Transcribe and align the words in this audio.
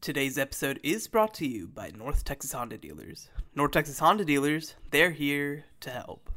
Today's 0.00 0.38
episode 0.38 0.78
is 0.84 1.08
brought 1.08 1.34
to 1.34 1.46
you 1.46 1.66
by 1.66 1.90
North 1.90 2.24
Texas 2.24 2.52
Honda 2.52 2.78
Dealers. 2.78 3.28
North 3.56 3.72
Texas 3.72 3.98
Honda 3.98 4.24
Dealers, 4.24 4.76
they're 4.92 5.10
here 5.10 5.64
to 5.80 5.90
help. 5.90 6.30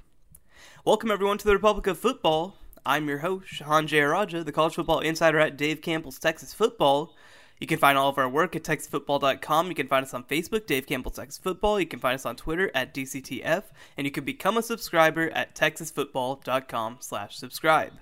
Welcome 0.83 1.11
everyone 1.11 1.37
to 1.37 1.45
the 1.45 1.53
Republic 1.53 1.85
of 1.85 1.99
Football. 1.99 2.55
I'm 2.87 3.07
your 3.07 3.19
host, 3.19 3.53
Shehan 3.53 3.87
Jeyarajah, 3.87 4.45
the 4.45 4.51
college 4.51 4.73
football 4.73 4.99
insider 4.99 5.39
at 5.39 5.57
Dave 5.57 5.83
Campbell's 5.83 6.17
Texas 6.17 6.55
Football. 6.55 7.13
You 7.59 7.67
can 7.67 7.77
find 7.77 7.99
all 7.99 8.09
of 8.09 8.17
our 8.17 8.27
work 8.27 8.55
at 8.55 8.63
texasfootball.com. 8.63 9.67
You 9.67 9.75
can 9.75 9.87
find 9.87 10.03
us 10.03 10.15
on 10.15 10.23
Facebook, 10.23 10.65
Dave 10.65 10.87
Campbell 10.87 11.11
Texas 11.11 11.37
Football. 11.37 11.79
You 11.79 11.85
can 11.85 11.99
find 11.99 12.15
us 12.15 12.25
on 12.25 12.35
Twitter 12.35 12.71
at 12.73 12.95
DCTF, 12.95 13.65
and 13.95 14.07
you 14.07 14.11
can 14.11 14.23
become 14.23 14.57
a 14.57 14.63
subscriber 14.63 15.29
at 15.29 15.53
texasfootball.com 15.53 16.97
slash 16.99 17.37
subscribe. 17.37 17.93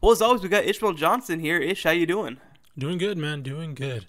Well, 0.00 0.12
as 0.12 0.22
always, 0.22 0.42
we 0.42 0.48
got 0.48 0.64
Ishmael 0.64 0.94
Johnson 0.94 1.40
here. 1.40 1.58
Ish, 1.58 1.84
how 1.84 1.90
you 1.90 2.06
doing? 2.06 2.38
Doing 2.78 2.96
good, 2.96 3.18
man. 3.18 3.42
Doing 3.42 3.74
good. 3.74 4.06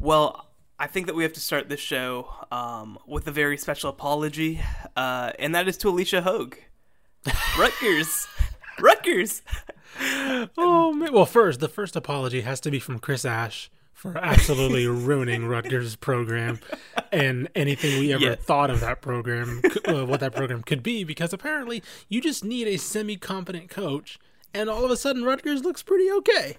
Well, 0.00 0.46
I 0.78 0.86
think 0.86 1.06
that 1.06 1.14
we 1.14 1.22
have 1.24 1.32
to 1.34 1.40
start 1.40 1.68
this 1.68 1.80
show 1.80 2.28
um, 2.50 2.98
with 3.06 3.26
a 3.26 3.30
very 3.30 3.56
special 3.58 3.90
apology, 3.90 4.60
uh, 4.96 5.32
and 5.38 5.54
that 5.54 5.68
is 5.68 5.76
to 5.78 5.88
Alicia 5.90 6.22
Hogue. 6.22 6.56
Rutgers. 7.58 8.26
Rutgers. 8.80 9.42
Oh 10.56 10.92
man. 10.94 11.12
Well, 11.12 11.26
first, 11.26 11.60
the 11.60 11.68
first 11.68 11.96
apology 11.96 12.40
has 12.42 12.60
to 12.60 12.70
be 12.70 12.78
from 12.78 12.98
Chris 12.98 13.26
Ash 13.26 13.70
for 13.92 14.16
absolutely 14.16 14.86
ruining 14.88 15.44
Rutgers' 15.46 15.96
program 15.96 16.60
and 17.12 17.50
anything 17.54 18.00
we 18.00 18.14
ever 18.14 18.22
Yes. 18.24 18.38
thought 18.40 18.70
of 18.70 18.80
that 18.80 19.02
program, 19.02 19.60
uh, 19.86 20.06
what 20.06 20.20
that 20.20 20.34
program 20.34 20.62
could 20.62 20.82
be. 20.82 21.04
Because 21.04 21.34
apparently, 21.34 21.82
you 22.08 22.22
just 22.22 22.42
need 22.42 22.66
a 22.68 22.78
semi-competent 22.78 23.68
coach, 23.68 24.18
and 24.54 24.70
all 24.70 24.82
of 24.86 24.90
a 24.90 24.96
sudden, 24.96 25.24
Rutgers 25.24 25.62
looks 25.62 25.82
pretty 25.82 26.10
okay. 26.10 26.56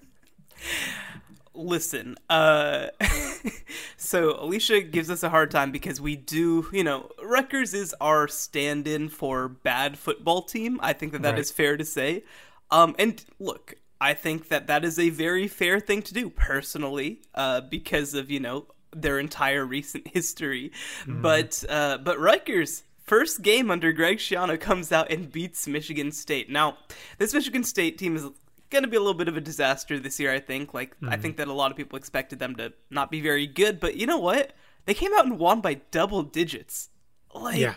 Listen, 1.53 2.15
uh, 2.29 2.87
so 3.97 4.41
Alicia 4.41 4.81
gives 4.81 5.09
us 5.09 5.23
a 5.23 5.29
hard 5.29 5.51
time 5.51 5.71
because 5.71 5.99
we 5.99 6.15
do, 6.15 6.67
you 6.71 6.83
know, 6.83 7.09
Rutgers 7.21 7.73
is 7.73 7.93
our 7.99 8.27
stand 8.27 8.87
in 8.87 9.09
for 9.09 9.47
bad 9.49 9.97
football 9.97 10.41
team. 10.43 10.79
I 10.81 10.93
think 10.93 11.11
that 11.11 11.21
that 11.23 11.37
is 11.37 11.49
Right. 11.51 11.55
fair 11.57 11.77
to 11.77 11.85
say. 11.85 12.23
Um, 12.69 12.95
and 12.97 13.23
look, 13.39 13.75
I 13.99 14.13
think 14.13 14.47
that 14.47 14.67
that 14.67 14.85
is 14.85 14.97
a 14.97 15.09
very 15.09 15.47
fair 15.47 15.79
thing 15.79 16.01
to 16.03 16.13
do 16.13 16.29
personally, 16.29 17.21
uh, 17.35 17.61
because 17.61 18.13
of, 18.13 18.31
you 18.31 18.39
know, 18.39 18.67
their 18.95 19.19
entire 19.19 19.65
recent 19.65 20.07
history. 20.07 20.71
But, 21.07 21.63
uh, 21.69 21.97
but 21.97 22.17
Rutgers, 22.19 22.83
first 23.03 23.41
game 23.41 23.69
under 23.69 23.91
Greg 23.91 24.17
Schiano 24.19 24.59
comes 24.59 24.91
out 24.91 25.11
and 25.11 25.31
beats 25.31 25.67
Michigan 25.67 26.11
State. 26.13 26.49
Now, 26.49 26.77
this 27.17 27.33
Michigan 27.33 27.63
State 27.63 27.97
team 27.97 28.15
is 28.15 28.25
going 28.71 28.83
to 28.83 28.89
be 28.89 28.97
a 28.97 28.99
little 28.99 29.13
bit 29.13 29.27
of 29.27 29.37
a 29.37 29.41
disaster 29.41 29.99
this 29.99 30.19
year, 30.19 30.33
I 30.33 30.39
think. 30.39 30.73
Like, 30.73 30.95
I 31.07 31.17
think 31.17 31.37
that 31.37 31.47
a 31.47 31.53
lot 31.53 31.69
of 31.71 31.77
people 31.77 31.97
expected 31.97 32.39
them 32.39 32.55
to 32.55 32.73
not 32.89 33.11
be 33.11 33.21
very 33.21 33.45
good, 33.45 33.79
but 33.79 33.95
you 33.97 34.07
know 34.07 34.17
what? 34.17 34.53
They 34.85 34.93
came 34.93 35.13
out 35.13 35.25
and 35.25 35.37
won 35.37 35.61
by 35.61 35.75
double 35.91 36.23
digits. 36.23 36.89
Like, 37.33 37.59
Yeah. 37.59 37.75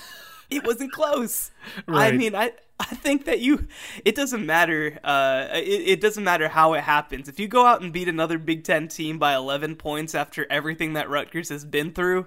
it 0.50 0.64
wasn't 0.64 0.92
close. 0.92 1.50
I 1.88 2.12
mean, 2.12 2.34
I 2.34 2.52
I 2.78 2.94
think 2.94 3.24
that 3.24 3.40
you 3.40 3.66
it 4.04 4.14
doesn't 4.14 4.44
matter 4.44 4.98
uh 5.02 5.48
it, 5.54 5.88
it 5.88 6.00
doesn't 6.00 6.24
matter 6.24 6.48
how 6.48 6.74
it 6.74 6.82
happens. 6.82 7.28
If 7.28 7.40
you 7.40 7.48
go 7.48 7.66
out 7.66 7.82
and 7.82 7.92
beat 7.92 8.08
another 8.08 8.38
Big 8.38 8.64
10 8.64 8.88
team 8.88 9.18
by 9.18 9.34
11 9.34 9.76
points 9.76 10.14
after 10.14 10.46
everything 10.50 10.92
that 10.92 11.08
Rutgers 11.10 11.48
has 11.48 11.64
been 11.64 11.92
through, 11.92 12.26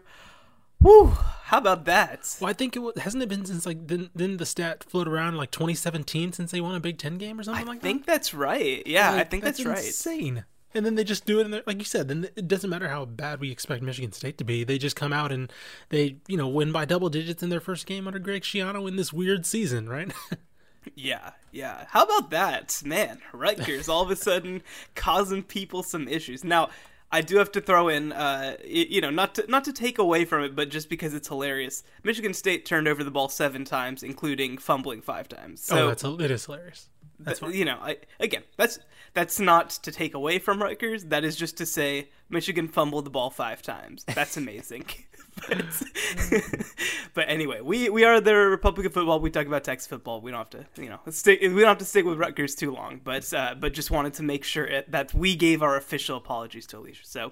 whew, 0.81 1.17
how 1.43 1.57
about 1.57 1.85
that? 1.85 2.37
Well, 2.39 2.49
I 2.49 2.53
think 2.53 2.75
it 2.75 2.79
was, 2.79 2.97
hasn't 2.99 3.23
it 3.23 3.29
been 3.29 3.45
since 3.45 3.65
like 3.65 3.87
didn't, 3.87 4.15
didn't 4.15 4.37
the 4.37 4.45
stat 4.45 4.83
float 4.83 5.07
around 5.07 5.37
like 5.37 5.51
2017 5.51 6.33
since 6.33 6.51
they 6.51 6.61
won 6.61 6.75
a 6.75 6.79
Big 6.79 6.97
Ten 6.97 7.17
game 7.17 7.39
or 7.39 7.43
something 7.43 7.63
I 7.63 7.67
like 7.67 7.81
that. 7.81 7.87
I 7.87 7.91
think 7.91 8.05
that's 8.05 8.33
right. 8.33 8.85
Yeah, 8.85 9.13
I 9.13 9.23
think 9.23 9.43
that's, 9.43 9.65
right. 9.65 9.77
Insane. 9.77 10.45
And 10.75 10.85
then 10.85 10.93
they 10.93 11.03
just 11.03 11.25
do 11.25 11.39
it, 11.39 11.47
and 11.47 11.63
like 11.65 11.79
you 11.79 11.85
said. 11.85 12.07
Then 12.07 12.29
it 12.35 12.47
doesn't 12.47 12.69
matter 12.69 12.89
how 12.89 13.05
bad 13.05 13.39
we 13.39 13.51
expect 13.51 13.81
Michigan 13.81 14.11
State 14.11 14.37
to 14.37 14.43
be. 14.43 14.63
They 14.63 14.77
just 14.77 14.95
come 14.95 15.11
out 15.11 15.31
and 15.31 15.51
they, 15.89 16.17
you 16.27 16.37
know, 16.37 16.47
win 16.47 16.71
by 16.71 16.85
double 16.85 17.09
digits 17.09 17.41
in 17.41 17.49
their 17.49 17.59
first 17.59 17.87
game 17.87 18.05
under 18.05 18.19
Greg 18.19 18.43
Schiano 18.43 18.87
in 18.87 18.95
this 18.95 19.11
weird 19.11 19.47
season, 19.47 19.89
right? 19.89 20.13
Yeah, 20.95 21.31
yeah. 21.51 21.85
How 21.89 22.03
about 22.03 22.31
that? 22.31 22.81
Man, 22.85 23.19
Rutgers 23.33 23.89
all 23.89 24.03
of 24.03 24.11
a 24.11 24.15
sudden 24.15 24.63
causing 24.95 25.43
people 25.43 25.83
some 25.83 26.07
issues. 26.07 26.43
Now, 26.43 26.69
I 27.11 27.21
do 27.21 27.37
have 27.37 27.51
to 27.53 27.61
throw 27.61 27.89
in, 27.89 28.11
uh, 28.11 28.57
you 28.63 29.01
know, 29.01 29.09
not 29.09 29.35
to, 29.35 29.45
not 29.49 29.63
to 29.63 29.73
take 29.73 29.97
away 29.97 30.25
from 30.25 30.43
it, 30.43 30.55
but 30.55 30.69
just 30.69 30.89
because 30.89 31.13
it's 31.13 31.27
hilarious. 31.27 31.83
Michigan 32.03 32.33
State 32.33 32.65
turned 32.65 32.87
over 32.87 33.03
the 33.03 33.11
ball 33.11 33.29
seven 33.29 33.65
times, 33.65 34.03
including 34.03 34.57
fumbling 34.57 35.01
five 35.01 35.27
times. 35.27 35.61
So, 35.61 35.85
oh, 35.85 35.87
that's 35.87 36.03
it 36.03 36.31
is 36.31 36.45
hilarious. 36.45 36.89
That's 37.19 37.39
th- 37.39 37.53
you 37.53 37.65
know, 37.65 37.77
I, 37.81 37.97
again, 38.19 38.43
that's 38.57 38.79
that's 39.13 39.39
not 39.39 39.71
to 39.71 39.91
take 39.91 40.13
away 40.13 40.39
from 40.39 40.61
Rutgers. 40.61 41.05
That 41.05 41.23
is 41.23 41.35
just 41.35 41.57
to 41.57 41.65
say 41.65 42.09
Michigan 42.29 42.67
fumbled 42.67 43.05
the 43.05 43.09
ball 43.09 43.29
five 43.29 43.61
times. 43.61 44.05
That's 44.05 44.37
amazing. 44.37 44.85
but, 45.47 45.83
but 47.13 47.29
anyway, 47.29 47.61
we 47.61 47.89
we 47.89 48.03
are 48.03 48.19
the 48.19 48.35
Republic 48.35 48.87
of 48.87 48.93
Football. 48.93 49.19
We 49.19 49.29
talk 49.29 49.47
about 49.47 49.63
Texas 49.63 49.87
football. 49.87 50.21
We 50.21 50.31
don't 50.31 50.39
have 50.39 50.49
to, 50.73 50.81
you 50.81 50.89
know, 50.89 50.99
stick. 51.09 51.41
We 51.41 51.47
don't 51.49 51.65
have 51.67 51.77
to 51.79 51.85
stick 51.85 52.05
with 52.05 52.17
Rutgers 52.17 52.55
too 52.55 52.71
long. 52.71 53.01
But 53.03 53.31
uh, 53.33 53.55
but 53.59 53.73
just 53.73 53.91
wanted 53.91 54.13
to 54.15 54.23
make 54.23 54.43
sure 54.43 54.65
it, 54.65 54.91
that 54.91 55.13
we 55.13 55.35
gave 55.35 55.61
our 55.63 55.75
official 55.77 56.17
apologies 56.17 56.65
to 56.67 56.77
Alicia. 56.79 57.05
So 57.05 57.31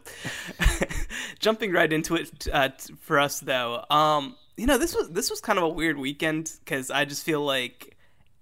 jumping 1.39 1.71
right 1.71 1.91
into 1.91 2.15
it 2.15 2.47
uh, 2.51 2.69
t- 2.69 2.93
for 2.99 3.19
us 3.19 3.39
though, 3.39 3.83
um, 3.89 4.35
you 4.55 4.65
know, 4.67 4.77
this 4.77 4.95
was 4.95 5.09
this 5.09 5.29
was 5.29 5.41
kind 5.41 5.57
of 5.57 5.63
a 5.63 5.69
weird 5.69 5.97
weekend 5.97 6.51
because 6.63 6.89
I 6.91 7.05
just 7.05 7.23
feel 7.23 7.43
like 7.43 7.95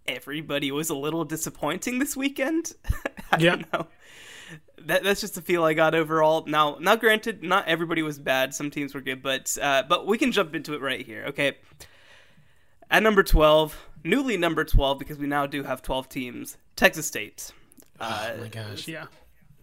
everybody 0.07 0.71
was 0.71 0.89
a 0.89 0.95
little 0.95 1.25
disappointing 1.25 1.99
this 1.99 2.15
weekend. 2.15 2.73
I 3.31 3.37
Yeah. 3.39 3.55
don't 3.55 3.73
know. 3.73 3.87
That, 4.81 5.03
that's 5.03 5.21
just 5.21 5.35
the 5.35 5.41
feel 5.41 5.63
I 5.63 5.73
got 5.73 5.95
overall. 5.95 6.45
Now, 6.45 6.77
now, 6.79 6.95
granted, 6.95 7.43
not 7.43 7.67
everybody 7.67 8.01
was 8.01 8.19
bad. 8.19 8.53
Some 8.53 8.69
teams 8.69 8.93
were 8.93 9.01
good, 9.01 9.21
but 9.21 9.57
uh, 9.61 9.83
but 9.87 10.05
we 10.05 10.17
can 10.17 10.31
jump 10.31 10.53
into 10.55 10.73
it 10.73 10.81
right 10.81 11.05
here. 11.05 11.25
Okay. 11.29 11.57
At 12.91 13.01
number 13.01 13.23
twelve, 13.23 13.87
newly 14.03 14.37
number 14.37 14.63
twelve, 14.63 14.99
because 14.99 15.17
we 15.17 15.27
now 15.27 15.47
do 15.47 15.63
have 15.63 15.81
twelve 15.81 16.09
teams. 16.09 16.57
Texas 16.75 17.07
State. 17.07 17.51
Uh, 17.99 18.31
oh 18.33 18.41
my 18.41 18.47
gosh, 18.49 18.87
yeah. 18.87 19.05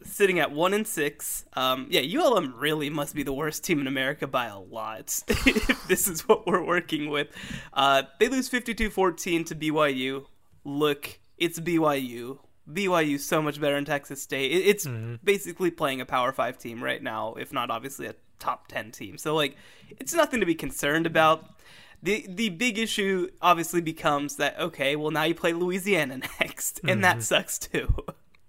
sitting 0.04 0.38
at 0.38 0.50
one 0.50 0.74
and 0.74 0.86
six. 0.86 1.44
Um, 1.54 1.86
yeah, 1.90 2.00
ULM 2.00 2.54
really 2.56 2.90
must 2.90 3.14
be 3.14 3.22
the 3.22 3.32
worst 3.32 3.64
team 3.64 3.80
in 3.80 3.86
America 3.86 4.26
by 4.26 4.46
a 4.46 4.58
lot. 4.58 5.22
if 5.28 5.86
this 5.88 6.08
is 6.08 6.26
what 6.26 6.46
we're 6.46 6.64
working 6.64 7.10
with, 7.10 7.28
uh, 7.74 8.04
they 8.18 8.28
lose 8.28 8.48
52-14 8.48 9.46
to 9.46 9.54
BYU. 9.54 10.24
Look, 10.64 11.18
it's 11.36 11.60
BYU. 11.60 12.38
BYU 12.74 13.18
so 13.18 13.42
much 13.42 13.60
better 13.60 13.76
in 13.76 13.84
Texas 13.84 14.22
State. 14.22 14.52
It- 14.52 14.66
It's 14.66 14.86
mm-hmm. 14.86 15.16
basically 15.24 15.70
playing 15.70 16.00
a 16.00 16.06
Power 16.06 16.32
Five 16.32 16.58
team 16.58 16.82
right 16.82 17.02
now, 17.02 17.34
if 17.34 17.52
not 17.52 17.70
obviously 17.70 18.06
a 18.06 18.14
top 18.38 18.68
ten 18.68 18.90
team. 18.90 19.18
So 19.18 19.34
like, 19.34 19.56
it's 19.98 20.14
nothing 20.14 20.40
to 20.40 20.46
be 20.46 20.54
concerned 20.54 21.06
about. 21.06 21.48
The 22.02 22.26
the 22.28 22.48
big 22.48 22.78
issue 22.78 23.28
obviously 23.40 23.80
becomes 23.80 24.36
that 24.36 24.58
okay, 24.58 24.96
well 24.96 25.12
now 25.12 25.22
you 25.22 25.34
play 25.34 25.52
Louisiana 25.52 26.18
next, 26.40 26.80
and 26.84 27.04
that 27.04 27.16
mm-hmm. 27.16 27.22
sucks 27.22 27.58
too. 27.58 27.94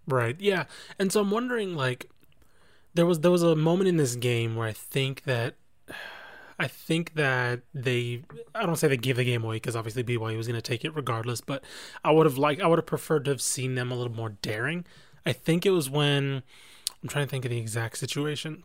Right. 0.08 0.36
Yeah. 0.40 0.66
And 1.00 1.12
so 1.12 1.22
I'm 1.22 1.32
wondering, 1.32 1.76
like, 1.76 2.10
there 2.94 3.06
was 3.06 3.20
there 3.20 3.32
was 3.32 3.44
a 3.44 3.56
moment 3.56 3.88
in 3.88 3.98
this 3.98 4.16
game 4.16 4.56
where 4.56 4.68
I 4.68 4.74
think 4.74 5.24
that 5.24 5.56
I 6.64 6.68
think 6.68 7.16
that 7.16 7.60
they 7.74 8.24
I 8.56 8.66
don't 8.66 8.78
say 8.78 8.88
they 8.88 8.96
gave 8.96 9.18
the 9.18 9.26
game 9.26 9.44
away 9.44 9.58
because 9.58 9.76
obviously 9.76 10.02
BYU 10.02 10.38
was 10.38 10.48
going 10.48 10.56
to 10.56 10.62
take 10.62 10.86
it 10.86 10.96
regardless, 10.96 11.42
but 11.42 11.62
I 12.06 12.12
would 12.12 12.26
have 12.26 12.38
liked 12.38 12.62
I 12.62 12.68
would 12.68 12.80
have 12.80 12.86
preferred 12.86 13.26
to 13.26 13.32
have 13.32 13.42
seen 13.42 13.76
them 13.76 13.92
a 13.92 13.96
little 13.96 14.14
more 14.14 14.30
daring. 14.42 14.86
I 15.26 15.34
think 15.34 15.66
it 15.66 15.72
was 15.72 15.90
when 15.90 16.42
I'm 17.02 17.10
trying 17.10 17.26
to 17.26 17.30
think 17.30 17.44
of 17.44 17.52
the 17.52 17.58
exact 17.58 17.98
situation. 17.98 18.64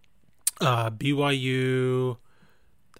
Uh, 0.60 0.90
BYU, 0.90 2.18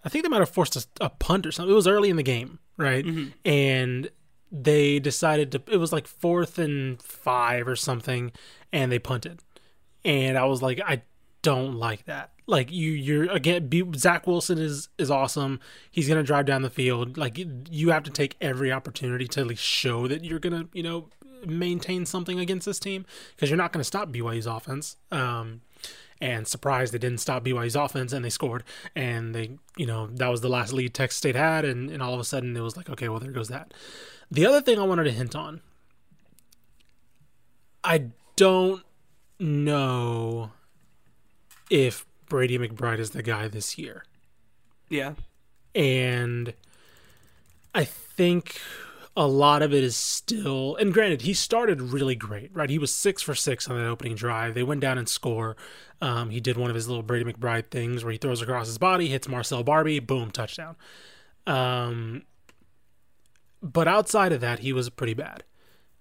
I 0.04 0.08
think 0.08 0.24
they 0.24 0.28
might 0.28 0.40
have 0.40 0.50
forced 0.50 0.74
a, 0.74 0.84
a 1.00 1.10
punt 1.10 1.46
or 1.46 1.52
something. 1.52 1.70
It 1.70 1.76
was 1.76 1.86
early 1.86 2.10
in 2.10 2.16
the 2.16 2.24
game, 2.24 2.58
right? 2.76 3.04
And 3.44 4.10
they 4.50 4.98
decided 4.98 5.52
to. 5.52 5.62
It 5.70 5.76
was 5.76 5.92
like 5.92 6.08
fourth 6.08 6.58
and 6.58 7.00
five 7.00 7.68
or 7.68 7.76
something, 7.76 8.32
and 8.72 8.90
they 8.90 8.98
punted. 8.98 9.44
And 10.04 10.36
I 10.36 10.44
was 10.46 10.60
like, 10.60 10.80
I 10.84 11.02
don't 11.42 11.74
like 11.74 12.04
that. 12.06 12.32
Like 12.46 12.72
you, 12.72 12.90
you're 12.92 13.30
again. 13.30 13.68
B, 13.68 13.84
Zach 13.94 14.26
Wilson 14.26 14.58
is 14.58 14.88
is 14.96 15.10
awesome. 15.10 15.60
He's 15.90 16.08
gonna 16.08 16.22
drive 16.22 16.46
down 16.46 16.62
the 16.62 16.70
field. 16.70 17.18
Like 17.18 17.38
you 17.38 17.90
have 17.90 18.04
to 18.04 18.10
take 18.10 18.36
every 18.40 18.72
opportunity 18.72 19.26
to 19.28 19.40
at 19.40 19.46
least 19.46 19.62
show 19.62 20.08
that 20.08 20.24
you're 20.24 20.38
gonna, 20.38 20.66
you 20.72 20.82
know, 20.82 21.10
maintain 21.46 22.06
something 22.06 22.40
against 22.40 22.64
this 22.64 22.78
team 22.78 23.04
because 23.34 23.50
you're 23.50 23.58
not 23.58 23.72
gonna 23.72 23.84
stop 23.84 24.08
BYU's 24.10 24.46
offense. 24.46 24.96
Um, 25.12 25.60
and 26.20 26.48
surprised 26.48 26.92
they 26.92 26.98
didn't 26.98 27.20
stop 27.20 27.44
BYU's 27.44 27.76
offense 27.76 28.12
and 28.12 28.24
they 28.24 28.30
scored 28.30 28.64
and 28.96 29.34
they 29.34 29.50
you 29.76 29.86
know 29.86 30.08
that 30.08 30.28
was 30.28 30.40
the 30.40 30.48
last 30.48 30.72
lead 30.72 30.92
Texas 30.92 31.18
State 31.18 31.36
had 31.36 31.64
and, 31.64 31.90
and 31.90 32.02
all 32.02 32.12
of 32.14 32.18
a 32.18 32.24
sudden 32.24 32.56
it 32.56 32.60
was 32.60 32.76
like 32.76 32.90
okay 32.90 33.08
well 33.08 33.20
there 33.20 33.30
goes 33.30 33.48
that. 33.48 33.72
The 34.30 34.46
other 34.46 34.60
thing 34.60 34.78
I 34.78 34.82
wanted 34.82 35.04
to 35.04 35.12
hint 35.12 35.36
on 35.36 35.60
I 37.84 38.06
don't 38.36 38.82
know 39.38 40.50
if 41.70 42.06
Brady 42.28 42.58
McBride 42.58 42.98
is 42.98 43.10
the 43.10 43.22
guy 43.22 43.48
this 43.48 43.78
year. 43.78 44.04
Yeah. 44.88 45.14
And 45.74 46.54
I 47.74 47.84
think 47.84 48.60
a 49.16 49.26
lot 49.26 49.62
of 49.62 49.74
it 49.74 49.82
is 49.82 49.96
still 49.96 50.76
and 50.76 50.94
granted 50.94 51.22
he 51.22 51.34
started 51.34 51.80
really 51.80 52.14
great 52.14 52.54
right? 52.54 52.70
He 52.70 52.78
was 52.78 52.94
six 52.94 53.20
for 53.20 53.34
six 53.34 53.68
on 53.68 53.76
that 53.76 53.86
opening 53.86 54.14
drive. 54.14 54.54
They 54.54 54.62
went 54.62 54.80
down 54.80 54.96
and 54.96 55.08
score. 55.08 55.56
Um, 56.00 56.30
he 56.30 56.38
did 56.38 56.56
one 56.56 56.70
of 56.70 56.76
his 56.76 56.88
little 56.88 57.02
brady 57.02 57.30
mcbride 57.30 57.66
things 57.66 58.04
where 58.04 58.12
he 58.12 58.18
throws 58.18 58.40
across 58.40 58.68
his 58.68 58.78
body 58.78 59.08
hits 59.08 59.28
marcell 59.28 59.64
barbee 59.64 60.04
boom 60.04 60.30
touchdown. 60.30 60.76
Um, 61.46 62.22
but 63.60 63.88
outside 63.88 64.32
of 64.32 64.40
that 64.40 64.60
he 64.60 64.72
was 64.72 64.88
pretty 64.88 65.14
bad. 65.14 65.42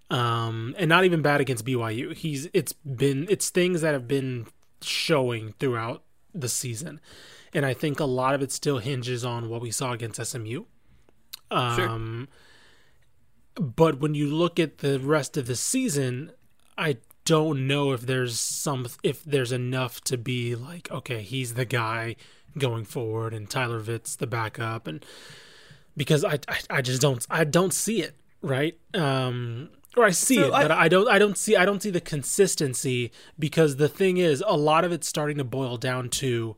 Um, 0.09 0.73
and 0.77 0.87
not 0.87 1.03
even 1.03 1.21
bad 1.21 1.41
against 1.41 1.65
byu 1.65 2.13
he's 2.13 2.47
it's 2.53 2.73
been 2.73 3.25
it's 3.29 3.49
things 3.49 3.81
that 3.81 3.93
have 3.93 4.07
been 4.07 4.45
showing 4.81 5.53
throughout 5.59 6.03
the 6.33 6.49
season. 6.49 6.99
And 7.53 7.65
i 7.65 7.73
think 7.73 7.99
a 7.99 8.05
lot 8.05 8.35
of 8.35 8.41
it 8.41 8.51
still 8.51 8.77
hinges 8.79 9.25
on 9.25 9.49
what 9.49 9.61
we 9.61 9.71
saw 9.71 9.93
against 9.93 10.23
smu 10.23 10.65
um, 11.49 12.27
but 13.55 13.99
when 13.99 14.13
you 14.13 14.27
look 14.27 14.59
at 14.59 14.79
the 14.79 14.99
rest 14.99 15.37
of 15.37 15.47
the 15.47 15.55
season, 15.55 16.31
I 16.77 16.97
don't 17.25 17.67
know 17.67 17.91
if 17.91 18.01
there's 18.01 18.39
some 18.39 18.87
if 19.03 19.23
there's 19.23 19.51
enough 19.51 20.01
to 20.01 20.17
be 20.17 20.55
like, 20.55 20.89
okay, 20.91 21.21
he's 21.21 21.55
the 21.55 21.65
guy 21.65 22.15
going 22.57 22.85
forward, 22.85 23.33
and 23.33 23.49
Tyler 23.49 23.79
Vitt's 23.79 24.15
the 24.15 24.27
backup, 24.27 24.87
and 24.87 25.05
because 25.95 26.23
I 26.23 26.39
I, 26.47 26.59
I 26.69 26.81
just 26.81 27.01
don't 27.01 27.25
I 27.29 27.43
don't 27.43 27.73
see 27.73 28.01
it 28.01 28.15
right. 28.41 28.77
Um, 28.93 29.69
or 29.97 30.05
I 30.05 30.11
see 30.11 30.35
So 30.35 30.47
it, 30.47 30.53
I- 30.53 30.61
but 30.63 30.71
I 30.71 30.87
don't 30.87 31.07
I 31.07 31.19
don't 31.19 31.37
see 31.37 31.55
I 31.55 31.65
don't 31.65 31.81
see 31.81 31.89
the 31.89 32.01
consistency 32.01 33.11
because 33.37 33.75
the 33.77 33.89
thing 33.89 34.17
is 34.17 34.43
a 34.47 34.55
lot 34.57 34.83
of 34.85 34.91
it's 34.91 35.07
starting 35.07 35.37
to 35.37 35.43
boil 35.43 35.77
down 35.77 36.09
to 36.09 36.55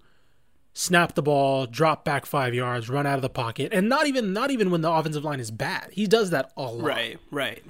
snap 0.73 1.15
the 1.15 1.21
ball, 1.23 1.65
drop 1.65 2.05
back 2.05 2.25
five 2.25 2.53
yards, 2.53 2.89
run 2.89 3.05
out 3.07 3.15
of 3.15 3.21
the 3.21 3.29
pocket, 3.29 3.73
and 3.73 3.89
not 3.89 4.07
even 4.07 4.33
not 4.33 4.51
even 4.51 4.69
when 4.71 4.81
the 4.81 4.91
offensive 4.91 5.23
line 5.23 5.39
is 5.39 5.51
bad. 5.51 5.89
He 5.91 6.05
does 6.07 6.29
that 6.29 6.51
a 6.55 6.61
lot. 6.63 6.83
Right, 6.85 7.19
right. 7.31 7.63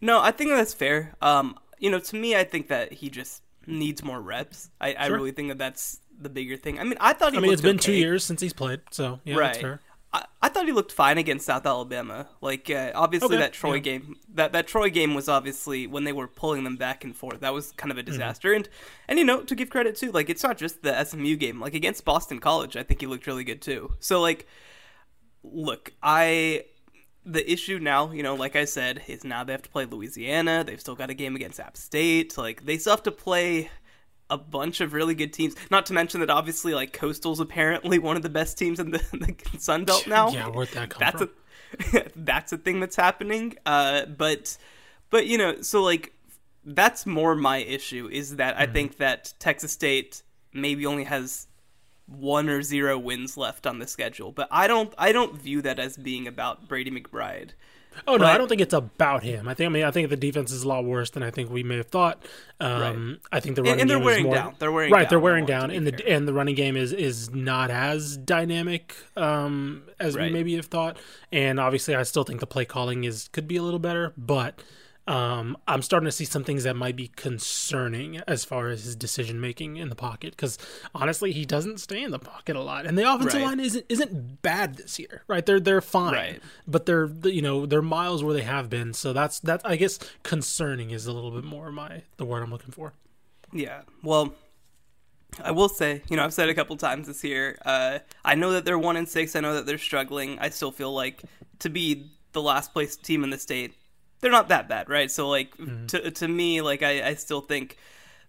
No, 0.00 0.20
I 0.20 0.32
think 0.32 0.50
that's 0.50 0.74
fair. 0.74 1.14
Um, 1.22 1.56
you 1.78 1.90
know, 1.90 1.98
to 1.98 2.16
me, 2.16 2.36
I 2.36 2.44
think 2.44 2.68
that 2.68 2.92
he 2.92 3.08
just 3.10 3.42
needs 3.66 4.02
more 4.04 4.20
reps. 4.20 4.70
I, 4.80 4.92
I 4.94 5.06
really 5.06 5.32
think 5.32 5.48
that 5.48 5.58
that's 5.58 6.00
the 6.20 6.28
bigger 6.28 6.56
thing. 6.56 6.78
I 6.78 6.84
mean, 6.84 6.98
I 7.00 7.12
thought 7.14 7.32
he. 7.32 7.38
I 7.38 7.40
mean, 7.40 7.52
it's 7.52 7.62
been 7.62 7.78
two 7.78 7.92
years 7.94 8.22
since 8.22 8.40
he's 8.40 8.52
played, 8.52 8.80
so 8.90 9.20
yeah, 9.24 9.36
that's 9.36 9.58
fair. 9.58 9.80
I, 10.14 10.24
I 10.42 10.48
thought 10.50 10.66
he 10.66 10.72
looked 10.72 10.92
fine 10.92 11.16
against 11.18 11.46
South 11.46 11.64
Alabama. 11.66 12.28
Like 12.40 12.68
uh, 12.70 12.92
obviously 12.94 13.36
Okay, 13.36 13.42
that 13.42 13.52
Troy 13.54 13.74
yeah. 13.74 13.80
game, 13.80 14.16
that 14.34 14.52
that 14.52 14.66
Troy 14.66 14.90
game 14.90 15.14
was 15.14 15.28
obviously 15.28 15.86
when 15.86 16.04
they 16.04 16.12
were 16.12 16.28
pulling 16.28 16.64
them 16.64 16.76
back 16.76 17.02
and 17.04 17.16
forth. 17.16 17.40
That 17.40 17.54
was 17.54 17.72
kind 17.72 17.90
of 17.90 17.96
a 17.98 18.02
Mm-hmm. 18.02 18.10
disaster. 18.10 18.52
And 18.52 18.68
and 19.08 19.18
you 19.18 19.24
know 19.24 19.42
to 19.42 19.54
give 19.54 19.70
credit 19.70 19.96
too, 19.96 20.12
like 20.12 20.28
it's 20.28 20.42
not 20.42 20.58
just 20.58 20.82
the 20.82 21.02
SMU 21.04 21.36
game. 21.36 21.60
Like 21.60 21.74
against 21.74 22.04
Boston 22.04 22.40
College, 22.40 22.76
I 22.76 22.82
think 22.82 23.00
he 23.00 23.06
looked 23.06 23.26
really 23.26 23.44
good 23.44 23.62
too. 23.62 23.94
So 24.00 24.20
like, 24.20 24.46
look, 25.42 25.92
I 26.02 26.64
the 27.24 27.50
issue 27.50 27.78
now, 27.78 28.10
you 28.10 28.22
know, 28.22 28.34
like 28.34 28.56
I 28.56 28.64
said, 28.64 29.02
is 29.06 29.24
now 29.24 29.44
they 29.44 29.52
have 29.52 29.62
to 29.62 29.68
play 29.70 29.84
Louisiana. 29.84 30.64
They've 30.66 30.80
still 30.80 30.96
got 30.96 31.08
a 31.10 31.14
game 31.14 31.36
against 31.36 31.60
App 31.60 31.76
State. 31.76 32.36
Like 32.36 32.66
they 32.66 32.78
still 32.78 32.92
have 32.92 33.02
to 33.04 33.12
play 33.12 33.70
a 34.32 34.38
bunch 34.38 34.80
of 34.80 34.92
really 34.92 35.14
good 35.14 35.32
teams. 35.32 35.54
Not 35.70 35.86
to 35.86 35.92
mention 35.92 36.20
that 36.20 36.30
obviously, 36.30 36.74
like 36.74 36.92
Coastal's 36.92 37.40
apparently 37.40 37.98
one 37.98 38.16
of 38.16 38.22
the 38.22 38.30
best 38.30 38.56
teams 38.58 38.80
in 38.80 38.90
the, 38.90 38.98
the 39.52 39.58
Sun 39.58 39.84
Belt 39.84 40.06
now. 40.06 40.30
Yeah, 40.30 40.48
where'd 40.48 40.68
that 40.70 40.90
come 40.90 41.00
that's 41.00 41.18
from? 41.18 41.30
a 41.94 42.10
that's 42.16 42.52
a 42.52 42.58
thing 42.58 42.80
that's 42.80 42.96
happening. 42.96 43.54
Uh, 43.66 44.06
but 44.06 44.56
but 45.10 45.26
you 45.26 45.38
know, 45.38 45.60
so 45.62 45.82
like 45.82 46.12
that's 46.64 47.06
more 47.06 47.34
my 47.34 47.58
issue 47.58 48.08
is 48.10 48.36
that 48.36 48.54
Mm-hmm. 48.54 48.62
I 48.62 48.66
think 48.72 48.96
that 48.98 49.34
Texas 49.38 49.72
State 49.72 50.22
maybe 50.52 50.86
only 50.86 51.04
has 51.04 51.46
one 52.06 52.48
or 52.48 52.62
zero 52.62 52.98
wins 52.98 53.36
left 53.36 53.66
on 53.66 53.78
the 53.78 53.86
schedule. 53.86 54.32
But 54.32 54.48
I 54.50 54.66
don't 54.66 54.92
I 54.98 55.12
don't 55.12 55.40
view 55.40 55.62
that 55.62 55.78
as 55.78 55.96
being 55.96 56.26
about 56.26 56.68
Brady 56.68 56.90
McBride. 56.90 57.50
Oh 58.06 58.16
no, 58.16 58.24
Right. 58.24 58.34
I 58.34 58.38
don't 58.38 58.48
think 58.48 58.60
it's 58.60 58.74
about 58.74 59.22
him. 59.22 59.48
I 59.48 59.54
think 59.54 59.66
I 59.66 59.70
mean 59.70 59.84
I 59.84 59.90
think 59.90 60.08
the 60.10 60.16
defense 60.16 60.50
is 60.50 60.62
a 60.64 60.68
lot 60.68 60.84
worse 60.84 61.10
than 61.10 61.22
I 61.22 61.30
think 61.30 61.50
we 61.50 61.62
may 61.62 61.76
have 61.76 61.86
thought. 61.88 62.22
Um, 62.60 63.18
I 63.30 63.40
think 63.40 63.56
the 63.56 63.62
running 63.62 63.80
and 63.80 63.90
they're 63.90 63.98
game 63.98 64.04
wearing 64.04 64.20
is 64.20 64.26
more 64.26 64.34
down. 64.34 64.54
They're 64.58 64.72
wearing 64.72 64.92
right. 64.92 65.02
down 65.02 65.10
They're 65.10 65.20
wearing 65.20 65.46
down, 65.46 65.70
and 65.70 65.86
the 65.86 65.92
fair. 65.92 66.16
and 66.16 66.28
the 66.28 66.32
running 66.32 66.54
game 66.54 66.76
is 66.76 66.92
is 66.92 67.30
not 67.30 67.70
as 67.70 68.16
dynamic 68.16 68.94
um, 69.16 69.84
as 69.98 70.16
we 70.16 70.30
maybe 70.30 70.54
have 70.56 70.66
thought. 70.66 70.96
And 71.30 71.58
obviously, 71.58 71.94
I 71.94 72.02
still 72.04 72.24
think 72.24 72.40
the 72.40 72.46
play 72.46 72.64
calling 72.64 73.04
is 73.04 73.28
could 73.28 73.48
be 73.48 73.56
a 73.56 73.62
little 73.62 73.80
better, 73.80 74.12
but. 74.16 74.62
Um, 75.08 75.56
I'm 75.66 75.82
starting 75.82 76.04
to 76.04 76.12
see 76.12 76.24
some 76.24 76.44
things 76.44 76.62
that 76.62 76.76
might 76.76 76.94
be 76.94 77.08
concerning 77.08 78.18
as 78.28 78.44
far 78.44 78.68
as 78.68 78.84
his 78.84 78.94
decision 78.94 79.40
making 79.40 79.76
in 79.76 79.88
the 79.88 79.96
pocket. 79.96 80.30
Because 80.30 80.58
honestly, 80.94 81.32
he 81.32 81.44
doesn't 81.44 81.78
stay 81.80 82.02
in 82.04 82.12
the 82.12 82.20
pocket 82.20 82.54
a 82.54 82.60
lot, 82.60 82.86
and 82.86 82.96
the 82.96 83.02
offensive 83.12 83.40
Right. 83.40 83.46
line 83.48 83.60
isn't 83.60 83.84
isn't 83.88 84.42
bad 84.42 84.76
this 84.76 85.00
year, 85.00 85.22
right? 85.26 85.44
They're 85.44 85.58
they're 85.58 85.80
fine, 85.80 86.12
Right. 86.14 86.42
but 86.68 86.86
they're 86.86 87.10
you 87.24 87.42
know 87.42 87.66
they're 87.66 87.82
miles 87.82 88.22
where 88.22 88.32
they 88.34 88.42
have 88.42 88.70
been. 88.70 88.92
So 88.94 89.12
that's 89.12 89.40
that's 89.40 89.64
I 89.64 89.74
guess 89.74 89.98
concerning 90.22 90.90
is 90.92 91.06
a 91.06 91.12
little 91.12 91.32
bit 91.32 91.42
more 91.44 91.72
my 91.72 92.02
the 92.16 92.24
word 92.24 92.42
I'm 92.44 92.50
looking 92.52 92.70
for. 92.72 92.92
Yeah. 93.52 93.82
Well, 94.04 94.34
I 95.42 95.50
will 95.50 95.68
say, 95.68 96.02
you 96.08 96.16
know, 96.16 96.24
I've 96.24 96.32
said 96.34 96.48
a 96.48 96.54
couple 96.54 96.76
times 96.76 97.06
this 97.08 97.24
year. 97.24 97.58
Uh, 97.64 97.98
I 98.24 98.34
know 98.36 98.52
that 98.52 98.64
they're 98.64 98.78
one 98.78 98.96
and 98.96 99.08
six. 99.08 99.34
I 99.34 99.40
know 99.40 99.54
that 99.54 99.66
they're 99.66 99.78
struggling. 99.78 100.38
I 100.38 100.50
still 100.50 100.70
feel 100.70 100.92
like 100.94 101.22
to 101.58 101.68
be 101.70 102.10
the 102.32 102.42
last 102.42 102.72
place 102.72 102.96
team 102.96 103.24
in 103.24 103.30
the 103.30 103.38
state, 103.38 103.74
they're 104.22 104.30
not 104.30 104.48
that 104.48 104.68
bad, 104.68 104.88
right? 104.88 105.10
So, 105.10 105.28
like 105.28 105.54
to 105.88 106.10
to 106.10 106.28
me, 106.28 106.62
like 106.62 106.82
I, 106.82 107.08
I 107.08 107.14
still 107.14 107.42
think 107.42 107.76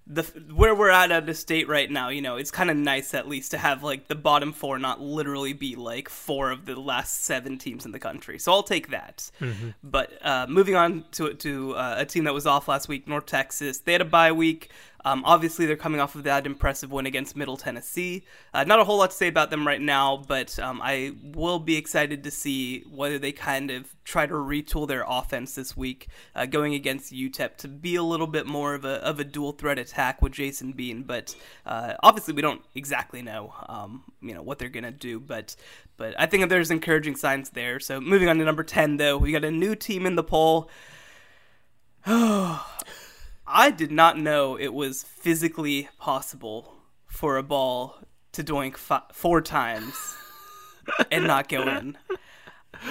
the 0.06 0.24
where 0.54 0.76
we're 0.76 0.90
at 0.90 1.12
at 1.12 1.26
the 1.26 1.34
state 1.34 1.70
right 1.70 1.90
now, 1.90 2.10
you 2.10 2.22
know, 2.22 2.36
it's 2.36 2.52
kind 2.52 2.70
of 2.70 2.76
nice 2.76 3.14
at 3.14 3.28
least 3.30 3.52
to 3.52 3.58
have 3.58 3.84
like 3.84 4.10
the 4.10 4.16
bottom 4.16 4.52
four 4.52 4.78
not 4.78 5.00
literally 5.00 5.54
be 5.54 5.78
like 5.78 6.10
four 6.10 6.52
of 6.52 6.66
the 6.66 6.76
last 6.76 7.24
seven 7.24 7.58
teams 7.58 7.86
in 7.86 7.94
the 7.94 8.00
country. 8.00 8.38
So 8.38 8.52
I'll 8.52 8.64
take 8.64 8.90
that. 8.90 9.32
But 9.82 10.12
uh, 10.22 10.48
moving 10.50 10.76
on 10.76 11.06
to 11.12 11.34
to 11.36 11.76
uh, 11.76 11.96
a 12.00 12.06
team 12.06 12.26
that 12.26 12.34
was 12.34 12.46
off 12.46 12.68
last 12.68 12.90
week, 12.90 13.08
North 13.08 13.28
Texas. 13.28 13.80
They 13.80 13.94
had 13.94 14.02
a 14.02 14.06
bye 14.06 14.34
week. 14.34 14.72
Um, 15.06 15.24
obviously, 15.26 15.66
they're 15.66 15.76
coming 15.76 16.00
off 16.00 16.16
of 16.16 16.24
that 16.24 16.46
impressive 16.46 16.92
win 16.92 17.06
against 17.06 17.36
Middle 17.36 17.58
Tennessee. 17.58 18.24
Uh, 18.54 18.64
not 18.64 18.80
a 18.80 18.84
whole 18.84 18.98
lot 18.98 19.12
to 19.12 19.16
say 19.16 19.28
about 19.28 19.50
them 19.50 19.68
right 19.68 19.82
now, 19.82 20.24
but 20.28 20.58
um, 20.60 20.82
I 20.82 21.14
will 21.22 21.60
be 21.60 21.76
excited 21.76 22.24
to 22.24 22.32
see 22.32 22.82
whether 22.90 23.20
they 23.20 23.32
kind 23.32 23.70
of 23.70 23.94
try 24.06 24.26
to 24.26 24.34
retool 24.34 24.88
their 24.88 25.04
offense 25.08 25.56
this 25.56 25.76
week, 25.76 26.08
uh, 26.36 26.46
going 26.46 26.74
against 26.74 27.14
UTEP 27.14 27.58
to 27.58 27.68
be 27.68 27.96
a 27.96 28.04
little 28.04 28.28
bit 28.28 28.46
more 28.46 28.74
of 28.74 28.86
a 28.86 28.96
of 29.04 29.20
a 29.20 29.24
dual 29.24 29.52
threat 29.52 29.78
attack 29.78 30.22
with 30.22 30.34
Jason 30.34 30.72
Bean. 30.72 31.04
But 31.04 31.36
uh, 31.66 31.96
obviously, 32.02 32.34
we 32.34 32.42
don't 32.42 32.62
exactly 32.76 33.22
know, 33.22 33.54
um, 33.68 34.04
you 34.22 34.34
know, 34.34 34.42
what 34.42 34.60
they're 34.60 34.70
gonna 34.70 34.92
do. 34.92 35.20
But 35.20 35.56
but 35.98 36.16
I 36.18 36.28
think 36.28 36.48
there's 36.50 36.72
encouraging 36.72 37.18
signs 37.18 37.50
there. 37.50 37.80
So 37.80 38.00
moving 38.00 38.30
on 38.30 38.38
to 38.38 38.46
number 38.46 38.64
ten, 38.64 38.98
though, 38.98 39.18
we 39.18 39.32
got 39.32 39.44
a 39.44 39.52
new 39.52 39.76
team 39.76 40.06
in 40.06 40.16
the 40.16 40.24
poll. 40.24 40.70
I 43.46 43.72
did 43.72 43.92
not 43.92 44.18
know 44.18 44.58
it 44.58 44.74
was 44.74 45.04
physically 45.04 45.90
possible 46.00 46.74
for 47.06 47.38
a 47.38 47.44
ball 47.44 47.98
to 48.34 48.44
doink 48.44 48.78
fi- 48.78 49.04
four 49.12 49.42
times 49.42 49.96
and 51.12 51.28
not 51.28 51.50
go 51.50 51.62
in. 51.62 51.98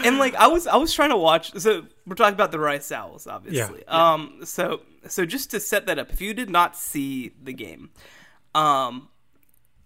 And 0.04 0.18
like 0.18 0.34
I 0.36 0.46
was, 0.46 0.66
I 0.66 0.76
was 0.76 0.94
trying 0.94 1.10
to 1.10 1.16
watch. 1.16 1.52
So 1.58 1.86
we're 2.06 2.14
talking 2.14 2.34
about 2.34 2.52
the 2.52 2.58
Rice 2.58 2.90
Owls, 2.92 3.26
obviously. 3.26 3.82
Yeah. 3.86 4.12
Um. 4.12 4.40
So 4.44 4.82
so 5.08 5.26
just 5.26 5.50
to 5.50 5.60
set 5.60 5.86
that 5.86 5.98
up, 5.98 6.10
if 6.12 6.20
you 6.20 6.34
did 6.34 6.50
not 6.50 6.76
see 6.76 7.32
the 7.42 7.52
game, 7.52 7.90
um, 8.54 9.08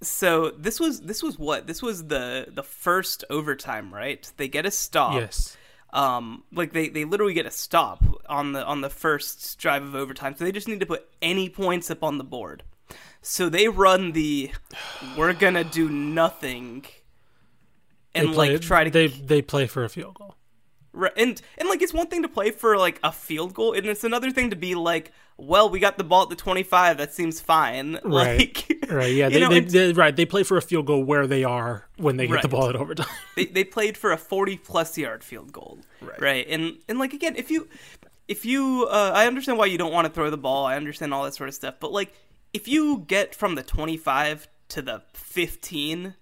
so 0.03 0.51
this 0.51 0.79
was 0.79 1.01
this 1.01 1.23
was 1.23 1.39
what 1.39 1.67
this 1.67 1.83
was 1.83 2.07
the 2.07 2.47
the 2.49 2.63
first 2.63 3.25
overtime, 3.31 3.93
right? 3.93 4.31
They 4.37 4.49
get 4.49 4.67
a 4.67 4.71
stop 4.71 5.15
Yes. 5.15 5.57
Um 5.97 6.45
like 6.53 6.73
they 6.73 6.89
they 6.89 7.05
literally 7.05 7.35
get 7.35 7.47
a 7.47 7.51
stop 7.51 8.05
on 8.29 8.53
the 8.53 8.65
on 8.65 8.83
the 8.83 8.91
first 8.91 9.59
drive 9.59 9.83
of 9.83 9.95
overtime 9.95 10.37
so 10.37 10.45
they 10.45 10.53
just 10.53 10.69
need 10.69 10.81
to 10.81 10.87
put 10.87 11.09
any 11.23 11.49
points 11.49 11.91
up 11.91 12.05
on 12.05 12.19
the 12.19 12.25
board 12.25 12.63
so 13.23 13.49
they 13.49 13.67
run 13.67 14.13
the 14.13 14.51
we're 15.17 15.33
gonna 15.33 15.65
do 15.65 15.89
nothing 15.89 16.85
and 18.15 18.33
play, 18.33 18.53
like 18.53 18.61
try 18.61 18.85
to 18.85 18.91
they 18.91 19.09
they 19.09 19.43
play 19.43 19.67
for 19.67 19.85
a 19.85 19.89
field 19.89 20.15
goal. 20.15 20.37
Right, 20.99 21.13
and 21.17 21.41
and 21.59 21.69
like 21.69 21.83
it's 21.83 21.93
one 21.93 22.07
thing 22.07 22.23
to 22.23 22.29
play 22.29 22.51
for 22.51 22.79
like 22.79 22.99
a 23.05 23.13
field 23.13 23.53
goal, 23.53 23.75
and 23.75 23.85
it's 23.87 24.03
another 24.03 24.31
thing 24.31 24.49
to 24.51 24.57
be 24.57 24.75
like, 24.75 25.13
well, 25.37 25.69
we 25.69 25.79
got 25.79 25.99
the 25.99 26.05
ball 26.05 26.23
at 26.23 26.31
the 26.31 26.37
twenty 26.37 26.63
five. 26.63 26.97
That 26.97 27.13
seems 27.13 27.39
fine. 27.39 27.99
Right. 28.05 28.39
Like, 28.39 28.91
Right. 28.91 29.13
Yeah. 29.13 29.29
you 29.29 29.35
They, 29.35 29.41
know, 29.41 29.49
they, 29.51 29.61
they 29.61 29.93
right. 29.93 30.17
They 30.17 30.25
play 30.25 30.43
for 30.43 30.57
a 30.57 30.63
field 30.63 30.87
goal 30.87 31.05
where 31.05 31.27
they 31.27 31.45
are 31.45 31.87
when 31.99 32.17
they 32.17 32.27
get 32.27 32.41
the 32.43 32.49
ball 32.49 32.71
at 32.71 32.77
overtime. 32.77 33.07
they, 33.37 33.45
they 33.45 33.65
played 33.65 33.99
for 33.99 34.11
a 34.13 34.17
40 34.17 34.57
plus 34.59 34.97
yard 34.97 35.23
field 35.23 35.53
goal 35.53 35.79
Right. 36.01 36.21
Right. 36.21 36.47
And 36.49 36.79
and 36.89 36.99
like 36.99 37.13
again 37.13 37.37
if 37.37 37.51
you 37.51 37.69
if 38.29 38.45
you 38.45 38.89
uh, 38.91 39.13
i 39.15 39.27
understand 39.27 39.57
why 39.59 39.67
you 39.67 39.79
don't 39.79 39.93
want 39.93 40.07
to 40.07 40.13
throw 40.13 40.31
the 40.31 40.37
ball 40.39 40.67
i 40.67 40.75
understand 40.77 41.15
all 41.15 41.23
that 41.25 41.35
sort 41.35 41.49
of 41.49 41.55
stuff 41.55 41.75
but 41.79 41.93
like 41.93 42.13
if 42.53 42.67
you 42.67 43.05
get 43.07 43.35
from 43.37 43.55
the 43.55 43.63
25 43.63 44.49
to 44.71 44.83
the 44.83 45.03
15 45.15 46.15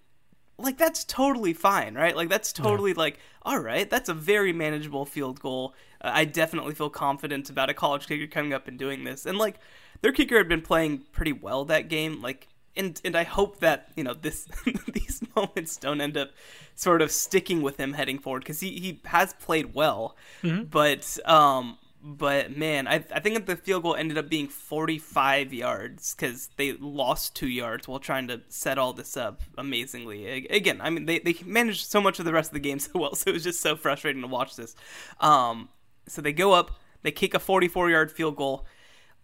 like 0.59 0.76
that's 0.76 1.04
totally 1.04 1.52
fine 1.54 1.95
right 1.95 2.14
like 2.16 2.28
that's 2.28 2.52
totally 2.52 2.93
like 2.95 3.19
all 3.44 3.58
right 3.58 3.88
that's 3.90 4.08
a 4.08 4.14
very 4.14 4.52
manageable 4.52 5.04
field 5.04 5.40
goal. 5.40 5.74
Uh, 6.00 6.10
i 6.14 6.24
definitely 6.24 6.74
feel 6.74 6.90
confident 6.90 7.50
about 7.50 7.70
a 7.70 7.74
college 7.74 8.06
kicker 8.06 8.26
coming 8.26 8.52
up 8.52 8.68
and 8.68 8.78
doing 8.78 9.04
this. 9.04 9.26
And 9.26 9.38
like 9.38 9.56
their 10.00 10.12
kicker 10.12 10.36
had 10.38 10.48
been 10.48 10.62
playing 10.62 11.02
pretty 11.12 11.32
well 11.32 11.64
that 11.66 11.88
game 11.88 12.20
like 12.22 12.48
and 12.76 13.00
and 13.04 13.14
I 13.16 13.22
hope 13.24 13.60
that 13.60 13.88
you 13.96 14.02
know 14.04 14.14
this 14.14 14.48
these 14.92 15.22
moments 15.36 15.76
don't 15.76 16.00
end 16.00 16.16
up 16.16 16.30
sort 16.74 17.02
of 17.02 17.10
sticking 17.12 17.62
with 17.62 17.76
him 17.76 17.92
heading 17.92 18.18
forward 18.18 18.40
because 18.40 18.60
he 18.60 18.70
he 18.80 19.00
has 19.04 19.32
played 19.34 19.74
well, 19.74 20.16
Mm-hmm. 20.42 20.64
but 20.64 21.18
um 21.24 21.78
but 22.06 22.54
man 22.54 22.87
I 22.87 22.96
I 22.96 23.18
think 23.20 23.34
that 23.34 23.46
the 23.46 23.56
field 23.56 23.82
goal 23.82 23.96
ended 23.96 24.18
up 24.18 24.28
being 24.28 24.46
45 24.46 25.54
yards 25.54 26.14
because 26.14 26.50
they 26.58 26.75
lost 26.75 27.34
two 27.34 27.49
yards 27.49 27.88
while 27.88 27.99
trying 27.99 28.28
to 28.28 28.42
set 28.49 28.76
all 28.76 28.92
this 28.92 29.16
up 29.16 29.40
amazingly. 29.56 30.46
Again, 30.49 30.82
I 30.82 30.90
mean 30.90 31.06
they 31.06 31.18
they 31.18 31.34
managed 31.46 31.87
so 31.87 32.02
much 32.02 32.18
of 32.18 32.26
the 32.26 32.32
rest 32.34 32.50
of 32.50 32.54
the 32.54 32.61
game 32.61 32.78
so 32.78 32.90
well, 32.94 33.14
so 33.14 33.30
it 33.30 33.32
was 33.32 33.42
just 33.42 33.62
so 33.62 33.75
frustrating 33.75 34.20
to 34.20 34.28
watch 34.28 34.54
this. 34.54 34.76
Um, 35.18 35.70
so 36.06 36.20
they 36.20 36.34
go 36.34 36.52
up, 36.52 36.73
they 37.02 37.11
kick 37.11 37.32
a 37.32 37.38
44 37.38 37.88
yard 37.88 38.12
field 38.12 38.37
goal 38.37 38.66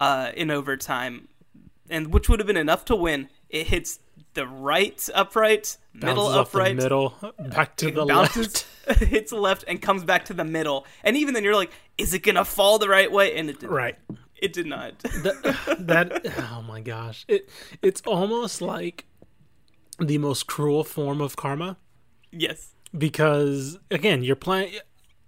uh, 0.01 0.33
in 0.35 0.51
overtime, 0.51 1.29
and 1.91 2.15
which 2.15 2.31
would 2.31 2.41
have 2.41 2.47
been 2.47 2.57
enough 2.57 2.87
to 2.87 2.97
win. 2.97 3.29
It 3.51 3.67
hits 3.67 3.99
the 4.35 4.47
right 4.47 5.09
upright, 5.15 5.77
middle 5.93 6.27
Bounces 6.27 6.35
the 6.35 6.41
upright, 6.41 6.77
middle, 6.77 7.15
back 7.39 7.77
to 7.77 7.91
the 7.91 8.07
bounces, 8.07 8.65
left. 8.87 9.01
hits 9.05 9.33
left, 9.33 9.65
and 9.67 9.81
comes 9.81 10.05
back 10.05 10.27
to 10.27 10.35
the 10.35 10.45
middle. 10.45 10.87
And 11.05 11.17
even 11.17 11.35
then, 11.35 11.45
you're 11.45 11.57
like, 11.57 11.73
is 11.99 12.15
it 12.15 12.23
gonna 12.23 12.45
fall 12.45 12.79
the 12.79 12.89
right 12.89 13.11
way? 13.11 13.37
And 13.37 13.51
it 13.51 13.61
did. 13.61 13.71
Right. 13.71 13.97
It 14.41 14.53
did 14.53 14.67
not. 14.67 14.99
that, 15.01 15.77
that 15.79 16.35
oh 16.53 16.63
my 16.63 16.81
gosh 16.81 17.25
it 17.29 17.49
it's 17.83 18.01
almost 18.03 18.61
like 18.61 19.07
the 19.99 20.19
most 20.19 20.47
cruel 20.47 20.83
form 20.83 21.21
of 21.21 21.37
karma 21.37 21.77
yes. 22.33 22.75
because 22.97 23.79
again 23.91 24.23
you're 24.25 24.37
playing 24.37 24.75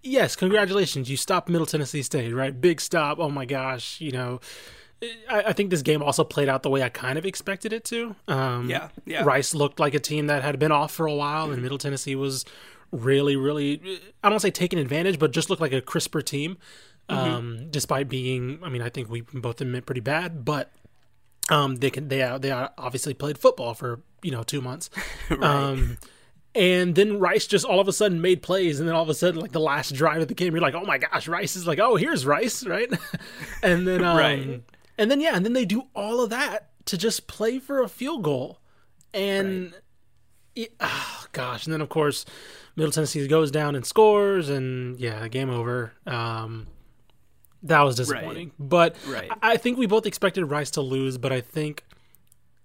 yes 0.02 0.35
congratulations 0.35 1.11
you 1.11 1.16
stopped 1.16 1.49
middle 1.49 1.66
tennessee 1.66 2.02
state 2.02 2.32
right 2.32 2.61
big 2.61 2.80
stop 2.80 3.18
oh 3.18 3.28
my 3.28 3.44
gosh 3.44 4.00
you 4.00 4.11
know 4.11 4.40
I, 5.28 5.42
I 5.49 5.52
think 5.52 5.71
this 5.71 5.82
game 5.82 6.02
also 6.02 6.25
played 6.25 6.49
out 6.49 6.62
the 6.62 6.71
way 6.71 6.82
i 6.82 6.88
kind 6.88 7.18
of 7.18 7.26
expected 7.26 7.73
it 7.73 7.85
to 7.87 8.14
um 8.28 8.68
Yeah, 8.71 8.88
yeah. 9.04 9.25
rice 9.25 9.54
looked 9.54 9.80
like 9.80 9.94
a 9.94 9.99
team 9.99 10.26
that 10.28 10.42
had 10.42 10.59
been 10.59 10.73
off 10.73 10.92
for 10.92 11.06
a 11.06 11.14
while 11.14 11.50
and 11.50 11.62
middle 11.62 11.78
tennessee 11.78 12.14
was 12.14 12.44
really 12.92 13.37
really 13.37 13.80
i 13.82 14.28
don't 14.28 14.32
want 14.32 14.35
to 14.42 14.47
say 14.47 14.50
taking 14.50 14.78
advantage 14.78 15.18
but 15.18 15.32
just 15.32 15.50
looked 15.50 15.62
like 15.62 15.73
a 15.73 15.80
crisper 15.80 16.23
team 16.23 16.56
um 17.09 17.68
despite 17.71 18.09
being 18.09 18.59
i 18.62 18.68
mean 18.68 18.82
i 18.82 18.88
think 18.88 19.11
we 19.11 19.21
both 19.21 19.61
admit 19.61 19.87
pretty 19.87 20.00
bad 20.00 20.44
but 20.44 20.71
um 21.50 21.76
they 21.76 21.90
can 21.90 22.09
they 22.09 22.18
they 22.40 22.50
obviously 22.50 23.12
played 23.12 23.37
football 23.38 23.75
for 23.75 24.00
you 24.23 24.30
know 24.30 24.42
two 24.42 24.61
months 24.61 24.88
um 25.40 25.99
and 26.54 26.94
then 26.94 27.18
Rice 27.18 27.47
just 27.47 27.64
all 27.64 27.80
of 27.80 27.88
a 27.88 27.94
sudden 27.94 28.21
made 28.21 28.42
plays, 28.42 28.78
and 28.78 28.87
then 28.87 28.94
all 28.94 29.02
of 29.02 29.09
a 29.09 29.14
sudden, 29.14 29.40
like 29.40 29.52
the 29.52 29.59
last 29.59 29.94
drive 29.94 30.21
of 30.21 30.28
the 30.28 30.35
game, 30.35 30.52
you're 30.52 30.61
like, 30.61 30.75
"Oh 30.75 30.85
my 30.85 30.99
gosh, 30.99 31.26
Rice 31.26 31.56
is 31.56 31.66
like, 31.66 31.78
oh, 31.78 31.97
here's 31.97 32.26
Rice, 32.26 32.66
right?" 32.66 32.92
and 33.62 33.88
then, 33.88 34.04
um, 34.04 34.16
Right. 34.18 34.62
And 34.99 35.11
then 35.11 35.20
yeah, 35.20 35.34
and 35.37 35.44
then 35.44 35.52
they 35.52 35.64
do 35.64 35.84
all 35.94 36.20
of 36.22 36.30
that 36.30 36.70
to 36.87 36.99
just 36.99 37.26
play 37.26 37.58
for 37.58 37.80
a 37.82 37.88
field 37.88 38.22
goal, 38.22 38.58
and 39.14 39.75
it- 40.54 40.75
oh 40.80 41.26
gosh, 41.32 41.64
and 41.66 41.72
then 41.72 41.80
of 41.80 41.88
course, 41.88 42.25
Middle 42.76 42.92
Tennessee 42.92 43.26
goes 43.28 43.50
down 43.50 43.75
and 43.75 43.84
scores, 43.87 44.49
and 44.49 44.99
yeah, 45.00 45.26
game 45.28 45.50
over. 45.50 45.92
Um, 46.06 46.66
that 47.62 47.82
was 47.82 47.94
disappointing, 47.96 48.50
but 48.58 48.96
Right. 49.06 49.30
I 49.40 49.52
I 49.52 49.56
think 49.56 49.78
we 49.78 49.87
both 49.87 50.04
expected 50.06 50.44
Rice 50.46 50.70
to 50.72 50.80
lose, 50.80 51.16
but 51.18 51.32
I 51.32 51.40
think 51.40 51.84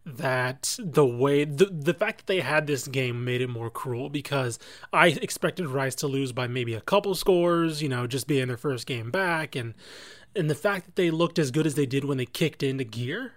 that 0.06 0.78
the 0.80 1.06
way 1.06 1.44
the 1.44 1.66
the 1.66 1.94
fact 1.94 2.20
that 2.20 2.28
they 2.28 2.40
had 2.40 2.66
this 2.66 2.88
game 2.88 3.26
made 3.26 3.42
it 3.42 3.50
more 3.50 3.70
cruel 3.70 4.10
because 4.10 4.58
I 4.94 5.08
expected 5.10 5.68
Rice 5.68 5.96
to 5.96 6.08
lose 6.08 6.32
by 6.32 6.48
maybe 6.48 6.74
a 6.74 6.82
couple 6.82 7.14
scores, 7.14 7.82
you 7.84 7.90
know, 7.90 8.08
just 8.08 8.26
being 8.26 8.48
their 8.48 8.56
first 8.58 8.88
game 8.88 9.12
back. 9.12 9.56
And 9.56 9.74
and 10.38 10.50
the 10.50 10.56
fact 10.56 10.86
that 10.86 10.96
they 10.96 11.12
looked 11.12 11.40
as 11.40 11.52
good 11.52 11.66
as 11.66 11.76
they 11.76 11.86
did 11.86 12.06
when 12.06 12.18
they 12.18 12.26
kicked 12.26 12.64
into 12.64 12.84
gear, 12.84 13.34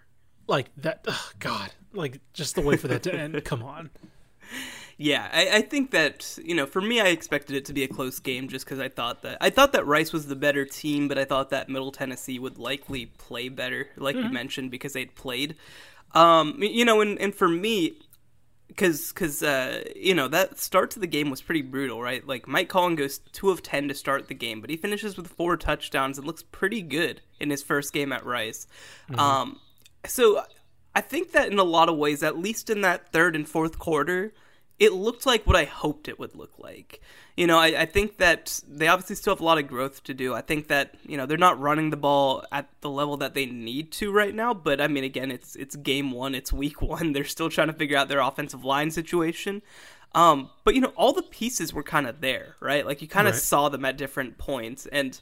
like 0.46 0.70
that 0.76 1.04
ugh, 1.08 1.34
god, 1.38 1.72
like 1.92 2.20
just 2.32 2.54
the 2.54 2.60
way 2.60 2.76
for 2.76 2.88
that 2.88 3.02
to 3.04 3.14
end. 3.14 3.42
Come 3.44 3.62
on. 3.62 3.90
Yeah, 4.96 5.30
I, 5.32 5.58
I 5.58 5.62
think 5.62 5.92
that 5.92 6.38
you 6.44 6.54
know, 6.54 6.66
for 6.66 6.82
me, 6.82 7.00
I 7.00 7.06
expected 7.06 7.56
it 7.56 7.64
to 7.66 7.72
be 7.72 7.84
a 7.84 7.88
close 7.88 8.18
game 8.18 8.48
just 8.48 8.66
because 8.66 8.78
I 8.78 8.88
thought 8.88 9.22
that 9.22 9.38
I 9.40 9.48
thought 9.48 9.72
that 9.72 9.86
Rice 9.86 10.12
was 10.12 10.26
the 10.26 10.36
better 10.36 10.66
team, 10.66 11.08
but 11.08 11.18
I 11.18 11.24
thought 11.24 11.50
that 11.50 11.68
Middle 11.70 11.90
Tennessee 11.90 12.38
would 12.38 12.58
likely 12.58 13.06
play 13.06 13.48
better, 13.48 13.88
like 13.96 14.16
you 14.16 14.28
mentioned, 14.28 14.70
because 14.70 14.92
they'd 14.92 15.14
played. 15.14 15.56
Um, 16.12 16.62
you 16.62 16.84
know, 16.84 17.00
and 17.00 17.18
and 17.18 17.34
for 17.34 17.48
me, 17.48 17.94
because 18.70 19.12
because 19.12 19.42
uh, 19.42 19.84
you 19.94 20.14
know 20.14 20.28
that 20.28 20.58
start 20.58 20.90
to 20.92 21.00
the 21.00 21.06
game 21.06 21.28
was 21.28 21.42
pretty 21.42 21.62
brutal, 21.62 22.00
right? 22.00 22.26
Like 22.26 22.46
Mike 22.46 22.68
Collin 22.68 22.94
goes 22.94 23.18
two 23.32 23.50
of 23.50 23.62
ten 23.62 23.88
to 23.88 23.94
start 23.94 24.28
the 24.28 24.34
game, 24.34 24.60
but 24.60 24.70
he 24.70 24.76
finishes 24.76 25.16
with 25.16 25.28
four 25.28 25.56
touchdowns 25.56 26.16
and 26.16 26.26
looks 26.26 26.42
pretty 26.42 26.80
good 26.80 27.20
in 27.38 27.50
his 27.50 27.62
first 27.62 27.92
game 27.92 28.12
at 28.12 28.24
Rice. 28.24 28.66
Um, 29.18 29.60
so 30.06 30.42
I 30.94 31.00
think 31.00 31.32
that 31.32 31.50
in 31.50 31.58
a 31.58 31.64
lot 31.64 31.88
of 31.88 31.96
ways, 31.96 32.22
at 32.22 32.38
least 32.38 32.70
in 32.70 32.80
that 32.82 33.12
third 33.12 33.36
and 33.36 33.48
fourth 33.48 33.78
quarter, 33.78 34.32
it 34.78 34.92
looked 34.92 35.26
like 35.26 35.46
what 35.46 35.56
I 35.56 35.64
hoped 35.64 36.08
it 36.08 36.18
would 36.18 36.34
look 36.34 36.58
like. 36.58 37.00
You 37.40 37.46
know, 37.46 37.58
I, 37.58 37.68
I 37.68 37.86
think 37.86 38.18
that 38.18 38.60
they 38.68 38.86
obviously 38.86 39.16
still 39.16 39.32
have 39.34 39.40
a 39.40 39.44
lot 39.44 39.56
of 39.56 39.66
growth 39.66 40.04
to 40.04 40.12
do. 40.12 40.34
I 40.34 40.42
think 40.42 40.68
that 40.68 40.94
you 41.06 41.16
know 41.16 41.24
they're 41.24 41.38
not 41.38 41.58
running 41.58 41.88
the 41.88 41.96
ball 41.96 42.44
at 42.52 42.68
the 42.82 42.90
level 42.90 43.16
that 43.16 43.32
they 43.32 43.46
need 43.46 43.92
to 43.92 44.12
right 44.12 44.34
now. 44.34 44.52
But 44.52 44.78
I 44.78 44.88
mean, 44.88 45.04
again, 45.04 45.30
it's 45.30 45.56
it's 45.56 45.74
game 45.74 46.10
one, 46.10 46.34
it's 46.34 46.52
week 46.52 46.82
one. 46.94 47.14
They're 47.14 47.24
still 47.24 47.48
trying 47.48 47.68
to 47.68 47.72
figure 47.72 47.96
out 47.96 48.08
their 48.10 48.20
offensive 48.20 48.62
line 48.62 48.90
situation. 48.90 49.62
Um, 50.14 50.50
but 50.64 50.74
you 50.74 50.82
know, 50.82 50.92
all 50.96 51.14
the 51.14 51.22
pieces 51.22 51.72
were 51.72 51.82
kind 51.82 52.06
of 52.06 52.20
there, 52.20 52.56
right? 52.60 52.84
Like 52.84 53.00
you 53.00 53.08
kind 53.08 53.26
of 53.26 53.34
Right. 53.34 53.42
saw 53.42 53.70
them 53.70 53.86
at 53.86 53.96
different 53.96 54.36
points, 54.36 54.84
and 54.84 55.18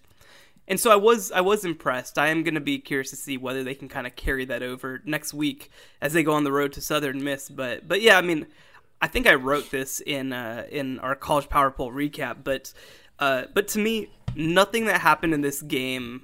and 0.66 0.80
so 0.80 0.90
I 0.90 0.96
was 0.96 1.30
I 1.30 1.40
was 1.40 1.64
impressed. 1.64 2.18
I 2.18 2.28
am 2.28 2.42
going 2.42 2.54
to 2.54 2.60
be 2.60 2.80
curious 2.80 3.10
to 3.10 3.16
see 3.16 3.36
whether 3.36 3.62
they 3.62 3.76
can 3.76 3.88
kind 3.88 4.08
of 4.08 4.16
carry 4.16 4.44
that 4.46 4.64
over 4.64 5.00
next 5.04 5.34
week 5.34 5.70
as 6.00 6.14
they 6.14 6.24
go 6.24 6.32
on 6.32 6.42
the 6.42 6.52
road 6.52 6.72
to 6.72 6.80
Southern 6.80 7.22
Miss. 7.22 7.48
But 7.48 7.86
but 7.86 8.02
yeah, 8.02 8.18
I 8.18 8.22
mean, 8.22 8.46
I 9.00 9.06
think 9.06 9.26
I 9.26 9.34
wrote 9.34 9.70
this 9.70 10.00
in 10.00 10.32
uh, 10.32 10.66
in 10.70 10.98
our 11.00 11.14
college 11.14 11.48
power 11.48 11.70
poll 11.70 11.92
recap. 11.92 12.38
But 12.44 12.72
uh, 13.18 13.44
but 13.54 13.68
to 13.68 13.78
me, 13.78 14.10
nothing 14.34 14.86
that 14.86 15.00
happened 15.00 15.34
in 15.34 15.40
this 15.40 15.62
game 15.62 16.22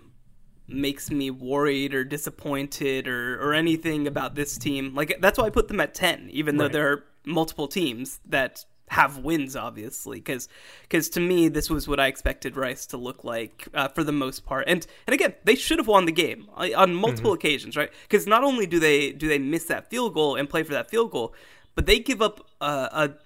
makes 0.67 1.11
me 1.11 1.31
worried 1.31 1.95
or 1.95 2.05
disappointed 2.05 3.07
or 3.07 3.41
or 3.41 3.55
anything 3.55 4.07
about 4.07 4.35
this 4.35 4.57
team. 4.59 4.95
Like 4.95 5.19
that's 5.21 5.39
why 5.39 5.45
I 5.47 5.51
put 5.51 5.69
them 5.69 5.81
at 5.81 5.95
ten, 5.95 6.29
even 6.33 6.57
though 6.57 6.65
Right. 6.65 6.73
there 6.73 6.93
are 6.93 7.05
multiple 7.27 7.69
teams 7.69 8.21
that 8.27 8.65
have 8.89 9.19
wins, 9.19 9.57
obviously, 9.57 10.19
because 10.19 10.49
because 10.83 11.09
to 11.11 11.21
me 11.21 11.49
this 11.49 11.71
was 11.71 11.89
what 11.89 11.99
I 12.01 12.07
expected 12.07 12.57
Rice 12.57 12.87
to 12.87 12.97
look 12.97 13.25
like 13.25 13.69
uh, 13.75 13.89
for 13.89 14.05
the 14.05 14.13
most 14.13 14.45
part. 14.45 14.65
And 14.69 14.87
and 15.07 15.15
again, 15.15 15.35
they 15.45 15.55
should 15.55 15.79
have 15.79 15.89
won 15.89 16.07
the 16.07 16.13
game 16.13 16.49
uh, 16.57 16.69
on 16.77 16.95
multiple 16.95 17.33
occasions, 17.33 17.77
right? 17.77 17.91
Because 18.09 18.27
not 18.27 18.43
only 18.45 18.67
do 18.67 18.79
they 18.81 19.13
do 19.13 19.29
they 19.29 19.39
miss 19.39 19.65
that 19.67 19.91
field 19.91 20.15
goal 20.15 20.37
and 20.37 20.49
play 20.49 20.63
for 20.63 20.73
that 20.73 20.91
field 20.91 21.11
goal, 21.13 21.35
but 21.75 21.87
they 21.87 21.99
give 21.99 22.23
up 22.23 22.47
a, 22.61 22.65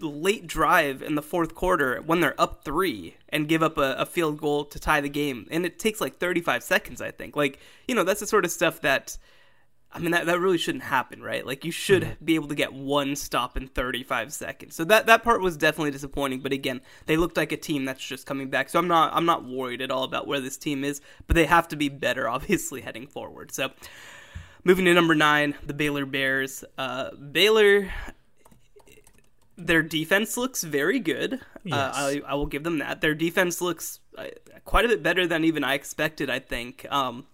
a 0.01 0.05
late 0.05 0.47
drive 0.47 1.03
in 1.03 1.15
the 1.15 1.23
fourth 1.23 1.55
quarter 1.55 2.01
when 2.05 2.21
they're 2.21 2.41
up 2.41 2.65
three 2.65 3.17
and 3.29 3.49
give 3.49 3.63
up 3.63 3.77
a, 3.77 3.95
a 3.99 4.07
field 4.07 4.41
goal 4.41 4.65
to 4.65 4.79
tie 4.79 5.01
the 5.01 5.09
game. 5.09 5.47
And 5.51 5.67
it 5.67 5.79
takes 5.79 6.01
like 6.01 6.19
35 6.19 6.63
seconds, 6.63 7.01
I 7.01 7.11
think. 7.11 7.37
Like, 7.37 7.59
you 7.87 7.95
know, 7.95 8.05
that's 8.05 8.21
the 8.21 8.27
sort 8.27 8.45
of 8.45 8.51
stuff 8.51 8.81
that, 8.81 9.19
I 9.93 9.99
mean, 9.99 10.13
that, 10.13 10.27
that 10.27 10.41
really 10.41 10.57
shouldn't 10.57 10.85
happen, 10.85 11.23
right? 11.23 11.47
Like, 11.47 11.65
you 11.65 11.73
should 11.73 12.17
be 12.25 12.37
able 12.37 12.49
to 12.49 12.55
get 12.55 12.73
one 12.73 13.17
stop 13.17 13.57
in 13.57 13.69
35 13.69 14.33
seconds. 14.33 14.75
So 14.75 14.85
that, 14.85 15.07
that 15.07 15.23
part 15.23 15.43
was 15.43 15.59
definitely 15.59 15.91
disappointing. 15.91 16.41
But 16.41 16.53
again, 16.53 16.81
they 17.05 17.19
looked 17.19 17.37
like 17.37 17.53
a 17.53 17.57
team 17.57 17.85
that's 17.85 18.05
just 18.07 18.27
coming 18.27 18.49
back. 18.49 18.71
So 18.71 18.79
I'm 18.79 18.89
not, 18.89 19.13
I'm 19.15 19.27
not 19.27 19.45
worried 19.45 19.83
at 19.83 19.91
all 19.91 20.05
about 20.05 20.27
where 20.27 20.41
this 20.41 20.57
team 20.57 20.85
is, 20.85 21.03
but 21.27 21.35
they 21.35 21.47
have 21.47 21.69
to 21.69 21.77
be 21.77 21.91
better, 21.91 22.29
obviously, 22.29 22.81
heading 22.81 23.07
forward. 23.07 23.53
So, 23.53 23.71
Moving 24.65 24.87
to 24.87 24.93
number 24.93 25.15
nine, 25.15 25.55
the 25.65 25.73
Baylor 25.73 26.05
Bears. 26.05 26.65
Uh, 26.77 27.13
Baylor, 27.13 27.91
their 29.59 29.83
defense 29.83 30.37
looks 30.37 30.63
very 30.63 31.01
good. 31.01 31.41
Uh, 31.71 31.93
I, 31.95 32.23
I 32.27 32.35
will 32.35 32.47
give 32.47 32.63
them 32.63 32.79
that. 32.79 33.01
Their 33.01 33.15
defense 33.15 33.61
looks 33.61 34.01
uh, 34.17 34.29
quite 34.65 34.85
a 34.85 34.89
bit 34.89 35.03
better 35.03 35.27
than 35.27 35.45
even 35.45 35.65
I 35.65 35.75
expected. 35.75 36.31
I 36.31 36.39
think. 36.39 36.87
Um, 36.91 37.27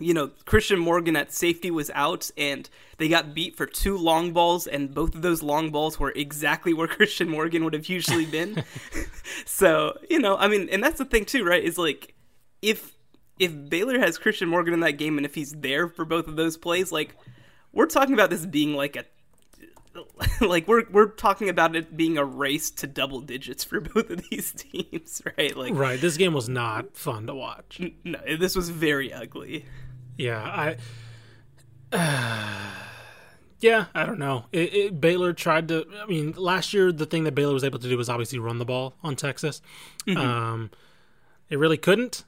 you 0.00 0.14
know, 0.14 0.30
Christian 0.44 0.78
Morgan 0.78 1.16
at 1.16 1.32
safety 1.32 1.70
was 1.70 1.90
out, 1.92 2.30
and 2.36 2.68
they 2.98 3.08
got 3.08 3.34
beat 3.34 3.56
for 3.56 3.66
two 3.66 3.96
long 3.96 4.32
balls, 4.32 4.66
and 4.66 4.94
both 4.94 5.14
of 5.14 5.22
those 5.22 5.42
long 5.42 5.70
balls 5.70 5.98
were 5.98 6.12
exactly 6.14 6.72
where 6.74 6.86
Christian 6.86 7.28
Morgan 7.28 7.64
would 7.64 7.74
have 7.74 7.88
usually 7.88 8.26
been. 8.26 8.64
so, 9.44 9.98
you 10.08 10.18
know, 10.20 10.36
I 10.36 10.48
mean, 10.48 10.68
and 10.70 10.82
that's 10.82 10.98
the 10.98 11.04
thing 11.04 11.24
too, 11.24 11.44
right? 11.44 11.62
Is 11.62 11.76
like 11.76 12.14
if 12.62 12.94
if 13.38 13.52
Baylor 13.68 13.98
has 13.98 14.18
Christian 14.18 14.48
Morgan 14.48 14.74
in 14.74 14.80
that 14.80 14.92
game, 14.92 15.16
and 15.16 15.26
if 15.26 15.34
he's 15.34 15.52
there 15.52 15.88
for 15.88 16.04
both 16.04 16.28
of 16.28 16.36
those 16.36 16.56
plays, 16.56 16.92
like 16.92 17.16
we're 17.72 17.86
talking 17.86 18.14
about 18.14 18.30
this 18.30 18.46
being 18.46 18.74
like 18.74 18.96
a 18.96 19.04
like 20.40 20.68
we're 20.68 20.84
we're 20.90 21.08
talking 21.08 21.48
about 21.48 21.74
it 21.76 21.96
being 21.96 22.18
a 22.18 22.24
race 22.24 22.70
to 22.72 22.86
double 22.86 23.20
digits 23.20 23.64
for 23.64 23.80
both 23.94 24.10
of 24.10 24.28
these 24.30 24.52
teams, 24.52 25.22
right? 25.38 25.56
Like, 25.56 25.74
Right. 25.74 26.00
This 26.00 26.16
game 26.16 26.32
was 26.32 26.48
not 26.48 26.96
fun 26.96 27.26
to 27.26 27.34
watch. 27.34 27.80
no, 28.04 28.18
this 28.38 28.54
was 28.56 28.70
very 28.70 29.12
ugly. 29.12 29.64
Yeah, 30.16 30.42
I. 30.42 30.76
yeah, 33.60 33.86
I 33.94 34.04
don't 34.06 34.18
know. 34.18 34.46
It, 34.52 34.74
it, 34.74 35.00
Baylor 35.00 35.32
tried 35.32 35.68
to. 35.68 35.86
I 36.02 36.06
mean, 36.06 36.32
last 36.36 36.72
year 36.72 36.92
the 36.92 37.06
thing 37.06 37.24
that 37.24 37.34
Baylor 37.34 37.54
was 37.54 37.64
able 37.64 37.78
to 37.78 37.88
do 37.88 37.96
was 37.96 38.08
obviously 38.08 38.38
run 38.38 38.58
the 38.58 38.64
ball 38.64 38.94
on 39.02 39.16
Texas. 39.16 39.62
Mm-hmm. 40.06 40.18
Um, 40.20 40.70
it 41.50 41.58
really 41.58 41.78
couldn't. 41.78 42.24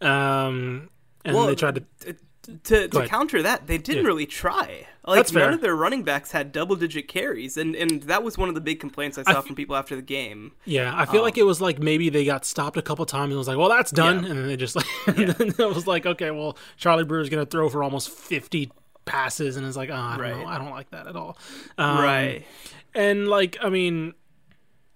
Um, 0.00 0.90
and 1.24 1.34
Well, 1.36 1.46
they 1.46 1.54
tried 1.54 1.76
to. 1.76 1.84
It- 2.06 2.20
to, 2.64 2.88
to 2.88 3.06
counter 3.06 3.42
that, 3.42 3.66
they 3.66 3.78
didn't 3.78 4.02
Yeah. 4.02 4.08
really 4.08 4.26
try. 4.26 4.86
Like 5.06 5.18
That's 5.18 5.32
fair. 5.32 5.44
none 5.44 5.54
of 5.54 5.60
their 5.60 5.74
running 5.76 6.02
backs 6.02 6.32
had 6.32 6.50
double 6.52 6.76
digit 6.76 7.08
carries, 7.08 7.56
and 7.56 7.74
and 7.76 8.04
that 8.04 8.22
was 8.22 8.38
one 8.38 8.48
of 8.48 8.54
the 8.54 8.60
big 8.60 8.80
complaints 8.80 9.18
I 9.18 9.22
saw 9.22 9.32
th- 9.34 9.44
from 9.46 9.54
people 9.56 9.76
after 9.76 9.94
the 9.96 10.02
game. 10.02 10.52
Yeah, 10.64 10.92
I 10.96 11.04
feel 11.04 11.22
like 11.22 11.36
it 11.36 11.42
was 11.42 11.60
like 11.60 11.78
maybe 11.78 12.08
they 12.08 12.24
got 12.24 12.44
stopped 12.46 12.76
a 12.78 12.82
couple 12.82 13.04
times 13.04 13.30
and 13.30 13.38
was 13.38 13.46
like, 13.48 13.58
"Well, 13.58 13.68
that's 13.68 13.90
done," 13.90 14.22
Yeah. 14.24 14.30
and 14.30 14.38
then 14.38 14.46
they 14.46 14.56
just 14.56 14.76
like, 14.76 14.86
then 15.06 15.34
it 15.58 15.58
was 15.58 15.86
like, 15.86 16.06
"Okay, 16.06 16.30
well, 16.30 16.56
Charlie 16.78 17.04
Brewer's 17.04 17.28
gonna 17.28 17.44
throw 17.46 17.68
for 17.68 17.82
almost 17.82 18.08
fifty 18.10 18.70
passes," 19.04 19.56
and 19.58 19.66
it's 19.66 19.76
like, 19.76 19.90
"Oh, 19.90 19.94
I 19.94 20.12
don't 20.16 20.20
Right. 20.20 20.36
know, 20.36 20.46
I 20.46 20.56
don't 20.58 20.70
like 20.70 20.90
that 20.92 21.06
at 21.06 21.16
all." 21.16 21.36
Um, 21.76 21.98
right. 21.98 22.46
And 22.94 23.28
like, 23.28 23.58
I 23.62 23.68
mean, 23.68 24.14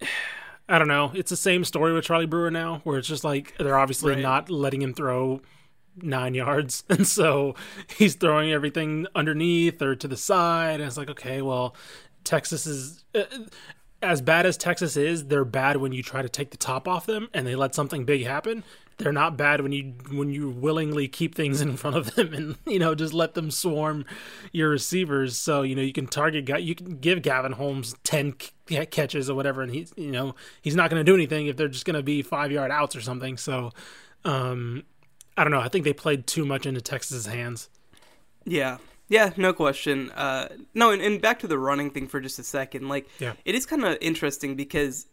I 0.71 0.79
don't 0.79 0.89
know. 0.89 1.13
It's 1.15 1.31
the 1.31 1.37
same 1.37 1.65
story 1.65 1.93
with 1.93 2.05
Charlie 2.05 2.27
Brewer 2.27 2.51
now, 2.51 2.81
where 2.85 2.99
it's 2.99 3.09
just 3.09 3.25
like 3.25 3.55
they're 3.59 3.79
obviously 3.79 4.15
Right. 4.15 4.23
not 4.23 4.51
letting 4.51 4.83
him 4.83 4.93
throw 4.95 5.41
nine 6.03 6.35
yards, 6.35 6.85
and 6.89 7.07
so 7.07 7.55
he's 7.97 8.15
throwing 8.15 8.53
everything 8.53 9.07
underneath 9.15 9.81
or 9.83 9.95
to 9.97 10.09
the 10.09 10.17
side, 10.17 10.81
and 10.81 10.85
it's 10.85 10.97
like, 10.97 11.11
okay, 11.11 11.43
well, 11.43 11.75
Texas 12.25 12.67
is. 12.67 13.05
Uh, 13.15 13.25
as 14.01 14.21
bad 14.21 14.47
as 14.47 14.57
Texas 14.57 14.97
is, 14.97 15.27
they're 15.27 15.45
bad 15.45 15.79
when 15.79 15.93
you 15.93 16.03
try 16.03 16.23
to 16.23 16.29
take 16.29 16.51
the 16.51 16.57
top 16.57 16.87
off 16.87 17.07
them 17.07 17.29
and 17.35 17.47
they 17.47 17.57
let 17.57 17.75
something 17.75 18.05
big 18.05 18.25
happen. 18.25 18.63
They're 18.99 19.13
not 19.13 19.37
bad 19.37 19.61
when 19.61 19.73
you 19.73 19.95
when 20.11 20.31
you 20.31 20.51
willingly 20.51 21.09
keep 21.09 21.35
things 21.35 21.61
in 21.61 21.77
front 21.77 21.97
of 21.97 22.15
them 22.15 22.35
and 22.35 22.57
you 22.67 22.79
know 22.79 22.95
just 22.95 23.15
let 23.15 23.35
them 23.35 23.51
swarm 23.51 24.05
your 24.53 24.71
receivers. 24.71 25.37
So 25.37 25.63
you 25.63 25.75
know 25.75 25.83
you 25.83 25.93
can 25.93 26.07
target 26.07 26.49
you 26.63 26.75
can 26.75 26.99
give 26.99 27.23
Gavin 27.23 27.53
Holmes 27.53 27.95
ten 28.03 28.35
catches 28.91 29.31
or 29.31 29.35
whatever, 29.35 29.63
and 29.63 29.73
he's 29.73 29.93
you 29.97 30.11
know 30.11 30.35
he's 30.63 30.77
not 30.77 30.91
going 30.91 31.01
to 31.01 31.05
do 31.05 31.15
anything 31.15 31.47
if 31.47 31.57
they're 31.57 31.69
just 31.69 31.85
going 31.85 31.95
to 31.95 32.03
be 32.03 32.23
five 32.23 32.51
yard 32.53 32.71
outs 32.71 32.97
or 32.97 33.01
something. 33.01 33.37
So 33.37 33.71
um, 34.25 34.85
I 35.39 35.45
don't 35.45 35.53
know. 35.53 35.61
I 35.61 35.69
think 35.69 35.85
they 35.85 35.93
played 35.93 36.27
too 36.27 36.45
much 36.45 36.67
into 36.67 36.81
Texas's 36.81 37.27
hands. 37.27 37.69
Yeah. 38.45 38.79
Yeah, 39.09 39.33
no 39.37 39.53
question. 39.55 40.11
Uh, 40.11 40.49
no, 40.75 40.91
and, 40.91 41.01
and 41.01 41.23
back 41.23 41.39
to 41.39 41.47
the 41.47 41.59
running 41.59 41.91
thing 41.91 42.09
for 42.09 42.21
just 42.21 42.39
a 42.39 42.43
second. 42.45 42.89
Like, 42.89 43.09
Yeah. 43.19 43.35
it 43.45 43.55
is 43.55 43.65
kind 43.65 43.85
of 43.85 43.97
interesting 44.01 44.55
because 44.57 45.07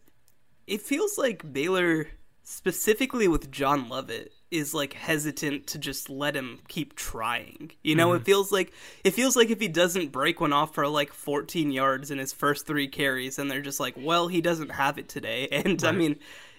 it 0.66 0.82
feels 0.82 1.16
like 1.16 1.50
Baylor, 1.52 2.08
specifically 2.42 3.28
with 3.28 3.50
John 3.50 3.88
Lovett, 3.88 4.32
is 4.50 4.74
like 4.74 4.92
hesitant 4.92 5.66
to 5.68 5.78
just 5.78 6.10
let 6.10 6.34
him 6.36 6.58
keep 6.68 6.94
trying. 6.94 7.72
You 7.82 7.94
know, 7.94 8.12
it 8.12 8.24
feels 8.24 8.52
like 8.52 8.72
it 9.04 9.12
feels 9.12 9.34
like 9.36 9.50
if 9.50 9.60
he 9.60 9.68
doesn't 9.68 10.12
break 10.12 10.40
one 10.40 10.52
off 10.52 10.74
for 10.74 10.86
like 10.88 11.12
14 11.12 11.70
yards 11.72 12.10
in 12.10 12.18
his 12.18 12.32
first 12.32 12.66
three 12.66 12.88
carries, 12.88 13.38
and 13.38 13.50
they're 13.50 13.60
just 13.62 13.80
like, 13.80 13.94
well, 13.96 14.28
he 14.28 14.40
doesn't 14.40 14.70
have 14.70 14.98
it 14.98 15.08
today. 15.08 15.48
And 15.52 15.82
I 15.84 15.92
mean, 15.92 16.16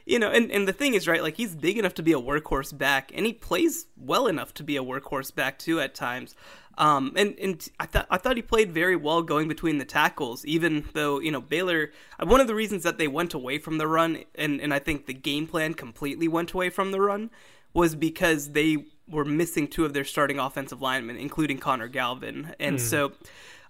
you 0.08 0.20
know, 0.20 0.32
and, 0.32 0.50
and 0.52 0.68
the 0.68 0.74
thing 0.74 0.94
is, 0.94 1.08
right, 1.08 1.22
like 1.22 1.36
he's 1.36 1.54
big 1.54 1.78
enough 1.78 1.94
to 1.96 2.04
be 2.04 2.14
a 2.14 2.20
workhorse 2.20 2.76
back, 2.76 3.12
and 3.14 3.26
he 3.26 3.34
plays 3.34 3.88
well 3.98 4.28
enough 4.28 4.54
to 4.56 4.64
be 4.64 4.78
a 4.78 4.84
workhorse 4.84 5.36
back 5.36 5.60
too 5.60 5.82
at 5.82 5.94
times. 5.94 6.34
Um, 6.78 7.12
and 7.16 7.38
and 7.40 7.68
I 7.80 7.88
thought 7.88 8.08
I 8.10 8.18
thought 8.18 8.38
he 8.38 8.42
played 8.42 8.72
very 8.72 8.96
well 8.96 9.22
going 9.22 9.48
between 9.48 9.80
the 9.80 9.86
tackles, 9.86 10.46
even 10.46 10.86
though 10.94 11.20
you 11.20 11.32
know 11.32 11.42
Baylor. 11.42 11.92
uh, 12.20 12.26
One 12.26 12.40
of 12.40 12.48
the 12.48 12.56
reasons 12.56 12.84
that 12.84 12.98
they 12.98 13.08
went 13.08 13.34
away 13.34 13.60
from 13.60 13.80
the 13.80 13.88
run, 13.88 14.24
and 14.36 14.62
and 14.62 14.74
I 14.74 14.80
think 14.80 15.08
the 15.08 15.14
game 15.14 15.46
plan 15.46 15.74
completely 15.74 16.28
went 16.28 16.54
away 16.54 16.70
from 16.70 16.92
the 16.92 17.02
run, 17.02 17.30
was 17.74 17.94
because 17.96 18.52
they 18.52 18.86
were 19.10 19.26
missing 19.26 19.68
two 19.68 19.84
of 19.84 19.94
their 19.94 20.06
starting 20.06 20.40
offensive 20.40 20.82
linemen, 20.82 21.18
including 21.18 21.58
Connor 21.58 21.90
Galvin, 21.90 22.56
and 22.60 22.80
so. 22.80 23.12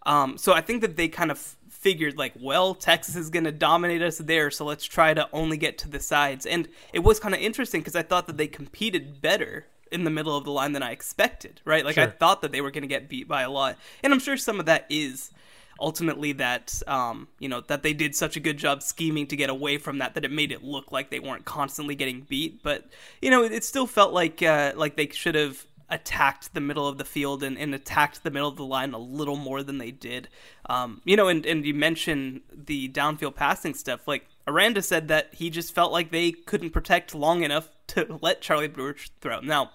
Um, 0.06 0.38
so 0.38 0.54
I 0.54 0.62
think 0.62 0.80
that 0.84 0.96
they 0.96 1.10
kind 1.10 1.32
of 1.32 1.58
figured 1.88 2.18
like, 2.18 2.34
well, 2.38 2.76
Texas 2.76 3.16
is 3.16 3.30
going 3.30 3.46
to 3.46 3.52
dominate 3.52 4.02
us 4.02 4.18
there, 4.18 4.52
so 4.52 4.66
let's 4.66 4.84
try 4.84 5.14
to 5.14 5.30
only 5.32 5.56
get 5.56 5.78
to 5.78 5.88
the 5.88 6.02
sides. 6.02 6.46
And 6.46 6.68
it 6.92 7.00
was 7.00 7.18
kind 7.18 7.34
of 7.34 7.40
interesting 7.40 7.80
because 7.80 7.96
I 7.96 8.02
thought 8.02 8.28
that 8.28 8.36
they 8.36 8.48
competed 8.48 9.22
better 9.22 9.68
in 9.90 10.04
the 10.04 10.10
middle 10.10 10.36
of 10.36 10.44
the 10.44 10.52
line 10.52 10.74
than 10.74 10.84
I 10.84 10.92
expected, 10.92 11.62
right? 11.64 11.86
Like 11.86 11.98
I 11.98 12.08
thought 12.08 12.42
that 12.42 12.52
they 12.52 12.60
were 12.60 12.72
going 12.72 12.82
to 12.82 12.90
get 12.90 13.08
beat 13.08 13.26
by 13.26 13.44
a 13.44 13.50
lot, 13.50 13.78
and 14.04 14.12
I'm 14.12 14.20
sure 14.20 14.36
some 14.36 14.60
of 14.60 14.66
that 14.66 14.86
is 14.90 15.32
ultimately 15.80 16.34
that 16.34 16.82
um, 16.88 17.30
you 17.40 17.48
know 17.48 17.62
that 17.62 17.84
they 17.84 17.94
did 17.94 18.18
such 18.18 18.36
a 18.36 18.42
good 18.42 18.58
job 18.58 18.84
scheming 18.84 19.28
to 19.28 19.38
get 19.38 19.50
away 19.50 19.78
from 19.78 20.00
that 20.00 20.14
that 20.16 20.26
it 20.26 20.32
made 20.32 20.52
it 20.52 20.66
look 20.66 20.92
like 20.92 21.10
they 21.10 21.22
weren't 21.22 21.46
constantly 21.46 21.96
getting 21.96 22.20
beat. 22.20 22.62
But 22.64 22.84
you 23.22 23.30
know, 23.30 23.46
it, 23.46 23.54
it 23.54 23.64
still 23.64 23.88
felt 23.88 24.12
like 24.12 24.44
uh, 24.44 24.74
like 24.76 24.98
they 24.98 25.08
should 25.08 25.36
have 25.36 25.66
attacked 25.90 26.54
the 26.54 26.60
middle 26.60 26.88
of 26.88 26.98
the 26.98 27.06
field 27.06 27.44
and, 27.44 27.58
and 27.58 27.74
attacked 27.74 28.24
the 28.24 28.32
middle 28.32 28.50
of 28.50 28.58
the 28.58 28.66
line 28.66 28.94
a 28.94 28.98
little 28.98 29.38
more 29.38 29.64
than 29.64 29.78
they 29.78 29.92
did. 29.92 30.28
Um, 30.70 31.02
you 31.06 31.16
know, 31.16 31.28
and, 31.28 31.46
and 31.46 31.66
you 31.66 31.74
mentioned 31.74 32.42
the 32.54 32.90
downfield 32.90 33.36
passing 33.36 33.74
stuff. 33.74 34.08
Like 34.08 34.28
Aranda 34.48 34.82
said 34.82 35.08
that 35.08 35.34
he 35.34 35.50
just 35.50 35.74
felt 35.74 35.92
like 35.92 36.12
they 36.12 36.32
couldn't 36.32 36.72
protect 36.72 37.16
long 37.16 37.44
enough 37.44 37.70
to 37.88 38.20
let 38.22 38.42
Charlie 38.42 38.68
Brewer 38.68 38.96
throw. 39.22 39.40
Now, 39.40 39.72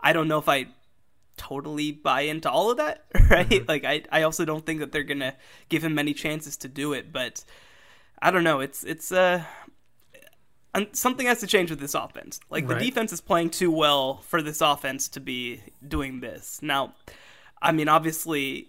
I 0.00 0.12
don't 0.12 0.28
know 0.28 0.38
if 0.38 0.48
I 0.48 0.66
totally 1.36 1.92
buy 1.92 2.22
into 2.22 2.50
all 2.50 2.70
of 2.70 2.76
that, 2.78 3.04
right? 3.30 3.66
Like 3.66 3.84
I, 3.84 4.02
I 4.12 4.22
also 4.22 4.44
don't 4.44 4.64
think 4.64 4.80
that 4.80 4.92
they're 4.92 5.02
gonna 5.02 5.34
give 5.68 5.84
him 5.84 5.94
many 5.94 6.14
chances 6.14 6.56
to 6.58 6.68
do 6.68 6.92
it, 6.92 7.12
but 7.12 7.44
I 8.20 8.30
don't 8.30 8.44
know. 8.44 8.60
It's 8.60 8.84
it's 8.84 9.12
uh 9.12 9.44
un- 10.76 10.92
something 10.92 11.26
has 11.26 11.40
to 11.40 11.46
change 11.46 11.70
with 11.70 11.80
this 11.80 11.94
offense. 11.94 12.38
Like 12.50 12.68
Right. 12.68 12.78
the 12.78 12.84
defense 12.84 13.12
is 13.12 13.20
playing 13.20 13.50
too 13.50 13.70
well 13.70 14.18
for 14.18 14.40
this 14.42 14.60
offense 14.60 15.08
to 15.08 15.20
be 15.20 15.62
doing 15.86 16.20
this. 16.20 16.60
Now, 16.62 16.94
I 17.60 17.72
mean, 17.72 17.88
obviously, 17.88 18.68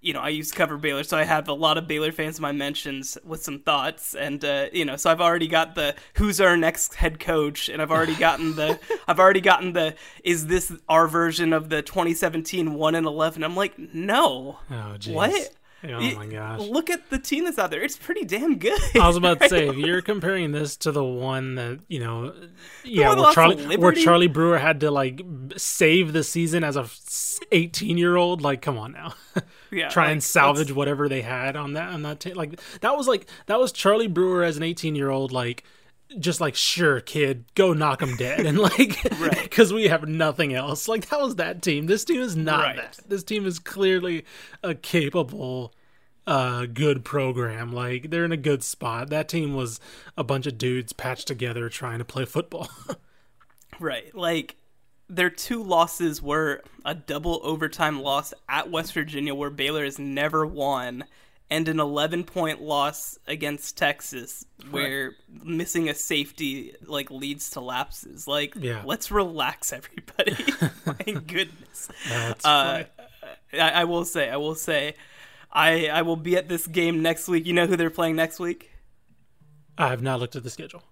you 0.00 0.12
know, 0.12 0.20
I 0.20 0.28
used 0.28 0.52
to 0.52 0.58
cover 0.58 0.76
Baylor, 0.76 1.02
so 1.02 1.16
I 1.16 1.24
have 1.24 1.48
a 1.48 1.54
lot 1.54 1.78
of 1.78 1.88
Baylor 1.88 2.12
fans 2.12 2.38
in 2.38 2.42
my 2.42 2.52
mentions 2.52 3.16
with 3.24 3.42
some 3.42 3.58
thoughts, 3.60 4.14
and 4.14 4.44
uh, 4.44 4.66
you 4.72 4.84
know, 4.84 4.96
so 4.96 5.10
I've 5.10 5.20
already 5.22 5.48
got 5.48 5.74
the 5.74 5.94
who's 6.16 6.40
our 6.42 6.56
next 6.58 6.94
head 6.94 7.18
coach, 7.18 7.70
and 7.70 7.80
I've 7.80 7.90
already 7.90 8.14
gotten 8.14 8.54
the 8.54 8.78
I've 9.08 9.18
already 9.18 9.40
gotten 9.40 9.72
the 9.72 9.94
is 10.22 10.46
this 10.46 10.70
our 10.90 11.08
version 11.08 11.52
of 11.54 11.70
the 11.70 11.80
2017 11.82 12.74
one 12.74 12.94
and 12.94 13.06
11? 13.06 13.42
I'm 13.42 13.56
like, 13.56 13.78
no, 13.78 14.58
Oh, 14.70 14.96
what? 15.08 15.50
Oh 15.86 15.98
Y- 15.98 16.14
my 16.16 16.26
gosh. 16.26 16.60
Look 16.60 16.88
at 16.90 17.10
the 17.10 17.18
team 17.18 17.44
that's 17.44 17.58
out 17.58 17.70
there; 17.70 17.82
it's 17.82 17.96
pretty 17.96 18.24
damn 18.24 18.58
good. 18.58 18.80
I 18.94 19.06
was 19.06 19.16
about 19.16 19.40
to 19.40 19.48
say, 19.48 19.68
if 19.68 19.76
you're 19.76 20.00
comparing 20.02 20.52
this 20.52 20.76
to 20.78 20.92
the 20.92 21.04
one 21.04 21.56
that 21.56 21.80
you 21.88 22.00
know, 22.00 22.32
yeah, 22.84 23.14
where 23.14 23.32
Charlie, 23.32 23.76
where 23.76 23.92
Charlie 23.92 24.26
Brewer 24.28 24.58
had 24.58 24.80
to 24.80 24.90
like 24.90 25.20
save 25.56 26.12
the 26.12 26.22
season 26.24 26.64
as 26.64 26.76
a 26.76 26.86
18 27.52 27.98
year 27.98 28.16
old, 28.16 28.40
like, 28.42 28.62
come 28.62 28.78
on 28.78 28.92
now, 28.92 29.14
Yeah, 29.70 29.88
try 29.88 30.04
like, 30.04 30.12
and 30.12 30.22
salvage 30.22 30.72
whatever 30.72 31.08
they 31.08 31.22
had 31.22 31.56
on 31.56 31.74
that 31.74 31.90
on 31.92 32.02
that 32.02 32.20
ta- 32.20 32.30
like 32.34 32.60
that 32.80 32.96
was 32.96 33.06
like 33.08 33.26
that 33.46 33.58
was 33.60 33.72
Charlie 33.72 34.06
Brewer 34.08 34.42
as 34.44 34.56
an 34.56 34.62
18 34.62 34.94
year 34.94 35.10
old, 35.10 35.32
like 35.32 35.64
just 36.18 36.40
like 36.40 36.54
sure 36.54 37.00
kid 37.00 37.44
go 37.54 37.72
knock 37.72 37.98
them 38.00 38.14
dead 38.16 38.46
and 38.46 38.58
like 38.58 38.98
Right. 39.18 39.42
because 39.42 39.72
we 39.72 39.88
have 39.88 40.06
nothing 40.08 40.54
else. 40.54 40.86
Like 40.86 41.08
that 41.08 41.20
was 41.20 41.36
that 41.36 41.62
team. 41.62 41.86
This 41.86 42.04
team 42.04 42.20
is 42.20 42.36
not 42.36 42.60
Right. 42.62 42.76
that. 42.76 43.00
This 43.08 43.24
team 43.24 43.46
is 43.46 43.58
clearly 43.58 44.24
a 44.62 44.74
capable 44.74 45.72
uh 46.26 46.66
good 46.66 47.04
program. 47.04 47.72
Like 47.72 48.10
they're 48.10 48.24
in 48.24 48.32
a 48.32 48.36
good 48.36 48.62
spot. 48.62 49.10
That 49.10 49.28
team 49.28 49.54
was 49.54 49.80
a 50.16 50.24
bunch 50.24 50.46
of 50.46 50.56
dudes 50.58 50.92
patched 50.92 51.26
together 51.26 51.68
trying 51.68 51.98
to 51.98 52.04
play 52.04 52.24
football. 52.24 52.68
Right. 53.80 54.14
Like 54.14 54.56
their 55.08 55.30
two 55.30 55.62
losses 55.62 56.22
were 56.22 56.62
a 56.84 56.94
double 56.94 57.40
overtime 57.42 58.00
loss 58.00 58.32
at 58.48 58.70
West 58.70 58.92
Virginia 58.94 59.34
where 59.34 59.50
Baylor 59.50 59.84
has 59.84 59.98
never 59.98 60.46
won 60.46 61.04
and 61.50 61.68
an 61.68 61.78
11 61.78 62.24
point 62.24 62.62
loss 62.62 63.18
against 63.26 63.76
Texas 63.76 64.44
where 64.70 65.14
missing 65.42 65.88
a 65.88 65.94
safety 65.94 66.74
like 66.86 67.10
leads 67.10 67.50
to 67.50 67.60
lapses. 67.60 68.26
Like 68.26 68.54
Yeah. 68.56 68.82
let's 68.84 69.10
relax 69.10 69.72
everybody. 69.78 70.36
My 70.86 71.20
goodness. 71.20 71.88
That's 72.08 72.44
Uh. 72.44 72.84
I, 73.52 73.70
I 73.70 73.84
will 73.84 74.04
say, 74.04 74.28
I 74.30 74.36
will 74.36 74.54
say 74.56 74.94
I 75.52 75.86
I 75.88 76.02
will 76.02 76.16
be 76.16 76.36
at 76.36 76.48
this 76.48 76.66
game 76.66 77.02
next 77.02 77.28
week. 77.28 77.46
You 77.46 77.52
know 77.52 77.66
who 77.66 77.76
they're 77.76 77.90
playing 77.90 78.16
next 78.16 78.38
week? 78.40 78.70
i 79.76 79.88
have 79.88 80.02
not 80.02 80.20
looked 80.20 80.36
at 80.36 80.44
the 80.44 80.50
schedule 80.50 80.84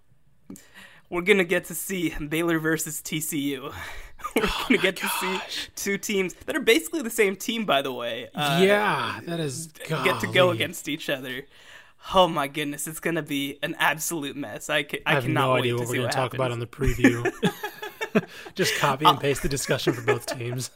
we're 1.09 1.23
gonna 1.23 1.45
get 1.45 1.65
to 1.67 1.75
see 1.75 2.09
Baylor 2.19 2.59
versus 2.59 3.01
TCU. 3.03 3.73
we're 4.37 4.49
gonna 4.69 4.83
get 4.83 4.97
to 4.97 5.09
see 5.09 5.41
two 5.75 5.99
teams 5.99 6.35
that 6.47 6.57
are 6.57 6.61
basically 6.61 7.03
the 7.03 7.11
same 7.11 7.37
team, 7.37 7.65
by 7.65 7.83
the 7.83 7.93
way. 7.93 8.29
Uh, 8.35 8.61
yeah 8.63 9.21
that 9.27 9.41
is 9.41 9.69
get 9.89 10.21
to 10.21 10.27
go 10.27 10.51
against 10.51 10.89
each 10.89 11.11
other. 11.11 11.43
Oh 12.15 12.27
my 12.27 12.49
goodness, 12.49 12.87
it's 12.87 13.01
gonna 13.01 13.23
be 13.23 13.59
an 13.63 13.77
absolute 13.79 14.37
mess. 14.37 14.69
I, 14.69 14.83
ca- 14.83 15.03
I, 15.07 15.13
I 15.13 15.15
have 15.15 15.25
cannot 15.25 15.41
no 15.41 15.53
wait 15.55 15.61
idea 15.61 15.73
to 15.73 15.79
what 15.79 15.89
see 15.89 15.99
we're 15.99 16.05
what 16.05 16.11
to 16.13 16.17
talk 16.17 16.35
about 16.35 16.51
on 16.51 16.59
the 16.59 16.67
preview. 16.67 17.33
Just 18.55 18.79
copy 18.79 19.07
and 19.07 19.19
paste 19.19 19.43
the 19.43 19.49
discussion 19.49 19.93
for 19.93 20.03
both 20.03 20.27
teams. 20.27 20.71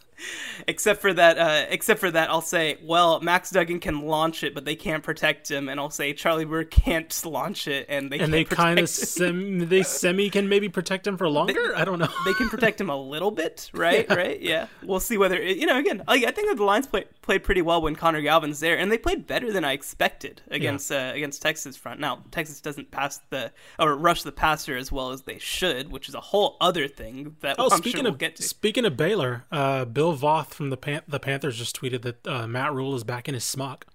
Except 0.66 1.00
for 1.00 1.12
that, 1.12 1.38
uh, 1.38 1.66
except 1.68 2.00
for 2.00 2.10
that, 2.10 2.30
I'll 2.30 2.40
say, 2.40 2.78
well, 2.82 3.20
Max 3.20 3.50
Duggan 3.50 3.80
can 3.80 4.02
launch 4.02 4.42
it, 4.42 4.54
but 4.54 4.64
they 4.64 4.74
can't 4.76 5.02
protect 5.02 5.50
him, 5.50 5.68
and 5.68 5.78
I'll 5.78 5.90
say 5.90 6.12
Charlie 6.12 6.44
Brewer 6.44 6.64
can't 6.64 7.24
launch 7.26 7.68
it, 7.68 7.86
and 7.88 8.10
they 8.10 8.16
And 8.18 8.32
can't 8.32 8.32
they 8.32 8.44
kind 8.44 8.78
of 8.78 8.88
sem- 8.90 9.68
they 9.68 9.82
semi 9.82 10.30
can 10.30 10.48
maybe 10.48 10.68
protect 10.68 11.06
him 11.06 11.16
for 11.16 11.28
longer. 11.28 11.74
I 11.76 11.84
don't 11.84 11.98
know. 11.98 12.08
they 12.24 12.32
can 12.34 12.48
protect 12.48 12.80
him 12.80 12.90
a 12.90 12.96
little 12.96 13.30
bit, 13.30 13.70
right? 13.74 14.08
Right? 14.08 14.40
Yeah. 14.40 14.66
We'll 14.82 15.00
see 15.00 15.18
whether 15.18 15.40
you 15.42 15.66
know. 15.66 15.76
Again, 15.78 16.02
I, 16.08 16.14
I 16.14 16.30
think 16.30 16.48
that 16.48 16.56
the 16.56 16.64
Lions 16.64 16.86
played 16.86 17.06
played 17.22 17.42
pretty 17.44 17.62
well 17.62 17.82
when 17.82 17.94
Connor 17.96 18.22
Galvin's 18.22 18.60
there, 18.60 18.78
and 18.78 18.90
they 18.90 18.98
played 18.98 19.26
better 19.26 19.52
than 19.52 19.64
I 19.64 19.72
expected 19.72 20.40
against 20.50 20.90
uh, 20.90 21.12
against 21.14 21.42
Texas 21.42 21.76
front. 21.76 22.00
Now 22.00 22.24
Texas 22.30 22.60
doesn't 22.60 22.90
pass 22.90 23.20
the 23.30 23.52
or 23.78 23.94
rush 23.96 24.22
the 24.22 24.32
passer 24.32 24.76
as 24.76 24.90
well 24.90 25.10
as 25.10 25.22
they 25.22 25.38
should, 25.38 25.90
which 25.90 26.08
is 26.08 26.14
a 26.14 26.20
whole 26.20 26.56
other 26.60 26.88
thing 26.88 27.36
that 27.40 27.56
Oh, 27.58 27.68
I'm 27.70 27.78
speaking 27.78 27.98
sure 27.98 28.02
we'll 28.04 28.12
of 28.14 28.18
get 28.18 28.36
to. 28.36 28.42
speaking 28.42 28.84
of 28.84 28.96
Baylor, 28.96 29.44
uh, 29.52 29.84
Bill 29.84 30.05
Bill 30.06 30.16
Voth 30.16 30.48
from 30.54 30.70
the 30.70 30.76
Pan- 30.76 31.02
the 31.08 31.18
Panthers 31.18 31.58
just 31.58 31.80
tweeted 31.80 32.02
that 32.02 32.26
uh, 32.28 32.46
Matt 32.46 32.72
Rhule 32.72 32.94
is 32.94 33.02
back 33.02 33.26
in 33.28 33.34
his 33.34 33.42
smock. 33.44 33.86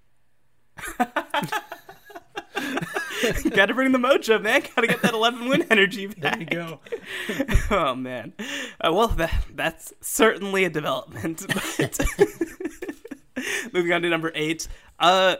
Got 3.50 3.66
to 3.66 3.74
bring 3.74 3.92
the 3.92 3.98
mojo, 3.98 4.42
man. 4.42 4.62
Got 4.74 4.82
to 4.82 4.86
get 4.88 5.00
that 5.02 5.14
11 5.14 5.48
win 5.48 5.62
energy 5.70 6.06
back. 6.08 6.22
There 6.32 6.40
you 6.40 6.46
go. 6.46 6.80
oh 7.70 7.94
man. 7.94 8.32
Uh, 8.80 8.92
well, 8.92 9.08
that 9.08 9.32
that's 9.54 9.92
certainly 10.00 10.64
a 10.64 10.70
development. 10.70 11.46
But 11.48 12.00
moving 13.72 13.92
on 13.92 14.02
to 14.02 14.08
number 14.10 14.32
eight, 14.34 14.66
uh, 14.98 15.36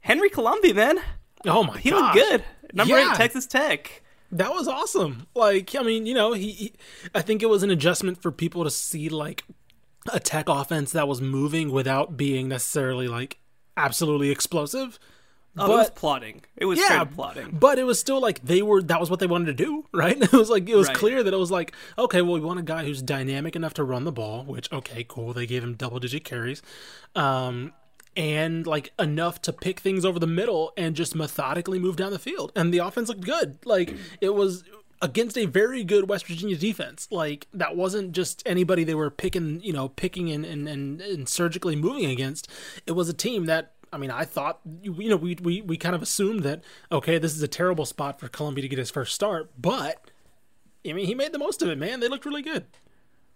Henry 0.00 0.28
Colombi, 0.30 0.72
man, 0.72 0.98
Oh 1.46 1.62
my 1.64 1.74
god. 1.74 1.80
he 1.82 1.90
gosh. 1.90 2.14
looked 2.14 2.30
good. 2.30 2.44
Number 2.74 2.98
Yeah. 2.98 3.10
eight, 3.12 3.16
Texas 3.16 3.46
Tech. 3.46 4.02
That 4.30 4.50
was 4.52 4.66
awesome. 4.68 5.26
Like, 5.34 5.74
I 5.74 5.82
mean, 5.82 6.06
you 6.06 6.14
know, 6.14 6.32
he, 6.32 6.52
he 6.52 6.72
I 7.14 7.22
think 7.22 7.42
it 7.42 7.46
was 7.50 7.62
an 7.62 7.70
adjustment 7.70 8.20
for 8.22 8.30
people 8.32 8.64
to 8.64 8.70
see 8.70 9.08
like 9.08 9.44
a 10.10 10.18
tech 10.20 10.48
offense 10.48 10.92
that 10.92 11.06
was 11.08 11.20
moving 11.20 11.70
without 11.70 12.16
being 12.16 12.48
necessarily 12.48 13.08
like 13.08 13.38
absolutely 13.76 14.30
explosive. 14.30 14.98
Oh, 15.58 15.66
it 15.66 15.76
was 15.76 15.90
plotting. 15.90 16.42
It 16.56 16.64
was 16.64 16.78
Yeah, 16.78 17.04
plotting. 17.04 17.50
But 17.60 17.78
it 17.78 17.84
was 17.84 18.00
still 18.00 18.20
like 18.22 18.42
they 18.42 18.62
were 18.62 18.82
that 18.84 18.98
was 18.98 19.10
what 19.10 19.20
they 19.20 19.26
wanted 19.26 19.46
to 19.46 19.64
do, 19.64 19.84
right? 19.92 20.20
It 20.20 20.32
was 20.32 20.48
like 20.48 20.68
it 20.68 20.74
was 20.74 20.88
Right. 20.88 20.96
clear 20.96 21.22
that 21.22 21.32
it 21.32 21.36
was 21.36 21.50
like, 21.50 21.72
okay, 21.98 22.22
well 22.22 22.34
we 22.34 22.40
want 22.40 22.58
a 22.58 22.62
guy 22.62 22.84
who's 22.84 23.02
dynamic 23.02 23.54
enough 23.54 23.74
to 23.74 23.84
run 23.84 24.04
the 24.04 24.12
ball, 24.12 24.44
which 24.44 24.72
okay, 24.72 25.04
cool. 25.06 25.32
They 25.34 25.46
gave 25.46 25.62
him 25.62 25.74
double 25.74 25.98
digit 26.00 26.24
carries. 26.24 26.62
Um 27.14 27.72
and 28.16 28.66
like 28.66 28.92
enough 28.98 29.40
to 29.42 29.52
pick 29.52 29.80
things 29.80 30.04
over 30.04 30.18
the 30.18 30.26
middle 30.26 30.72
and 30.76 30.94
just 30.96 31.14
methodically 31.14 31.78
move 31.78 31.96
down 31.96 32.12
the 32.12 32.18
field. 32.18 32.52
And 32.56 32.72
the 32.72 32.78
offense 32.78 33.08
looked 33.08 33.24
good. 33.24 33.58
Like 33.64 33.94
it 34.20 34.34
was 34.34 34.64
against 35.02 35.36
a 35.36 35.46
very 35.46 35.84
good 35.84 36.08
West 36.08 36.26
Virginia 36.26 36.56
defense. 36.56 37.08
Like 37.10 37.48
that 37.52 37.76
wasn't 37.76 38.12
just 38.12 38.42
anybody 38.46 38.84
they 38.84 38.94
were 38.94 39.10
picking, 39.10 39.60
you 39.60 39.72
know, 39.72 39.88
picking 39.88 40.30
and 40.30 40.46
and, 40.46 40.68
and, 40.68 41.00
and 41.02 41.28
surgically 41.28 41.76
moving 41.76 42.06
against. 42.06 42.48
It 42.86 42.92
was 42.92 43.08
a 43.08 43.14
team 43.14 43.46
that 43.46 43.72
I 43.92 43.98
mean, 43.98 44.10
I 44.10 44.24
thought 44.24 44.60
you 44.82 45.10
know 45.10 45.16
we, 45.16 45.34
we 45.42 45.60
we 45.60 45.76
kind 45.76 45.94
of 45.94 46.00
assumed 46.00 46.44
that 46.44 46.62
okay, 46.90 47.18
this 47.18 47.34
is 47.34 47.42
a 47.42 47.48
terrible 47.48 47.84
spot 47.84 48.18
for 48.18 48.28
Colombi 48.28 48.62
to 48.62 48.68
get 48.68 48.78
his 48.78 48.90
first 48.90 49.14
start, 49.14 49.50
but 49.60 50.10
I 50.88 50.92
mean, 50.92 51.06
he 51.06 51.14
made 51.14 51.32
the 51.32 51.38
most 51.38 51.60
of 51.60 51.68
it, 51.68 51.78
man. 51.78 52.00
They 52.00 52.08
looked 52.08 52.24
really 52.24 52.42
good. 52.42 52.64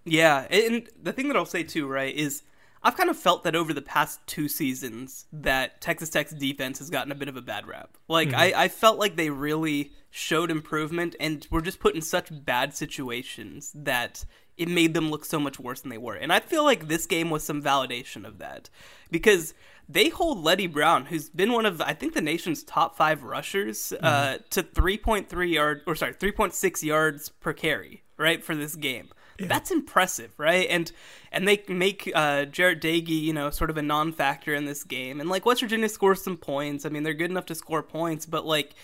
Yeah, 0.04 0.46
and 0.50 0.88
the 1.02 1.12
thing 1.12 1.28
that 1.28 1.36
I'll 1.36 1.44
say 1.44 1.64
too, 1.64 1.88
right, 1.88 2.14
is 2.14 2.42
I've 2.86 2.96
kind 2.96 3.10
of 3.10 3.16
felt 3.16 3.42
that 3.42 3.56
over 3.56 3.74
the 3.74 3.82
past 3.82 4.24
two 4.28 4.46
seasons 4.46 5.26
that 5.32 5.80
Texas 5.80 6.08
Tech's 6.08 6.30
defense 6.30 6.78
has 6.78 6.88
gotten 6.88 7.10
a 7.10 7.16
bit 7.16 7.26
of 7.26 7.36
a 7.36 7.42
bad 7.42 7.66
rap. 7.66 7.98
Like 8.06 8.32
I, 8.32 8.52
I 8.64 8.68
felt 8.68 8.96
like 8.96 9.16
they 9.16 9.28
really 9.28 9.90
showed 10.08 10.52
improvement 10.52 11.16
and 11.18 11.44
were 11.50 11.60
just 11.60 11.80
put 11.80 11.96
in 11.96 12.00
such 12.00 12.28
bad 12.44 12.76
situations 12.76 13.72
that 13.74 14.24
it 14.56 14.68
made 14.68 14.94
them 14.94 15.10
look 15.10 15.24
so 15.24 15.40
much 15.40 15.58
worse 15.58 15.80
than 15.80 15.90
they 15.90 15.98
were. 15.98 16.14
And 16.14 16.32
I 16.32 16.38
feel 16.38 16.62
like 16.62 16.86
this 16.86 17.06
game 17.06 17.28
was 17.28 17.42
some 17.42 17.60
validation 17.60 18.24
of 18.24 18.38
that. 18.38 18.70
Because 19.10 19.52
they 19.88 20.08
hold 20.08 20.44
Leddie 20.44 20.68
Brown, 20.68 21.06
who's 21.06 21.28
been 21.28 21.50
one 21.52 21.66
of 21.66 21.80
I 21.80 21.92
think 21.92 22.14
the 22.14 22.20
nation's 22.20 22.62
top 22.62 22.96
five 22.96 23.24
rushers, 23.24 23.92
uh, 24.00 24.38
to 24.50 24.62
three 24.62 24.96
point 24.96 25.28
three 25.28 25.52
yard 25.52 25.82
or 25.88 25.96
sorry, 25.96 26.12
three 26.12 26.30
point 26.30 26.54
six 26.54 26.84
yards 26.84 27.30
per 27.30 27.52
carry, 27.52 28.04
right, 28.16 28.44
for 28.44 28.54
this 28.54 28.76
game. 28.76 29.08
That's 29.38 29.70
impressive, 29.70 30.32
right? 30.38 30.66
And 30.70 30.90
and 31.32 31.46
they 31.46 31.62
make 31.68 32.10
uh, 32.14 32.46
Jarret 32.46 32.80
Doege, 32.80 33.08
you 33.08 33.32
know, 33.32 33.50
sort 33.50 33.70
of 33.70 33.76
a 33.76 33.82
non-factor 33.82 34.54
in 34.54 34.64
this 34.64 34.84
game. 34.84 35.20
And 35.20 35.28
like 35.28 35.44
West 35.44 35.60
Virginia 35.60 35.88
scores 35.88 36.22
some 36.22 36.36
points. 36.36 36.86
I 36.86 36.88
mean, 36.88 37.02
they're 37.02 37.14
good 37.14 37.30
enough 37.30 37.46
to 37.46 37.54
score 37.54 37.82
points, 37.82 38.26
but 38.26 38.46
like, 38.46 38.74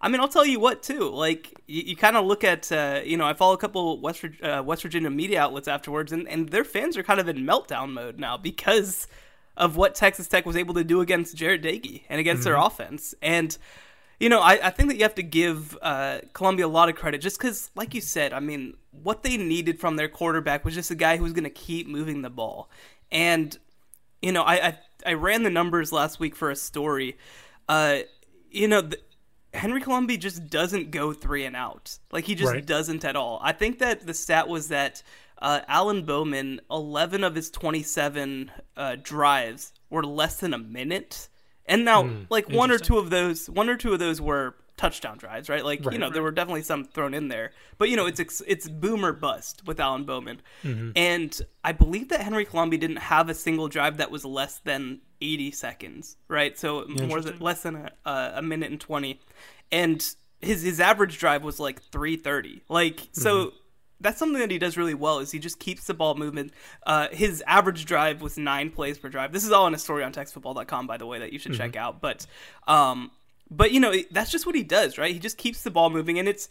I 0.00 0.08
mean, 0.08 0.20
I'll 0.20 0.28
tell 0.28 0.46
you 0.46 0.58
what 0.58 0.82
too. 0.82 1.08
Like, 1.10 1.60
you, 1.66 1.82
you 1.82 1.96
kind 1.96 2.16
of 2.16 2.24
look 2.24 2.42
at, 2.42 2.72
uh, 2.72 3.00
you 3.04 3.16
know, 3.16 3.26
I 3.26 3.34
follow 3.34 3.52
a 3.52 3.58
couple 3.58 4.00
West 4.00 4.24
uh, 4.42 4.62
West 4.64 4.82
Virginia 4.82 5.10
media 5.10 5.42
outlets 5.42 5.68
afterwards, 5.68 6.10
and 6.12 6.26
and 6.28 6.48
their 6.48 6.64
fans 6.64 6.96
are 6.96 7.02
kind 7.02 7.20
of 7.20 7.28
in 7.28 7.38
meltdown 7.38 7.92
mode 7.92 8.18
now 8.18 8.36
because 8.36 9.06
of 9.56 9.76
what 9.76 9.94
Texas 9.94 10.26
Tech 10.26 10.46
was 10.46 10.56
able 10.56 10.74
to 10.74 10.84
do 10.84 11.00
against 11.00 11.36
Jarret 11.36 11.62
Doege 11.62 12.02
and 12.08 12.18
against 12.18 12.44
their 12.44 12.56
offense. 12.56 13.14
And 13.20 13.56
you 14.20 14.28
know, 14.28 14.40
I, 14.40 14.66
I 14.66 14.70
think 14.70 14.90
that 14.90 14.96
you 14.96 15.02
have 15.02 15.14
to 15.16 15.22
give 15.22 15.76
uh, 15.80 16.18
Colombi 16.34 16.62
a 16.62 16.68
lot 16.68 16.90
of 16.90 16.94
credit 16.94 17.22
just 17.22 17.38
because, 17.38 17.70
like 17.74 17.94
you 17.94 18.02
said, 18.02 18.32
I 18.34 18.40
mean, 18.40 18.76
what 18.90 19.22
they 19.22 19.38
needed 19.38 19.80
from 19.80 19.96
their 19.96 20.08
quarterback 20.08 20.64
was 20.64 20.74
just 20.74 20.90
a 20.90 20.94
guy 20.94 21.16
who 21.16 21.22
was 21.24 21.32
going 21.32 21.44
to 21.44 21.50
keep 21.50 21.88
moving 21.88 22.20
the 22.20 22.28
ball. 22.30 22.70
And, 23.10 23.56
you 24.20 24.30
know, 24.30 24.42
I, 24.42 24.54
I, 24.68 24.78
I 25.06 25.12
ran 25.14 25.42
the 25.42 25.50
numbers 25.50 25.90
last 25.90 26.20
week 26.20 26.36
for 26.36 26.50
a 26.50 26.56
story. 26.56 27.16
Uh, 27.66 28.00
you 28.50 28.68
know, 28.68 28.82
the, 28.82 28.98
Henry 29.54 29.80
Colombi 29.80 30.18
just 30.18 30.48
doesn't 30.48 30.90
go 30.90 31.12
three 31.14 31.44
and 31.46 31.56
out. 31.56 31.98
Like, 32.12 32.24
he 32.26 32.34
just 32.34 32.52
Right. 32.52 32.64
doesn't 32.64 33.04
at 33.04 33.16
all. 33.16 33.40
I 33.42 33.52
think 33.52 33.78
that 33.78 34.06
the 34.06 34.14
stat 34.14 34.48
was 34.48 34.68
that 34.68 35.02
uh, 35.40 35.60
Alan 35.66 36.04
Bowman, 36.04 36.60
11 36.70 37.24
of 37.24 37.34
his 37.34 37.50
27 37.50 38.50
uh, 38.76 38.96
drives 39.02 39.72
were 39.88 40.04
less 40.04 40.36
than 40.36 40.52
a 40.52 40.58
minute. 40.58 41.29
And 41.70 41.86
now, 41.86 42.10
Hmm, 42.10 42.24
like 42.30 42.50
one 42.50 42.70
or 42.70 42.78
two 42.78 42.98
of 42.98 43.10
those, 43.10 43.48
one 43.48 43.70
or 43.70 43.76
two 43.78 43.94
of 43.94 43.98
those 44.00 44.20
were 44.20 44.56
touchdown 44.76 45.18
drives, 45.18 45.48
right? 45.48 45.64
Like 45.64 45.90
you 45.90 45.98
Right, 45.98 46.00
know, 46.00 46.10
there 46.10 46.22
were 46.22 46.32
definitely 46.32 46.62
some 46.62 46.84
thrown 46.84 47.14
in 47.14 47.28
there, 47.28 47.52
but 47.78 47.88
you 47.90 47.96
know, 47.96 48.06
it's 48.06 48.42
it's 48.46 48.68
boomer 48.68 49.12
bust 49.14 49.62
with 49.66 49.80
Alan 49.80 50.04
Bowman, 50.04 50.42
Mm-hmm. 50.64 50.90
and 50.96 51.40
I 51.64 51.72
believe 51.72 52.08
that 52.08 52.20
Henry 52.22 52.44
Colombi 52.44 52.76
didn't 52.76 52.96
have 52.98 53.28
a 53.28 53.34
single 53.34 53.68
drive 53.68 53.98
that 53.98 54.10
was 54.10 54.24
less 54.24 54.58
than 54.58 55.00
eighty 55.22 55.50
seconds, 55.52 56.16
right? 56.28 56.58
So 56.58 56.84
more 56.88 57.20
than 57.20 57.38
less 57.38 57.62
than 57.62 57.76
a, 57.76 57.90
uh, 58.04 58.32
a 58.34 58.42
minute 58.42 58.70
and 58.70 58.80
twenty, 58.80 59.20
and 59.70 60.04
his 60.40 60.62
his 60.62 60.80
average 60.80 61.18
drive 61.18 61.44
was 61.44 61.60
like 61.60 61.82
three 61.82 62.16
thirty, 62.16 62.62
like 62.68 63.08
so 63.12 63.52
Mm-hmm. 63.52 63.59
That's 64.00 64.18
something 64.18 64.40
that 64.40 64.50
he 64.50 64.58
does 64.58 64.76
really 64.76 64.94
well 64.94 65.18
is 65.18 65.30
he 65.30 65.38
just 65.38 65.58
keeps 65.60 65.86
the 65.86 65.94
ball 65.94 66.14
moving. 66.14 66.50
Uh, 66.86 67.08
his 67.12 67.42
average 67.46 67.84
drive 67.84 68.22
was 68.22 68.38
nine 68.38 68.70
plays 68.70 68.98
per 68.98 69.08
drive. 69.08 69.32
This 69.32 69.44
is 69.44 69.52
all 69.52 69.66
in 69.66 69.74
a 69.74 69.78
story 69.78 70.02
on 70.02 70.12
texasfootball.com, 70.12 70.86
by 70.86 70.96
the 70.96 71.06
way, 71.06 71.18
that 71.18 71.32
you 71.32 71.38
should 71.38 71.54
check 71.54 71.76
out. 71.76 72.00
But, 72.00 72.26
um, 72.66 73.10
but 73.50 73.72
you 73.72 73.80
know 73.80 73.92
that's 74.10 74.30
just 74.30 74.46
what 74.46 74.54
he 74.54 74.62
does, 74.62 74.96
right? 74.96 75.12
He 75.12 75.18
just 75.18 75.36
keeps 75.36 75.62
the 75.62 75.70
ball 75.70 75.90
moving, 75.90 76.18
and 76.18 76.28
it's 76.28 76.48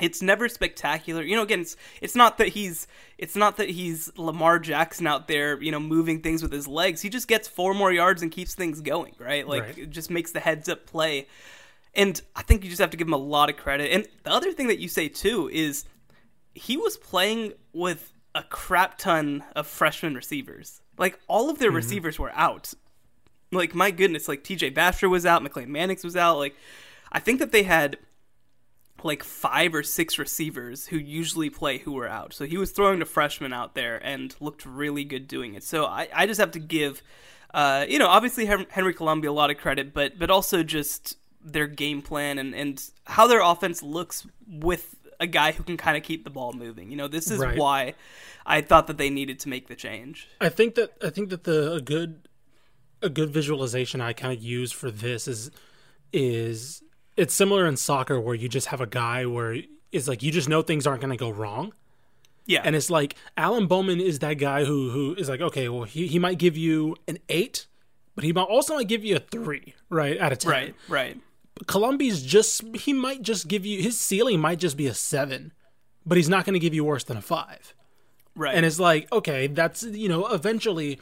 it's 0.00 0.20
never 0.22 0.48
spectacular. 0.48 1.22
You 1.22 1.36
know, 1.36 1.42
again, 1.42 1.60
it's 1.60 1.76
it's 2.00 2.16
not 2.16 2.38
that 2.38 2.48
he's 2.48 2.86
it's 3.18 3.36
not 3.36 3.58
that 3.58 3.70
he's 3.70 4.10
Lamar 4.16 4.58
Jackson 4.58 5.06
out 5.06 5.28
there, 5.28 5.62
you 5.62 5.70
know, 5.70 5.78
moving 5.78 6.20
things 6.20 6.42
with 6.42 6.50
his 6.50 6.66
legs. 6.66 7.02
He 7.02 7.08
just 7.08 7.28
gets 7.28 7.46
four 7.46 7.74
more 7.74 7.92
yards 7.92 8.22
and 8.22 8.32
keeps 8.32 8.54
things 8.54 8.80
going, 8.80 9.14
right? 9.18 9.46
Like 9.46 9.62
Right. 9.62 9.78
it 9.78 9.90
just 9.90 10.10
makes 10.10 10.32
the 10.32 10.40
heads 10.40 10.68
up 10.68 10.86
play. 10.86 11.28
And 11.94 12.20
I 12.34 12.42
think 12.42 12.64
you 12.64 12.70
just 12.70 12.80
have 12.80 12.90
to 12.90 12.96
give 12.96 13.06
him 13.06 13.14
a 13.14 13.18
lot 13.18 13.50
of 13.50 13.56
credit. 13.56 13.92
And 13.92 14.08
the 14.24 14.32
other 14.32 14.50
thing 14.52 14.66
that 14.66 14.80
you 14.80 14.88
say 14.88 15.06
too 15.08 15.48
is 15.52 15.84
he 16.54 16.76
was 16.76 16.96
playing 16.96 17.52
with 17.72 18.12
a 18.34 18.42
crap 18.42 18.98
ton 18.98 19.44
of 19.54 19.66
freshman 19.66 20.14
receivers. 20.14 20.80
Like 20.98 21.18
all 21.28 21.50
of 21.50 21.58
their 21.58 21.70
receivers 21.70 22.18
were 22.18 22.32
out. 22.34 22.74
Like 23.52 23.74
my 23.74 23.90
goodness, 23.90 24.28
like 24.28 24.42
TJ 24.42 24.74
Vasher 24.74 25.08
was 25.08 25.24
out, 25.24 25.42
McLane 25.42 25.68
Mannix 25.68 26.02
was 26.02 26.16
out. 26.16 26.38
Like 26.38 26.56
I 27.12 27.20
think 27.20 27.38
that 27.38 27.52
they 27.52 27.62
had 27.62 27.98
like 29.04 29.22
five 29.22 29.74
or 29.74 29.82
six 29.82 30.18
receivers 30.18 30.86
who 30.86 30.96
usually 30.96 31.50
play 31.50 31.78
who 31.78 31.92
were 31.92 32.08
out. 32.08 32.32
So 32.32 32.46
he 32.46 32.56
was 32.56 32.72
throwing 32.72 33.00
to 33.00 33.06
freshmen 33.06 33.52
out 33.52 33.74
there 33.74 34.04
and 34.04 34.34
looked 34.40 34.64
really 34.64 35.04
good 35.04 35.28
doing 35.28 35.54
it. 35.54 35.62
So 35.62 35.84
I, 35.84 36.08
I 36.12 36.26
just 36.26 36.40
have 36.40 36.52
to 36.52 36.58
give, 36.58 37.02
uh, 37.52 37.84
you 37.86 37.98
know, 37.98 38.08
obviously 38.08 38.46
Henry 38.46 38.94
Colombi 38.94 39.28
a 39.28 39.32
lot 39.32 39.50
of 39.50 39.58
credit, 39.58 39.92
but 39.92 40.18
but 40.18 40.30
also 40.30 40.62
just 40.62 41.18
their 41.44 41.66
game 41.66 42.00
plan 42.00 42.38
and, 42.38 42.54
and 42.54 42.82
how 43.04 43.26
their 43.26 43.42
offense 43.42 43.82
looks 43.82 44.26
with 44.48 44.96
a 45.20 45.26
guy 45.26 45.52
who 45.52 45.62
can 45.62 45.76
kind 45.76 45.96
of 45.96 46.02
keep 46.02 46.24
the 46.24 46.30
ball 46.30 46.52
moving. 46.52 46.90
You 46.90 46.96
know, 46.96 47.08
this 47.08 47.30
is 47.30 47.38
Right. 47.38 47.56
why 47.58 47.94
I 48.46 48.60
thought 48.60 48.86
that 48.88 48.98
they 48.98 49.10
needed 49.10 49.38
to 49.40 49.48
make 49.48 49.68
the 49.68 49.76
change. 49.76 50.28
I 50.40 50.48
think 50.48 50.74
that 50.76 50.92
I 51.02 51.10
think 51.10 51.30
that 51.30 51.44
the 51.44 51.74
a 51.74 51.80
good 51.80 52.28
a 53.02 53.08
good 53.08 53.30
visualization 53.30 54.00
I 54.00 54.12
kind 54.12 54.36
of 54.36 54.42
use 54.42 54.72
for 54.72 54.90
this 54.90 55.28
is 55.28 55.50
is 56.12 56.82
it's 57.16 57.34
similar 57.34 57.66
in 57.66 57.76
soccer 57.76 58.20
where 58.20 58.34
you 58.34 58.48
just 58.48 58.68
have 58.68 58.80
a 58.80 58.86
guy 58.86 59.26
where 59.26 59.56
it's 59.92 60.08
like 60.08 60.22
you 60.22 60.30
just 60.32 60.48
know 60.48 60.62
things 60.62 60.86
aren't 60.86 61.00
going 61.00 61.10
to 61.12 61.16
go 61.16 61.30
wrong. 61.30 61.72
Yeah, 62.46 62.60
And 62.62 62.76
it's 62.76 62.90
like 62.90 63.14
Alan 63.38 63.66
Bowman 63.68 64.00
is 64.00 64.18
that 64.18 64.34
guy 64.34 64.64
who 64.64 64.90
who 64.90 65.14
is 65.14 65.28
like, 65.30 65.40
okay, 65.40 65.68
well 65.70 65.84
he, 65.84 66.06
he 66.06 66.18
might 66.18 66.36
give 66.38 66.58
you 66.58 66.94
an 67.08 67.18
eight, 67.30 67.66
but 68.14 68.22
he 68.24 68.34
might 68.34 68.42
also 68.42 68.74
might 68.74 68.86
give 68.88 69.02
you 69.02 69.16
a 69.16 69.18
three, 69.20 69.74
right? 69.88 70.18
Out 70.20 70.32
of 70.32 70.38
ten. 70.38 70.50
right, 70.50 70.74
right. 70.88 71.16
Colombi's 71.66 72.22
just 72.22 72.62
he 72.76 72.92
might 72.92 73.22
just 73.22 73.48
give 73.48 73.64
you 73.64 73.82
his 73.82 73.98
ceiling 73.98 74.40
might 74.40 74.58
just 74.58 74.76
be 74.76 74.86
a 74.86 74.94
seven, 74.94 75.52
but 76.04 76.16
he's 76.16 76.28
not 76.28 76.44
going 76.44 76.54
to 76.54 76.60
give 76.60 76.74
you 76.74 76.84
worse 76.84 77.04
than 77.04 77.16
a 77.16 77.22
five. 77.22 77.74
Right. 78.36 78.54
And 78.54 78.66
it's 78.66 78.80
like, 78.80 79.10
okay, 79.12 79.46
that's 79.46 79.84
you 79.84 80.08
know, 80.08 80.26
eventually 80.26 80.98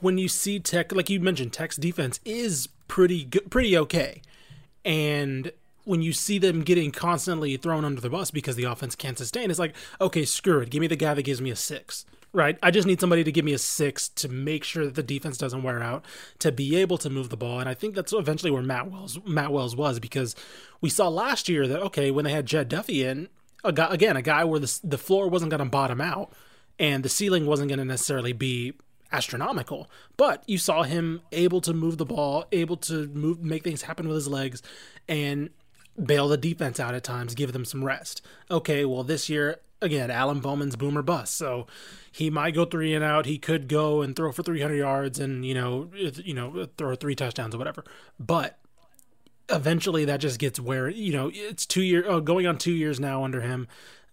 when 0.00 0.18
you 0.18 0.28
see 0.28 0.60
Tech, 0.60 0.92
like 0.92 1.10
you 1.10 1.18
mentioned, 1.18 1.52
Tech's 1.52 1.76
defense 1.76 2.20
is 2.24 2.68
pretty 2.86 3.24
good, 3.24 3.50
pretty 3.50 3.76
okay, 3.76 4.22
and 4.84 5.50
when 5.84 6.02
you 6.02 6.12
see 6.12 6.38
them 6.38 6.62
getting 6.62 6.90
constantly 6.90 7.56
thrown 7.56 7.84
under 7.84 8.00
the 8.00 8.10
bus 8.10 8.30
because 8.32 8.56
the 8.56 8.64
offense 8.64 8.94
can't 8.94 9.18
sustain, 9.18 9.50
it's 9.50 9.58
like, 9.58 9.74
okay, 10.00 10.24
screw 10.24 10.60
it, 10.60 10.70
give 10.70 10.80
me 10.80 10.86
the 10.88 10.96
guy 10.96 11.14
that 11.14 11.22
gives 11.22 11.40
me 11.40 11.50
a 11.50 11.56
six. 11.56 12.04
Right, 12.32 12.58
I 12.62 12.70
just 12.70 12.86
need 12.86 13.00
somebody 13.00 13.24
to 13.24 13.32
give 13.32 13.46
me 13.46 13.54
a 13.54 13.58
six 13.58 14.08
to 14.10 14.28
make 14.28 14.62
sure 14.62 14.84
that 14.84 14.94
the 14.94 15.02
defense 15.02 15.38
doesn't 15.38 15.62
wear 15.62 15.82
out, 15.82 16.04
to 16.40 16.52
be 16.52 16.76
able 16.76 16.98
to 16.98 17.08
move 17.08 17.30
the 17.30 17.36
ball, 17.36 17.60
and 17.60 17.68
I 17.68 17.72
think 17.72 17.94
that's 17.94 18.12
eventually 18.12 18.50
where 18.50 18.62
Matt 18.62 18.90
Wells 18.90 19.18
Matt 19.24 19.52
Wells 19.52 19.74
was 19.74 19.98
because 20.00 20.34
we 20.82 20.90
saw 20.90 21.08
last 21.08 21.48
year 21.48 21.66
that 21.66 21.80
okay 21.84 22.10
when 22.10 22.26
they 22.26 22.32
had 22.32 22.44
Jett 22.44 22.68
Duffey 22.68 23.04
in, 23.04 23.28
a 23.64 23.72
guy, 23.72 23.88
again 23.90 24.18
a 24.18 24.22
guy 24.22 24.44
where 24.44 24.60
the 24.60 24.80
the 24.84 24.98
floor 24.98 25.28
wasn't 25.28 25.50
going 25.50 25.62
to 25.62 25.70
bottom 25.70 26.00
out, 26.00 26.30
and 26.78 27.02
the 27.02 27.08
ceiling 27.08 27.46
wasn't 27.46 27.68
going 27.68 27.78
to 27.78 27.86
necessarily 27.86 28.34
be 28.34 28.74
astronomical, 29.12 29.88
but 30.18 30.42
you 30.46 30.58
saw 30.58 30.82
him 30.82 31.22
able 31.32 31.62
to 31.62 31.72
move 31.72 31.96
the 31.96 32.04
ball, 32.04 32.44
able 32.52 32.76
to 32.76 33.06
move, 33.08 33.42
make 33.42 33.64
things 33.64 33.82
happen 33.82 34.08
with 34.08 34.16
his 34.16 34.28
legs, 34.28 34.62
and 35.08 35.48
bail 36.04 36.28
the 36.28 36.36
defense 36.36 36.78
out 36.78 36.94
at 36.94 37.04
times, 37.04 37.34
give 37.34 37.52
them 37.52 37.64
some 37.64 37.82
rest. 37.82 38.20
Okay, 38.50 38.84
well 38.84 39.02
this 39.02 39.30
year 39.30 39.60
again, 39.80 40.10
Alan 40.10 40.40
Bowman's 40.40 40.76
boomer 40.76 41.02
bust, 41.02 41.36
so 41.36 41.66
he 42.10 42.30
might 42.30 42.54
go 42.54 42.64
three 42.64 42.94
and 42.94 43.04
out. 43.04 43.26
He 43.26 43.38
could 43.38 43.68
go 43.68 44.02
and 44.02 44.14
throw 44.14 44.32
for 44.32 44.42
300 44.42 44.74
yards 44.74 45.18
and 45.18 45.44
you 45.44 45.54
know, 45.54 45.90
you 45.94 46.34
know, 46.34 46.66
throw 46.76 46.94
three 46.94 47.14
touchdowns 47.14 47.54
or 47.54 47.58
whatever. 47.58 47.84
But 48.18 48.58
eventually, 49.48 50.04
that 50.04 50.20
just 50.20 50.38
gets 50.38 50.58
where 50.58 50.88
you 50.88 51.12
know 51.12 51.30
it's 51.32 51.66
two 51.66 51.82
year 51.82 52.04
oh, 52.06 52.20
going 52.20 52.46
on 52.46 52.58
two 52.58 52.72
years 52.72 53.00
now 53.00 53.24
under 53.24 53.40
him. 53.40 53.68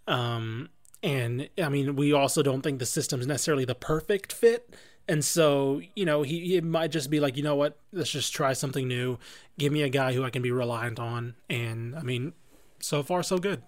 Um, 0.08 0.70
and 1.02 1.50
I 1.62 1.70
mean, 1.70 1.96
we 1.96 2.14
also 2.14 2.42
don't 2.42 2.62
think 2.62 2.80
the 2.80 2.86
system's 2.86 3.28
necessarily 3.28 3.66
the 3.66 3.76
perfect 3.76 4.32
fit. 4.32 4.74
And 5.08 5.24
so, 5.24 5.82
you 5.96 6.06
know, 6.06 6.24
he, 6.24 6.40
he 6.40 6.62
might 6.62 6.92
just 6.92 7.10
be 7.10 7.20
like, 7.20 7.36
you 7.36 7.44
know 7.44 7.56
what, 7.56 7.78
let's 7.92 8.10
just 8.10 8.34
try 8.34 8.54
something 8.54 8.88
new. 8.88 9.20
Give 9.60 9.74
me 9.74 9.82
a 9.82 9.90
guy 9.90 10.14
who 10.14 10.24
I 10.24 10.30
can 10.30 10.42
be 10.42 10.52
reliant 10.52 10.98
on. 10.98 11.36
And 11.50 11.94
I 11.96 12.04
mean, 12.04 12.32
so 12.80 13.04
far, 13.04 13.22
so 13.22 13.38
good. 13.38 13.64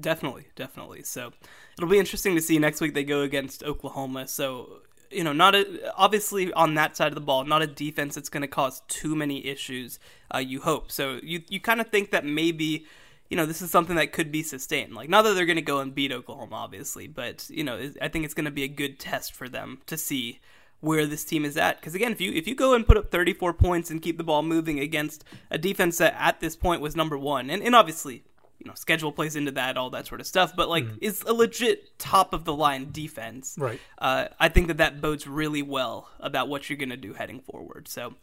Definitely, 0.00 0.46
definitely. 0.56 1.02
So 1.02 1.32
it'll 1.76 1.90
be 1.90 1.98
interesting 1.98 2.34
to 2.34 2.40
see 2.40 2.58
next 2.58 2.80
week 2.80 2.94
they 2.94 3.04
go 3.04 3.22
against 3.22 3.62
Oklahoma. 3.62 4.26
So, 4.28 4.80
you 5.10 5.24
know, 5.24 5.32
not 5.32 5.54
a, 5.54 5.92
obviously 5.96 6.52
on 6.52 6.74
that 6.74 6.96
side 6.96 7.08
of 7.08 7.14
the 7.14 7.20
ball, 7.20 7.44
not 7.44 7.62
a 7.62 7.66
defense 7.66 8.14
that's 8.14 8.28
going 8.28 8.42
to 8.42 8.48
cause 8.48 8.82
too 8.88 9.14
many 9.14 9.46
issues, 9.46 9.98
uh, 10.34 10.38
you 10.38 10.60
hope. 10.60 10.90
So 10.90 11.18
you, 11.22 11.42
you 11.48 11.60
kind 11.60 11.80
of 11.80 11.88
think 11.88 12.10
that 12.12 12.24
maybe 12.24 12.86
you 13.28 13.36
know, 13.36 13.46
this 13.46 13.62
is 13.62 13.70
something 13.70 13.94
that 13.94 14.12
could 14.12 14.32
be 14.32 14.42
sustained. 14.42 14.92
Like, 14.92 15.08
not 15.08 15.22
that 15.22 15.34
they're 15.34 15.46
going 15.46 15.54
to 15.54 15.62
go 15.62 15.78
and 15.78 15.94
beat 15.94 16.10
Oklahoma, 16.10 16.56
obviously, 16.56 17.06
but 17.06 17.48
you 17.48 17.62
know, 17.62 17.90
I 18.02 18.08
think 18.08 18.24
it's 18.24 18.34
going 18.34 18.44
to 18.44 18.50
be 18.50 18.64
a 18.64 18.68
good 18.68 18.98
test 18.98 19.32
for 19.32 19.48
them 19.48 19.80
to 19.86 19.96
see 19.96 20.40
where 20.80 21.06
this 21.06 21.24
team 21.24 21.44
is 21.44 21.56
at. 21.56 21.80
Because 21.80 21.94
again, 21.94 22.10
if 22.10 22.20
you 22.20 22.32
if 22.32 22.48
you 22.48 22.54
go 22.54 22.74
and 22.74 22.86
put 22.86 22.96
up 22.96 23.10
34 23.10 23.54
points 23.54 23.90
and 23.90 24.02
keep 24.02 24.18
the 24.18 24.24
ball 24.24 24.42
moving 24.42 24.80
against 24.80 25.24
a 25.50 25.58
defense 25.58 25.98
that 25.98 26.16
at 26.18 26.40
this 26.40 26.56
point 26.56 26.82
was 26.82 26.96
number 26.96 27.16
one, 27.16 27.50
and, 27.50 27.62
and 27.62 27.74
obviously, 27.74 28.24
you 28.60 28.68
know, 28.68 28.74
schedule 28.74 29.10
plays 29.10 29.36
into 29.36 29.50
that, 29.52 29.76
all 29.76 29.90
that 29.90 30.06
sort 30.06 30.20
of 30.20 30.26
stuff, 30.26 30.54
but 30.54 30.68
like, 30.68 30.84
mm. 30.84 30.98
is 31.00 31.22
a 31.22 31.32
legit 31.32 31.98
top 31.98 32.32
of 32.32 32.44
the 32.44 32.54
line 32.54 32.90
defense. 32.92 33.56
Right. 33.58 33.80
Uh, 33.98 34.26
I 34.38 34.48
think 34.48 34.68
that 34.68 34.76
that 34.76 35.00
bodes 35.00 35.26
really 35.26 35.62
well 35.62 36.08
about 36.20 36.48
what 36.48 36.68
you're 36.68 36.76
going 36.76 36.90
to 36.90 36.96
do 36.96 37.14
heading 37.14 37.40
forward. 37.40 37.88
So. 37.88 38.14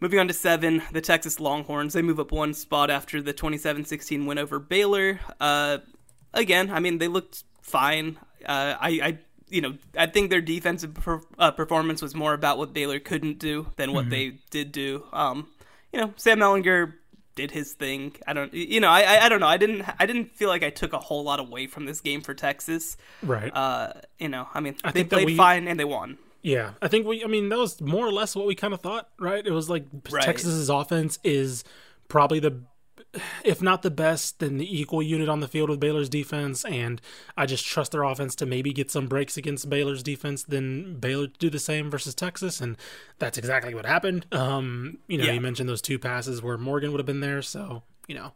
Moving 0.00 0.20
on 0.20 0.28
to 0.28 0.32
seven, 0.32 0.84
the 0.92 1.00
Texas 1.00 1.40
Longhorns. 1.40 1.92
They 1.92 2.02
move 2.02 2.20
up 2.20 2.30
one 2.30 2.54
spot 2.54 2.88
after 2.88 3.20
the 3.20 3.32
27 3.32 3.84
16 3.84 4.26
win 4.26 4.38
over 4.38 4.60
Baylor. 4.60 5.18
Uh, 5.40 5.78
again, 6.32 6.70
I 6.70 6.78
mean, 6.78 6.98
they 6.98 7.08
looked 7.08 7.42
fine. 7.62 8.16
Uh, 8.46 8.76
I, 8.80 8.88
I, 9.02 9.18
you 9.48 9.60
know, 9.60 9.74
I 9.96 10.06
think 10.06 10.30
their 10.30 10.40
defensive 10.40 10.94
per, 10.94 11.20
uh, 11.36 11.50
performance 11.50 12.00
was 12.00 12.14
more 12.14 12.32
about 12.32 12.58
what 12.58 12.72
Baylor 12.72 13.00
couldn't 13.00 13.40
do 13.40 13.72
than 13.76 13.92
what 13.92 14.02
mm-hmm. 14.02 14.10
they 14.10 14.38
did 14.50 14.70
do. 14.70 15.04
Um, 15.12 15.48
you 15.92 16.00
know, 16.00 16.12
Sam 16.16 16.38
Ehlinger 16.38 16.94
did 17.38 17.52
his 17.52 17.72
thing. 17.72 18.16
I 18.26 18.32
don't, 18.32 18.52
you 18.52 18.80
know, 18.80 18.88
I, 18.88 19.24
I, 19.24 19.28
don't 19.28 19.38
know. 19.38 19.46
I 19.46 19.58
didn't, 19.58 19.84
I 19.96 20.06
didn't 20.06 20.32
feel 20.32 20.48
like 20.48 20.64
I 20.64 20.70
took 20.70 20.92
a 20.92 20.98
whole 20.98 21.22
lot 21.22 21.38
away 21.38 21.68
from 21.68 21.86
this 21.86 22.00
game 22.00 22.20
for 22.20 22.34
Texas. 22.34 22.96
Right. 23.22 23.54
Uh, 23.54 23.92
you 24.18 24.28
know, 24.28 24.48
I 24.52 24.58
mean, 24.58 24.74
I 24.82 24.90
they 24.90 25.04
played 25.04 25.26
we, 25.26 25.36
fine 25.36 25.68
and 25.68 25.78
they 25.78 25.84
won. 25.84 26.18
Yeah, 26.42 26.72
I 26.82 26.88
think 26.88 27.06
we. 27.06 27.22
I 27.22 27.28
mean, 27.28 27.48
that 27.48 27.58
was 27.58 27.80
more 27.80 28.06
or 28.06 28.12
less 28.12 28.34
what 28.34 28.46
we 28.46 28.54
kind 28.54 28.74
of 28.74 28.80
thought, 28.80 29.08
right? 29.18 29.44
It 29.44 29.50
was 29.50 29.68
like 29.68 29.84
right. 30.10 30.22
Texas's 30.22 30.68
offense 30.68 31.18
is 31.22 31.64
probably 32.08 32.40
the, 32.40 32.60
if 33.44 33.62
not 33.62 33.82
the 33.82 33.90
best, 33.90 34.38
then 34.38 34.58
the 34.58 34.80
equal 34.80 35.02
unit 35.02 35.28
on 35.28 35.40
the 35.40 35.48
field 35.48 35.70
with 35.70 35.80
Baylor's 35.80 36.08
defense, 36.08 36.64
and 36.64 37.00
I 37.36 37.46
just 37.46 37.66
trust 37.66 37.92
their 37.92 38.02
offense 38.02 38.34
to 38.36 38.46
maybe 38.46 38.72
get 38.72 38.90
some 38.90 39.06
breaks 39.06 39.36
against 39.36 39.70
Baylor's 39.70 40.02
defense. 40.02 40.42
Then 40.42 40.96
Baylor 40.98 41.28
do 41.38 41.50
the 41.50 41.58
same 41.58 41.90
versus 41.90 42.14
Texas, 42.14 42.60
and 42.60 42.76
that's 43.18 43.38
exactly 43.38 43.74
what 43.74 43.86
happened. 43.86 44.26
Um, 44.32 44.98
you 45.06 45.18
know, 45.18 45.24
yeah. 45.24 45.32
you 45.32 45.40
mentioned 45.40 45.68
those 45.68 45.82
two 45.82 45.98
passes 45.98 46.42
where 46.42 46.58
Morgan 46.58 46.92
would 46.92 46.98
have 46.98 47.06
been 47.06 47.20
there, 47.20 47.42
so 47.42 47.82
you 48.06 48.14
know, 48.14 48.32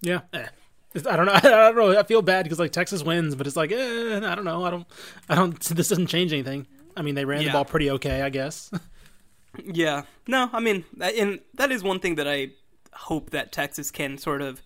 yeah. 0.00 0.20
Eh. 0.32 0.46
I 0.94 1.16
don't 1.16 1.26
know. 1.26 1.32
I 1.34 1.40
don't 1.40 1.76
know. 1.76 1.98
I 1.98 2.02
feel 2.02 2.22
bad 2.22 2.44
because 2.44 2.58
like 2.58 2.72
Texas 2.72 3.02
wins, 3.02 3.34
but 3.34 3.46
it's 3.46 3.56
like, 3.56 3.72
eh, 3.72 4.16
I 4.16 4.34
don't 4.34 4.44
know. 4.44 4.64
I 4.64 4.70
don't. 4.70 4.86
I 5.28 5.34
don't. 5.34 5.60
This 5.76 5.88
doesn't 5.88 6.08
change 6.08 6.32
anything. 6.32 6.66
I 6.96 7.02
mean, 7.02 7.14
they 7.14 7.24
ran 7.24 7.42
yeah. 7.42 7.48
the 7.48 7.52
ball 7.52 7.64
pretty 7.64 7.90
okay, 7.92 8.22
I 8.22 8.30
guess. 8.30 8.70
yeah. 9.64 10.02
No, 10.26 10.50
I 10.52 10.60
mean, 10.60 10.84
and 11.00 11.40
that 11.54 11.70
is 11.70 11.82
one 11.82 12.00
thing 12.00 12.16
that 12.16 12.28
I 12.28 12.50
hope 12.92 13.30
that 13.30 13.52
Texas 13.52 13.90
can 13.90 14.18
sort 14.18 14.42
of 14.42 14.62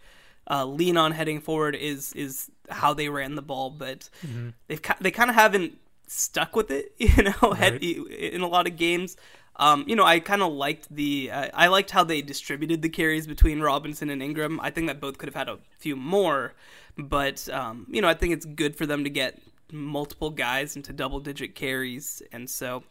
uh, 0.50 0.64
lean 0.64 0.96
on 0.96 1.12
heading 1.12 1.40
forward 1.40 1.74
is 1.74 2.12
is 2.12 2.50
how 2.70 2.94
they 2.94 3.08
ran 3.08 3.34
the 3.34 3.42
ball, 3.42 3.70
but 3.70 4.08
mm-hmm. 4.26 4.50
they've 4.68 4.82
they 5.00 5.10
kind 5.10 5.30
of 5.30 5.37
haven't 5.37 5.78
stuck 6.06 6.54
with 6.54 6.70
it, 6.70 6.94
you 6.98 7.22
know, 7.22 7.52
right. 7.52 7.82
in 7.82 8.40
a 8.40 8.48
lot 8.48 8.66
of 8.66 8.76
games. 8.76 9.16
Um, 9.56 9.84
you 9.87 9.94
know, 9.94 10.04
I 10.04 10.18
kind 10.18 10.42
of 10.42 10.52
liked 10.52 10.94
the 10.94 11.30
uh, 11.30 11.48
I 11.54 11.68
liked 11.68 11.90
how 11.90 12.04
they 12.04 12.22
distributed 12.22 12.82
the 12.82 12.88
carries 12.88 13.26
between 13.26 13.60
Robinson 13.60 14.10
and 14.10 14.22
Ingram. 14.22 14.60
I 14.60 14.70
think 14.70 14.88
that 14.88 15.00
both 15.00 15.18
could 15.18 15.28
have 15.28 15.37
had 15.37 15.48
a 15.48 15.58
few 15.78 15.96
more, 15.96 16.54
but 16.98 17.48
um, 17.50 17.87
you 17.88 18.02
know, 18.02 18.08
I 18.08 18.14
think 18.14 18.32
it's 18.32 18.44
good 18.44 18.76
for 18.76 18.84
them 18.84 19.04
to 19.04 19.10
get 19.10 19.40
multiple 19.72 20.30
guys 20.30 20.76
into 20.76 20.92
double 20.92 21.20
digit 21.20 21.54
carries, 21.54 22.20
and 22.32 22.50
so 22.50 22.82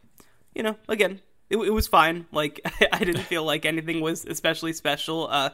you 0.56 0.63
know, 0.63 0.78
again, 0.88 1.19
it, 1.54 1.58
it 1.58 1.70
was 1.72 1.88
fine. 1.88 2.26
Like 2.32 2.60
I 2.92 3.00
didn't 3.00 3.24
feel 3.24 3.44
like 3.44 3.66
anything 3.66 4.02
was 4.02 4.26
especially 4.26 4.74
special. 4.74 5.28
Uh, 5.30 5.52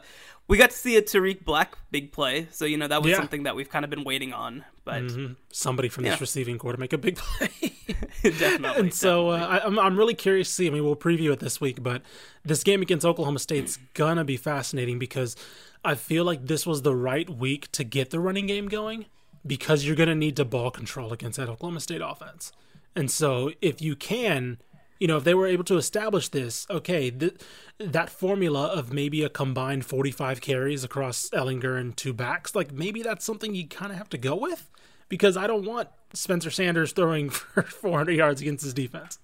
we 0.48 0.56
got 0.56 0.70
to 0.70 0.76
see 0.76 0.96
a 0.96 1.02
Tarik 1.02 1.44
Black 1.44 1.78
big 1.92 2.10
play, 2.10 2.48
so 2.50 2.64
you 2.64 2.76
know 2.76 2.88
that 2.88 3.02
was 3.02 3.10
yeah. 3.10 3.16
something 3.16 3.44
that 3.44 3.54
we've 3.54 3.68
kind 3.68 3.84
of 3.84 3.90
been 3.90 4.02
waiting 4.02 4.32
on. 4.32 4.64
But 4.84 5.04
mm-hmm. 5.04 5.34
somebody 5.52 5.88
from 5.88 6.04
this 6.04 6.20
receiving 6.20 6.58
corps 6.58 6.72
to 6.72 6.78
make 6.78 6.92
a 6.92 6.98
big 6.98 7.16
play, 7.16 7.50
definitely. 8.22 8.80
And 8.80 8.92
so 8.92 9.28
uh, 9.28 9.36
I, 9.36 9.64
I'm 9.64 9.78
I'm 9.78 9.96
really 9.96 10.14
curious 10.14 10.48
to 10.48 10.54
see. 10.54 10.66
I 10.66 10.70
mean, 10.70 10.84
we'll 10.84 10.96
preview 10.96 11.32
it 11.32 11.38
this 11.38 11.60
week, 11.60 11.82
but 11.82 12.02
this 12.44 12.64
game 12.64 12.82
against 12.82 13.06
Oklahoma 13.06 13.38
State's 13.38 13.78
gonna 13.94 14.24
be 14.24 14.36
fascinating 14.36 14.98
because 14.98 15.36
I 15.84 15.94
feel 15.94 16.24
like 16.24 16.46
this 16.46 16.66
was 16.66 16.82
the 16.82 16.96
right 16.96 17.30
week 17.30 17.70
to 17.72 17.84
get 17.84 18.10
the 18.10 18.18
running 18.18 18.46
game 18.46 18.68
going 18.68 19.06
because 19.46 19.84
you're 19.84 19.96
going 19.96 20.08
to 20.08 20.14
need 20.14 20.36
to 20.36 20.44
ball 20.44 20.70
control 20.70 21.12
against 21.12 21.38
that 21.38 21.48
Oklahoma 21.48 21.80
State 21.80 22.02
offense. 22.04 22.52
And 22.94 23.10
so 23.10 23.52
if 23.62 23.80
you 23.80 23.96
can, 23.96 24.58
you 25.00 25.06
know, 25.06 25.16
if 25.16 25.24
they 25.24 25.34
were 25.34 25.46
able 25.46 25.64
to 25.64 25.78
establish 25.78 26.28
this, 26.28 26.66
okay, 26.70 27.10
th- 27.10 27.40
that 27.78 28.10
formula 28.10 28.66
of 28.66 28.92
maybe 28.92 29.22
a 29.22 29.30
combined 29.30 29.86
45 29.86 30.42
carries 30.42 30.84
across 30.84 31.30
Ehlinger 31.30 31.80
and 31.80 31.96
two 31.96 32.12
backs, 32.12 32.54
like 32.54 32.70
maybe 32.70 33.02
that's 33.02 33.24
something 33.24 33.54
you 33.54 33.66
kind 33.66 33.90
of 33.90 33.98
have 33.98 34.10
to 34.10 34.18
go 34.18 34.36
with 34.36 34.70
because 35.08 35.38
I 35.38 35.46
don't 35.46 35.64
want 35.64 35.88
Spencer 36.12 36.50
Sanders 36.50 36.92
throwing 36.92 37.30
for 37.30 37.62
400 37.62 38.12
yards 38.12 38.42
against 38.42 38.62
his 38.62 38.74
defense. 38.74 39.18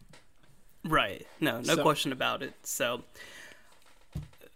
Right. 0.83 1.27
No, 1.41 1.61
no 1.61 1.77
so. 1.77 1.83
question 1.83 2.11
about 2.11 2.43
it. 2.43 2.55
So 2.63 3.03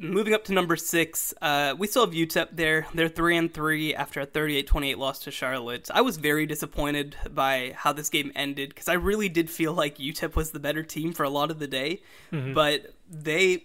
moving 0.01 0.33
up 0.33 0.45
to 0.45 0.53
number 0.53 0.77
six, 0.77 1.35
uh, 1.43 1.75
we 1.77 1.87
still 1.87 2.07
have 2.07 2.15
UTEP 2.15 2.49
there. 2.53 2.87
They're 2.95 3.09
three 3.09 3.37
and 3.37 3.53
three 3.53 3.95
after 3.95 4.21
a 4.21 4.27
38-28 4.27 4.97
loss 4.97 5.19
to 5.21 5.31
Charlotte. 5.31 5.91
I 5.93 6.01
was 6.01 6.17
very 6.17 6.47
disappointed 6.47 7.17
by 7.31 7.75
how 7.77 7.93
this 7.93 8.09
game 8.09 8.33
ended 8.35 8.71
because 8.71 8.89
I 8.89 8.95
really 8.95 9.29
did 9.29 9.51
feel 9.51 9.75
like 9.75 9.99
UTEP 9.99 10.35
was 10.35 10.51
the 10.51 10.61
better 10.61 10.83
team 10.83 11.13
for 11.13 11.23
a 11.23 11.31
lot 11.31 11.51
of 11.51 11.59
the 11.59 11.67
day, 11.67 12.03
mm-hmm. 12.33 12.55
but 12.55 12.95
they 13.09 13.65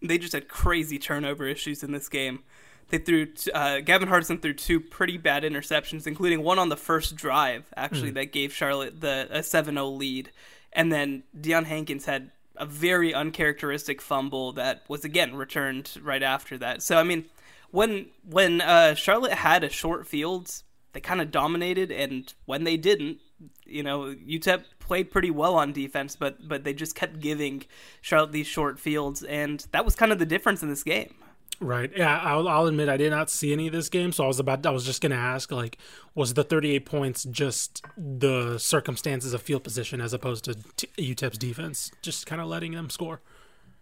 they 0.00 0.18
just 0.18 0.32
had 0.32 0.48
crazy 0.48 0.98
turnover 0.98 1.46
issues 1.46 1.82
in 1.82 1.92
this 1.92 2.08
game. 2.08 2.42
They 2.88 2.98
threw 2.98 3.28
uh, 3.54 3.80
Gavin 3.80 4.08
Hardison 4.08 4.40
threw 4.40 4.54
two 4.54 4.80
pretty 4.80 5.16
bad 5.18 5.44
interceptions, 5.44 6.06
including 6.06 6.42
one 6.42 6.58
on 6.58 6.70
the 6.70 6.76
first 6.76 7.14
drive 7.14 7.64
actually 7.76 8.08
mm-hmm. 8.08 8.14
that 8.14 8.32
gave 8.32 8.52
Charlotte 8.52 9.00
the 9.00 9.28
a 9.30 9.38
7-0 9.38 9.96
lead, 9.96 10.30
and 10.72 10.90
then 10.90 11.22
Deion 11.38 11.64
Hankins 11.64 12.06
had 12.06 12.30
a 12.56 12.66
very 12.66 13.14
uncharacteristic 13.14 14.00
fumble 14.00 14.52
that 14.52 14.82
was 14.88 15.04
again 15.04 15.34
returned 15.34 15.90
right 16.02 16.22
after 16.22 16.58
that. 16.58 16.82
So 16.82 16.98
I 16.98 17.02
mean, 17.02 17.26
when 17.70 18.06
when 18.28 18.60
uh, 18.60 18.94
Charlotte 18.94 19.32
had 19.32 19.64
a 19.64 19.70
short 19.70 20.06
field, 20.06 20.62
they 20.92 21.00
kind 21.00 21.20
of 21.20 21.30
dominated, 21.30 21.90
and 21.90 22.32
when 22.44 22.64
they 22.64 22.76
didn't, 22.76 23.18
you 23.64 23.82
know, 23.82 24.14
UTEP 24.14 24.64
played 24.78 25.10
pretty 25.10 25.30
well 25.30 25.54
on 25.54 25.72
defense, 25.72 26.16
but 26.16 26.46
but 26.46 26.64
they 26.64 26.74
just 26.74 26.94
kept 26.94 27.20
giving 27.20 27.64
Charlotte 28.00 28.32
these 28.32 28.46
short 28.46 28.78
fields, 28.78 29.22
and 29.22 29.66
that 29.72 29.84
was 29.84 29.94
kind 29.94 30.12
of 30.12 30.18
the 30.18 30.26
difference 30.26 30.62
in 30.62 30.68
this 30.68 30.82
game. 30.82 31.14
Right. 31.60 31.92
Yeah, 31.96 32.18
I'll, 32.18 32.48
I'll, 32.48 32.66
admit 32.66 32.88
I 32.88 32.96
did 32.96 33.10
not 33.10 33.30
see 33.30 33.52
any 33.52 33.68
of 33.68 33.72
this 33.72 33.88
game, 33.88 34.12
so 34.12 34.24
I 34.24 34.26
was 34.26 34.40
about 34.40 34.66
I 34.66 34.70
was 34.70 34.84
just 34.84 35.00
going 35.00 35.10
to 35.10 35.16
ask 35.16 35.52
like 35.52 35.78
was 36.14 36.34
the 36.34 36.42
38 36.42 36.84
points 36.84 37.24
just 37.24 37.84
the 37.96 38.58
circumstances 38.58 39.32
of 39.32 39.42
field 39.42 39.62
position 39.62 40.00
as 40.00 40.12
opposed 40.12 40.44
to 40.44 40.56
T- 40.76 41.14
UTEP's 41.14 41.38
defense 41.38 41.92
just 42.02 42.26
kind 42.26 42.40
of 42.40 42.48
letting 42.48 42.72
them 42.72 42.90
score? 42.90 43.20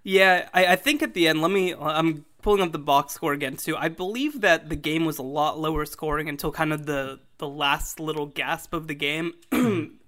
Yeah, 0.02 0.48
I, 0.52 0.66
I 0.66 0.76
think 0.76 1.02
at 1.02 1.14
the 1.14 1.28
end, 1.28 1.40
let 1.42 1.50
me 1.50 1.74
I'm 1.74 2.26
pulling 2.42 2.60
up 2.62 2.72
the 2.72 2.78
box 2.78 3.14
score 3.14 3.32
again 3.32 3.56
too. 3.56 3.76
I 3.76 3.88
believe 3.88 4.40
that 4.40 4.68
the 4.68 4.76
game 4.76 5.04
was 5.04 5.18
a 5.18 5.22
lot 5.22 5.58
lower 5.58 5.84
scoring 5.84 6.28
until 6.28 6.52
kind 6.52 6.72
of 6.72 6.86
the 6.86 7.20
the 7.38 7.48
last 7.48 7.98
little 8.00 8.26
gasp 8.26 8.74
of 8.74 8.88
the 8.88 8.94
game 8.94 9.34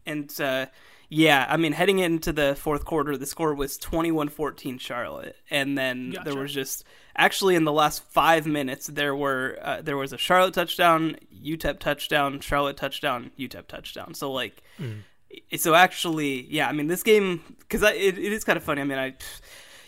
and 0.07 0.41
uh 0.41 0.67
Yeah, 1.15 1.45
I 1.47 1.59
mean, 1.59 1.73
heading 1.73 1.99
into 1.99 2.33
the 2.33 2.55
fourth 2.55 2.87
quarter, 2.87 3.19
the 3.19 3.27
score 3.27 3.55
was 3.55 3.77
21-14 3.77 4.81
Charlotte, 4.81 5.37
and 5.51 5.77
then 5.77 6.13
Gotcha. 6.13 6.31
there 6.31 6.41
was 6.41 6.55
just 6.55 6.85
actually 7.15 7.55
in 7.55 7.65
the 7.65 7.73
last 7.73 8.03
five 8.03 8.47
minutes 8.47 8.87
there 8.87 9.15
were 9.15 9.59
uh, 9.61 9.83
there 9.83 9.99
was 9.99 10.15
a 10.15 10.17
Charlotte 10.17 10.55
touchdown, 10.55 11.17
UTEP 11.31 11.81
touchdown, 11.81 12.41
Charlotte 12.41 12.79
touchdown, 12.79 13.31
UTEP 13.39 13.67
touchdown. 13.67 14.15
So 14.15 14.33
like, 14.33 14.63
so 15.55 15.75
actually, 15.75 16.47
yeah, 16.51 16.67
I 16.67 16.73
mean, 16.73 16.87
this 16.87 17.03
game 17.03 17.43
because 17.59 17.83
it, 17.83 18.17
it 18.17 18.33
is 18.33 18.43
kind 18.43 18.57
of 18.57 18.65
funny. 18.65 18.81
I 18.81 18.85
mean, 18.85 18.99
I 18.99 19.15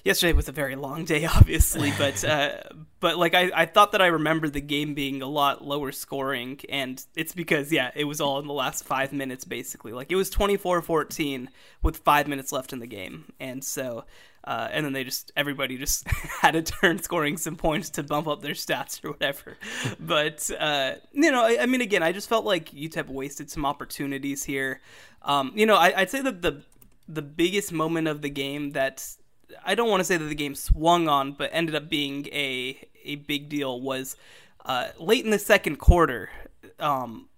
yesterday 0.04 0.34
was 0.34 0.48
a 0.48 0.52
very 0.52 0.76
long 0.76 1.04
day, 1.04 1.24
obviously, 1.36 1.92
but 1.98 2.22
uh, 2.28 2.60
but 3.00 3.18
like 3.18 3.34
I, 3.34 3.50
I 3.54 3.66
thought 3.66 3.92
that 3.92 4.02
I 4.02 4.06
remembered 4.06 4.52
the 4.52 4.60
game 4.60 4.94
being 4.94 5.22
a 5.22 5.26
lot 5.26 5.64
lower 5.64 5.90
scoring, 5.90 6.60
and 6.68 7.04
it's 7.16 7.34
because 7.34 7.72
yeah, 7.72 7.90
it 7.94 8.04
was 8.04 8.20
all 8.20 8.38
in 8.38 8.46
the 8.46 8.52
last 8.52 8.84
five 8.84 9.12
minutes 9.12 9.44
basically. 9.44 9.92
Like 9.92 10.12
it 10.12 10.16
was 10.16 10.30
24-14 10.30 11.48
with 11.82 11.96
five 11.98 12.28
minutes 12.28 12.52
left 12.52 12.72
in 12.72 12.78
the 12.78 12.86
game, 12.86 13.32
and 13.40 13.64
so. 13.64 14.04
Uh, 14.46 14.68
and 14.72 14.84
then 14.84 14.92
they 14.92 15.02
just 15.02 15.32
everybody 15.38 15.78
just 15.78 16.06
had 16.42 16.54
a 16.54 16.60
turn 16.60 17.02
scoring 17.02 17.38
some 17.38 17.56
points 17.56 17.88
to 17.88 18.02
bump 18.02 18.28
up 18.28 18.42
their 18.42 18.52
stats 18.52 19.02
or 19.02 19.12
whatever. 19.12 19.56
But 19.98 20.50
uh, 20.60 20.96
you 21.12 21.32
know, 21.32 21.42
I, 21.42 21.62
I 21.62 21.64
mean, 21.64 21.80
again, 21.80 22.02
I 22.02 22.12
just 22.12 22.28
felt 22.28 22.44
like 22.44 22.68
UTEP 22.68 23.08
wasted 23.08 23.50
some 23.50 23.64
opportunities 23.64 24.44
here. 24.44 24.82
Um, 25.22 25.52
you 25.54 25.64
know, 25.64 25.76
I, 25.76 25.94
I'd 25.96 26.10
say 26.10 26.20
that 26.20 26.42
the 26.42 26.62
the 27.08 27.22
biggest 27.22 27.72
moment 27.72 28.06
of 28.06 28.20
the 28.20 28.28
game 28.28 28.72
that 28.72 29.16
I 29.64 29.74
don't 29.74 29.90
want 29.90 30.00
to 30.00 30.04
say 30.04 30.16
that 30.16 30.24
the 30.24 30.34
game 30.34 30.54
swung 30.54 31.08
on, 31.08 31.32
but 31.32 31.50
ended 31.52 31.74
up 31.74 31.88
being 31.88 32.26
a 32.28 32.78
a 33.04 33.16
big 33.16 33.48
deal 33.48 33.80
was 33.80 34.16
uh, 34.64 34.88
late 34.98 35.24
in 35.24 35.30
the 35.30 35.38
second 35.38 35.76
quarter. 35.76 36.30
Um, 36.78 37.28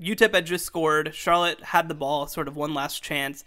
UTEP 0.00 0.34
had 0.34 0.46
just 0.46 0.64
scored. 0.64 1.14
Charlotte 1.14 1.62
had 1.62 1.88
the 1.88 1.94
ball, 1.94 2.26
sort 2.26 2.48
of 2.48 2.56
one 2.56 2.74
last 2.74 3.02
chance, 3.02 3.44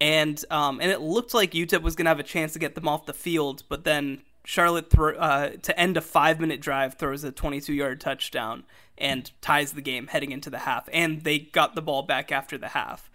and 0.00 0.44
um, 0.50 0.80
and 0.80 0.90
it 0.90 1.00
looked 1.00 1.34
like 1.34 1.52
UTEP 1.52 1.82
was 1.82 1.94
going 1.94 2.04
to 2.06 2.10
have 2.10 2.20
a 2.20 2.24
chance 2.24 2.52
to 2.54 2.58
get 2.58 2.74
them 2.74 2.88
off 2.88 3.06
the 3.06 3.14
field, 3.14 3.62
but 3.68 3.84
then 3.84 4.22
Charlotte 4.44 4.90
thro- 4.90 5.16
uh, 5.16 5.50
to 5.62 5.78
end 5.78 5.96
a 5.96 6.00
five 6.00 6.40
minute 6.40 6.60
drive 6.60 6.94
throws 6.94 7.24
a 7.24 7.32
22 7.32 7.72
yard 7.72 8.00
touchdown 8.00 8.64
and 8.98 9.30
ties 9.40 9.72
the 9.72 9.80
game 9.80 10.08
heading 10.08 10.32
into 10.32 10.50
the 10.50 10.60
half, 10.60 10.88
and 10.92 11.24
they 11.24 11.38
got 11.38 11.74
the 11.74 11.82
ball 11.82 12.02
back 12.02 12.30
after 12.30 12.58
the 12.58 12.68
half 12.68 13.10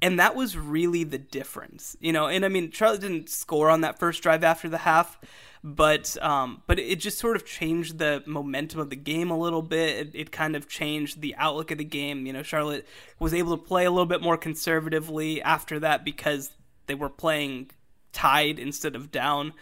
and 0.00 0.18
that 0.18 0.34
was 0.34 0.56
really 0.56 1.04
the 1.04 1.18
difference, 1.18 1.96
you 2.00 2.12
know. 2.12 2.26
And 2.26 2.44
I 2.44 2.48
mean, 2.48 2.70
Charlotte 2.70 3.00
didn't 3.02 3.28
score 3.28 3.70
on 3.70 3.82
that 3.82 3.98
first 3.98 4.22
drive 4.22 4.42
after 4.42 4.68
the 4.68 4.78
half, 4.78 5.18
but 5.62 6.16
um, 6.22 6.62
but 6.66 6.78
it 6.78 6.96
just 6.96 7.18
sort 7.18 7.36
of 7.36 7.44
changed 7.44 7.98
the 7.98 8.22
momentum 8.26 8.80
of 8.80 8.90
the 8.90 8.96
game 8.96 9.30
a 9.30 9.38
little 9.38 9.62
bit. 9.62 10.08
It, 10.08 10.10
it 10.14 10.32
kind 10.32 10.56
of 10.56 10.68
changed 10.68 11.20
the 11.20 11.34
outlook 11.36 11.70
of 11.70 11.78
the 11.78 11.84
game. 11.84 12.26
You 12.26 12.32
know, 12.32 12.42
Charlotte 12.42 12.86
was 13.18 13.32
able 13.32 13.56
to 13.56 13.62
play 13.62 13.84
a 13.84 13.90
little 13.90 14.06
bit 14.06 14.22
more 14.22 14.36
conservatively 14.36 15.42
after 15.42 15.78
that 15.80 16.04
because 16.04 16.50
they 16.86 16.94
were 16.94 17.08
playing 17.08 17.70
tied 18.12 18.58
instead 18.58 18.96
of 18.96 19.10
down. 19.10 19.52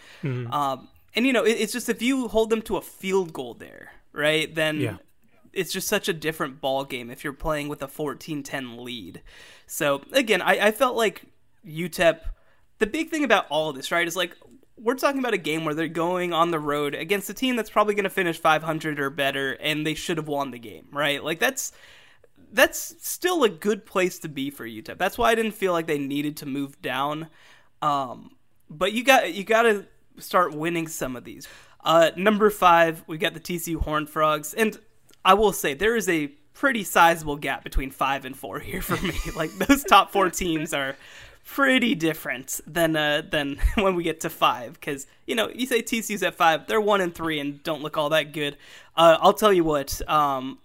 Um, 0.53 0.89
and 1.15 1.27
you 1.27 1.33
know, 1.33 1.45
it, 1.45 1.53
it's 1.53 1.73
just 1.73 1.89
if 1.89 2.01
you 2.03 2.29
hold 2.29 2.51
them 2.51 2.63
to 2.63 2.77
a 2.77 2.83
field 2.83 3.33
goal 3.33 3.55
there, 3.55 3.93
right? 4.13 4.53
Then 4.55 4.81
Yeah. 4.81 4.97
It's 5.53 5.73
just 5.73 5.89
such 5.89 6.09
a 6.09 6.13
different 6.13 6.61
ball 6.61 6.85
game 6.85 7.11
if 7.11 7.25
you're 7.25 7.33
playing 7.33 7.69
with 7.69 7.83
a 7.83 7.89
14-10 7.89 8.81
lead. 8.81 9.23
So 9.67 10.03
again, 10.13 10.43
I, 10.43 10.69
I 10.69 10.71
felt 10.71 10.97
like 10.97 11.25
UTEP. 11.67 12.21
The 12.79 12.87
big 12.87 13.11
thing 13.11 13.25
about 13.25 13.47
all 13.51 13.71
of 13.71 13.77
this, 13.77 13.93
right, 13.93 14.07
is 14.07 14.17
like 14.17 14.37
we're 14.79 14.95
talking 14.95 15.19
about 15.19 15.35
a 15.35 15.39
game 15.39 15.65
where 15.65 15.75
they're 15.75 15.89
going 15.89 16.33
on 16.33 16.51
the 16.51 16.59
road 16.59 16.95
against 16.95 17.29
a 17.29 17.35
team 17.35 17.57
that's 17.57 17.69
probably 17.69 17.95
going 17.95 18.05
to 18.05 18.11
finish 18.11 18.39
500 18.39 18.99
or 18.99 19.11
better, 19.11 19.53
and 19.53 19.87
they 19.87 19.95
should 19.95 20.17
have 20.17 20.29
won 20.29 20.51
the 20.51 20.59
game, 20.59 20.87
right? 20.93 21.23
Like 21.23 21.39
that's 21.39 21.73
that's 22.53 22.97
still 23.07 23.45
a 23.45 23.49
good 23.49 23.87
place 23.87 24.19
to 24.21 24.29
be 24.29 24.51
for 24.51 24.67
UTEP. 24.67 24.99
That's 24.99 25.19
why 25.19 25.31
I 25.31 25.35
didn't 25.35 25.53
feel 25.53 25.73
like 25.73 25.87
they 25.87 25.99
needed 25.99 26.37
to 26.39 26.47
move 26.47 26.81
down. 26.83 27.29
Um, 27.83 28.33
but 28.69 28.93
you 28.93 29.05
got 29.05 29.33
you 29.33 29.45
got 29.45 29.63
to 29.63 29.87
start 30.19 30.55
winning 30.55 30.89
some 30.89 31.17
of 31.17 31.25
these. 31.25 31.47
Uh, 31.85 32.11
number 32.17 32.51
five, 32.51 33.05
we 33.07 33.19
got 33.19 33.35
the 33.35 33.41
TCU 33.41 33.77
Horned 33.77 34.11
Frogs, 34.11 34.55
and 34.55 34.79
I 35.25 35.35
will 35.35 35.53
say 35.53 35.75
there 35.75 35.97
is 35.97 36.09
a 36.09 36.29
pretty 36.55 36.85
sizable 36.85 37.37
gap 37.37 37.65
between 37.65 37.91
five 37.91 38.25
and 38.25 38.37
four 38.37 38.59
here 38.59 38.83
for 38.83 39.03
me. 39.05 39.15
like 39.37 39.51
those 39.53 39.85
top 39.85 40.13
four 40.13 40.31
teams 40.31 40.75
are 40.75 40.97
pretty 41.45 41.95
different 41.95 42.61
than 42.67 42.97
uh, 42.97 43.23
than 43.29 43.59
when 43.75 43.95
we 43.97 44.03
get 44.03 44.21
to 44.21 44.31
five 44.31 44.75
because 44.75 45.07
you 45.27 45.35
know 45.35 45.51
you 45.55 45.67
say 45.67 45.83
TCU's 45.83 46.23
at 46.23 46.35
five, 46.35 46.67
they're 46.67 46.81
one 46.81 47.01
and 47.01 47.15
three 47.15 47.41
and 47.41 47.63
don't 47.63 47.83
look 47.83 47.97
all 47.97 48.11
that 48.11 48.33
good. 48.33 48.57
Uh, 48.97 49.19
I'll 49.21 49.33
tell 49.33 49.53
you 49.53 49.65
what. 49.65 50.01
Um, 50.09 50.59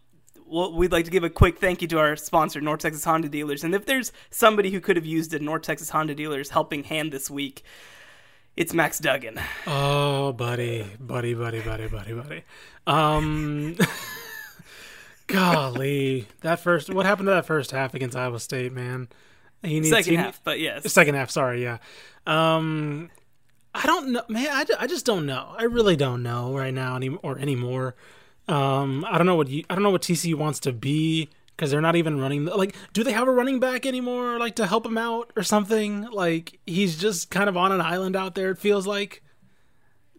well, 0.47 0.73
we'd 0.73 0.91
like 0.91 1.05
to 1.05 1.11
give 1.11 1.23
a 1.23 1.29
quick 1.29 1.57
thank 1.57 1.81
you 1.81 1.87
to 1.87 1.97
our 1.97 2.15
sponsor, 2.15 2.61
North 2.61 2.81
Texas 2.81 3.03
Honda 3.03 3.27
Dealers. 3.27 3.63
And 3.63 3.73
if 3.73 3.87
there's 3.87 4.11
somebody 4.29 4.69
who 4.69 4.79
could 4.79 4.95
have 4.95 5.05
used 5.05 5.33
a 5.33 5.39
North 5.39 5.63
Texas 5.63 5.89
Honda 5.89 6.13
Dealers 6.13 6.51
helping 6.51 6.83
hand 6.83 7.11
this 7.11 7.31
week, 7.31 7.63
it's 8.55 8.71
Max 8.71 8.99
Duggan. 8.99 9.39
Oh, 9.65 10.33
buddy, 10.33 10.85
buddy, 10.99 11.33
buddy, 11.33 11.61
buddy, 11.61 11.87
buddy, 11.87 12.13
buddy. 12.13 12.43
Um, 12.85 13.75
golly, 15.27 16.27
that 16.41 16.59
first. 16.59 16.93
What 16.93 17.05
happened 17.05 17.27
to 17.27 17.31
that 17.31 17.45
first 17.45 17.71
half 17.71 17.93
against 17.93 18.15
Iowa 18.15 18.39
State, 18.39 18.73
man? 18.73 19.07
He 19.63 19.79
needs 19.79 19.89
Second 19.89 20.11
he- 20.11 20.17
half, 20.17 20.41
but 20.43 20.59
yes. 20.59 20.91
Second 20.91 21.15
half, 21.15 21.29
sorry, 21.29 21.63
yeah. 21.63 21.77
Um, 22.27 23.09
I 23.73 23.85
don't 23.85 24.11
know, 24.13 24.23
man. 24.29 24.47
I, 24.49 24.65
I 24.79 24.87
just 24.87 25.05
don't 25.05 25.25
know. 25.25 25.53
I 25.57 25.63
really 25.63 25.95
don't 25.95 26.23
know 26.23 26.55
right 26.55 26.73
now 26.73 26.95
any 26.95 27.09
or 27.09 27.37
anymore. 27.39 27.95
Um, 28.47 29.03
I 29.09 29.17
don't 29.17 29.25
know 29.27 29.35
what 29.35 29.47
you, 29.49 29.63
I 29.69 29.73
don't 29.75 29.83
know 29.83 29.89
what 29.91 30.03
TCU 30.03 30.35
wants 30.35 30.59
to 30.61 30.71
be 30.71 31.29
because 31.55 31.71
they're 31.71 31.81
not 31.81 31.95
even 31.95 32.19
running. 32.19 32.45
Like, 32.45 32.75
do 32.93 33.03
they 33.03 33.11
have 33.11 33.27
a 33.27 33.31
running 33.31 33.59
back 33.59 33.85
anymore? 33.85 34.37
Like 34.37 34.55
to 34.57 34.67
help 34.67 34.85
him 34.85 34.97
out 34.97 35.31
or 35.35 35.41
something? 35.43 36.03
Like 36.11 36.59
he's 36.65 36.97
just 36.97 37.31
kind 37.31 37.49
of 37.49 37.57
on 37.57 37.71
an 37.71 37.81
island 37.81 38.15
out 38.15 38.35
there. 38.35 38.51
It 38.51 38.59
feels 38.59 38.85
like. 38.85 39.21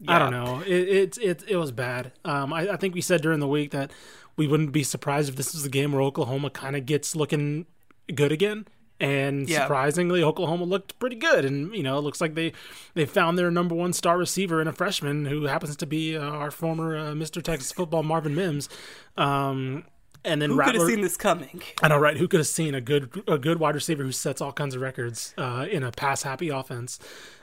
I 0.06 0.18
don't 0.18 0.30
know. 0.32 0.60
It 0.66 0.88
it 0.88 1.18
it, 1.18 1.44
it 1.48 1.56
was 1.56 1.72
bad. 1.72 2.12
Um, 2.24 2.52
I, 2.52 2.72
I 2.72 2.76
think 2.76 2.94
we 2.94 3.00
said 3.00 3.22
during 3.22 3.40
the 3.40 3.48
week 3.48 3.70
that 3.70 3.90
we 4.36 4.46
wouldn't 4.46 4.72
be 4.72 4.82
surprised 4.82 5.28
if 5.28 5.36
this 5.36 5.54
is 5.54 5.62
the 5.62 5.68
game 5.68 5.92
where 5.92 6.02
Oklahoma 6.02 6.50
kind 6.50 6.76
of 6.76 6.86
gets 6.86 7.16
looking 7.16 7.66
good 8.14 8.32
again. 8.32 8.66
And 8.98 9.46
Yeah. 9.48 9.62
surprisingly, 9.62 10.22
Oklahoma 10.22 10.64
looked 10.64 10.98
pretty 10.98 11.16
good, 11.16 11.44
and 11.44 11.74
you 11.74 11.82
know, 11.82 11.98
it 11.98 12.00
looks 12.00 12.20
like 12.20 12.34
they 12.34 12.52
they 12.94 13.04
found 13.04 13.36
their 13.36 13.50
number 13.50 13.74
one 13.74 13.92
star 13.92 14.16
receiver 14.16 14.60
in 14.62 14.68
a 14.68 14.72
freshman 14.72 15.26
who 15.26 15.44
happens 15.44 15.76
to 15.76 15.86
be 15.86 16.16
uh, 16.16 16.22
our 16.22 16.50
former 16.50 16.96
uh, 16.96 17.02
Mr. 17.12 17.42
Texas 17.42 17.72
football 17.72 18.02
Marvin 18.02 18.34
Mims. 18.34 18.70
Um, 19.18 19.84
and 20.24 20.40
then 20.42 20.50
Who 20.50 20.56
could 20.62 20.74
have 20.74 20.86
seen 20.86 21.02
this 21.02 21.16
coming? 21.16 21.62
I 21.82 21.88
know, 21.88 21.98
right? 21.98 22.16
Who 22.16 22.26
could 22.26 22.40
have 22.40 22.46
seen 22.46 22.74
a 22.74 22.80
good 22.80 23.22
a 23.28 23.36
good 23.38 23.60
wide 23.60 23.74
receiver 23.74 24.02
who 24.02 24.12
sets 24.12 24.40
all 24.40 24.52
kinds 24.52 24.74
of 24.74 24.80
records 24.80 25.34
uh, 25.36 25.66
in 25.70 25.82
a 25.82 25.92
pass 25.92 26.22
happy 26.22 26.48
offense? 26.48 26.98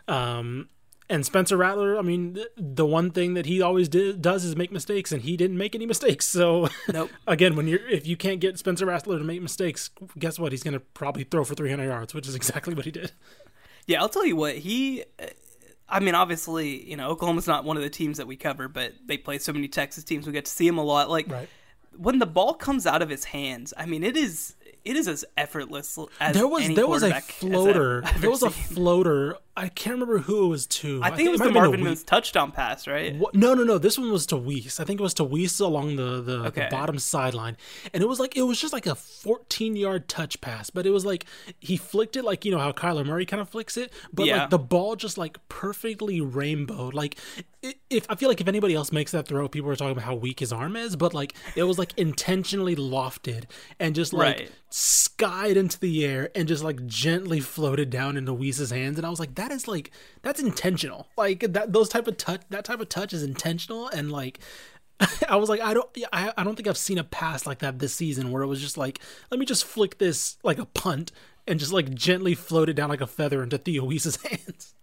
Um, 0.08 0.69
and 1.10 1.26
Spencer 1.26 1.58
Rattler, 1.58 1.98
I 1.98 2.02
mean, 2.02 2.39
the 2.56 2.86
one 2.86 3.12
thing 3.12 3.34
that 3.34 3.46
he 3.46 3.62
always 3.62 3.89
did, 3.89 4.22
does 4.22 4.44
is 4.46 4.56
make 4.56 4.72
mistakes, 4.72 5.12
and 5.12 5.22
he 5.22 5.36
didn't 5.38 5.58
make 5.58 5.76
any 5.76 5.86
mistakes. 5.86 6.26
So, 6.34 6.70
Nope. 6.92 7.12
again, 7.28 7.56
when 7.56 7.68
you're 7.68 7.86
if 7.89 8.08
you 8.08 8.18
can't 8.18 8.39
get 8.39 8.58
Spencer 8.58 8.86
Rattler 8.86 9.18
to 9.20 9.24
make 9.24 9.42
mistakes, 9.42 9.89
guess 10.18 10.39
what? 10.39 10.52
He's 10.52 10.63
going 10.63 10.74
to 10.74 10.80
probably 10.80 11.24
throw 11.24 11.44
for 11.44 11.54
300 11.56 11.86
yards, 11.86 12.13
which 12.13 12.28
is 12.28 12.36
exactly 12.36 12.74
what 12.74 12.86
he 12.86 12.92
did. 12.92 13.12
Yeah, 13.86 14.02
I'll 14.02 14.10
tell 14.10 14.26
you 14.26 14.36
what 14.36 14.56
he. 14.56 15.04
I 15.89 16.00
mean, 16.00 16.16
obviously, 16.16 16.89
you 16.89 16.96
know, 16.96 17.10
Oklahoma's 17.10 17.46
not 17.48 17.66
one 17.66 17.78
of 17.78 17.84
the 17.84 17.89
teams 17.89 18.18
that 18.18 18.26
we 18.26 18.36
cover, 18.36 18.68
but 18.68 18.94
they 19.06 19.18
play 19.18 19.38
so 19.38 19.52
many 19.54 19.68
Texas 19.68 20.04
teams. 20.04 20.26
We 20.26 20.32
get 20.34 20.46
to 20.46 20.52
see 20.52 20.66
him 20.66 20.78
a 20.78 20.84
lot. 20.84 21.10
Like 21.10 21.30
Right. 21.30 21.50
when 21.98 22.18
the 22.20 22.26
ball 22.26 22.54
comes 22.54 22.88
out 22.88 23.02
of 23.02 23.10
his 23.10 23.26
hands, 23.26 23.74
I 23.78 23.86
mean, 23.86 24.04
it 24.04 24.16
is 24.18 24.56
it 24.86 24.96
is 24.96 25.08
as 25.08 25.24
effortless 25.38 25.98
as 26.20 26.34
There 26.36 26.48
was 26.48 26.68
there 26.74 26.88
was 26.88 27.04
a 27.04 27.20
floater. 27.22 28.04
There 28.20 28.30
was 28.32 28.42
a 28.44 28.50
floater. 28.50 29.38
I 29.56 29.68
can't 29.70 29.94
remember 29.94 30.18
who 30.18 30.46
it 30.46 30.48
was 30.48 30.66
to. 30.68 31.00
I 31.04 31.12
think 31.12 31.28
it 31.28 31.32
was 31.32 31.39
the 31.39 31.52
Marvin 31.52 31.84
Wheat- 31.84 32.08
touchdown 32.08 32.52
pass, 32.52 32.88
right? 32.88 33.16
What? 33.16 33.36
No, 33.36 33.54
no, 33.54 33.63
no. 33.63 33.78
This 33.78 34.00
one 34.00 34.12
was 34.12 34.26
to 34.28 34.36
Wease. 34.38 34.80
I 34.80 34.84
think 34.84 35.00
it 35.00 35.04
was 35.04 35.13
to 35.16 35.24
Wease 35.24 35.60
along 35.60 35.96
the 35.98 36.22
the, 36.22 36.38
Okay. 36.46 36.63
the 36.63 36.68
bottom 36.76 36.98
sideline, 36.98 37.56
and 37.94 38.02
it 38.02 38.08
was 38.08 38.20
like 38.20 38.36
it 38.36 38.42
was 38.44 38.60
just 38.60 38.74
like 38.74 38.88
a 38.88 38.96
14 38.96 39.76
yard 39.76 40.08
touch 40.08 40.42
pass, 40.42 40.72
but 40.72 40.88
it 40.88 40.89
was 40.89 41.06
like 41.06 41.26
he 41.60 41.78
flicked 41.78 42.16
it 42.18 42.24
like 42.24 42.46
you 42.46 42.52
know 42.52 42.58
how 42.58 42.72
Kyler 42.72 43.06
Murray 43.06 43.26
kind 43.28 43.42
of 43.42 43.48
flicks 43.50 43.78
it, 43.78 43.94
but 44.12 44.26
Yeah. 44.26 44.42
like 44.42 44.50
the 44.50 44.58
ball 44.60 44.96
just 44.96 45.20
like 45.20 45.38
perfectly 45.50 46.20
rainbowed. 46.20 46.96
Like 46.96 47.18
if 47.89 48.06
I 48.10 48.16
feel 48.16 48.30
like 48.30 48.42
if 48.42 48.48
anybody 48.48 48.74
else 48.74 48.92
makes 48.92 49.12
that 49.12 49.28
throw, 49.28 49.48
people 49.48 49.70
are 49.70 49.76
talking 49.76 49.92
about 49.92 50.04
how 50.04 50.16
weak 50.16 50.39
his 50.39 50.52
arm 50.52 50.76
is, 50.76 50.96
but 50.96 51.13
like 51.13 51.36
it 51.56 51.63
was 51.63 51.78
like 51.78 51.94
intentionally 51.98 52.76
lofted 52.76 53.44
and 53.80 53.94
just 53.94 54.13
like 54.13 54.24
Right. 54.39 54.52
skied 54.70 55.58
into 55.58 55.80
the 55.80 56.04
air 56.06 56.30
and 56.36 56.48
just 56.48 56.63
like 56.63 56.86
gently 56.88 57.39
floated 57.39 57.89
down 57.89 58.18
into 58.18 58.34
Wease's 58.34 58.72
hands 58.72 58.98
and 58.98 59.06
I 59.06 59.10
was 59.10 59.20
like 59.20 59.36
that 59.36 59.42
is 59.51 59.67
like 59.67 59.91
that's 60.21 60.39
intentional 60.41 61.08
like 61.17 61.41
that 61.53 61.73
those 61.73 61.89
type 61.89 62.08
of 62.08 62.17
touch 62.17 62.41
that 62.49 62.65
type 62.65 62.79
of 62.79 62.89
touch 62.89 63.13
is 63.13 63.23
intentional 63.23 63.88
and 63.89 64.12
like 64.12 64.39
I 65.29 65.36
was 65.36 65.49
like 65.49 65.62
I 65.62 65.73
don't 65.73 65.89
I, 66.12 66.34
I 66.38 66.43
don't 66.43 66.56
think 66.56 66.67
I've 66.67 66.77
seen 66.77 66.97
a 66.97 67.03
pass 67.03 67.45
like 67.45 67.60
that 67.60 67.79
this 67.79 67.93
season 67.93 68.32
where 68.32 68.43
it 68.43 68.47
was 68.47 68.62
just 68.62 68.77
like 68.77 68.99
let 69.32 69.39
me 69.39 69.45
just 69.45 69.65
flick 69.65 69.97
this 69.97 70.38
like 70.43 70.60
a 70.60 70.65
punt 70.65 71.11
and 71.47 71.59
just 71.59 71.74
like 71.74 71.93
gently 71.93 72.36
float 72.36 72.70
it 72.70 72.74
down 72.74 72.89
like 72.89 73.01
a 73.01 73.07
feather 73.07 73.43
into 73.43 73.57
Theo 73.57 73.89
hands 73.89 74.74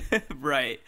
right. 0.36 0.80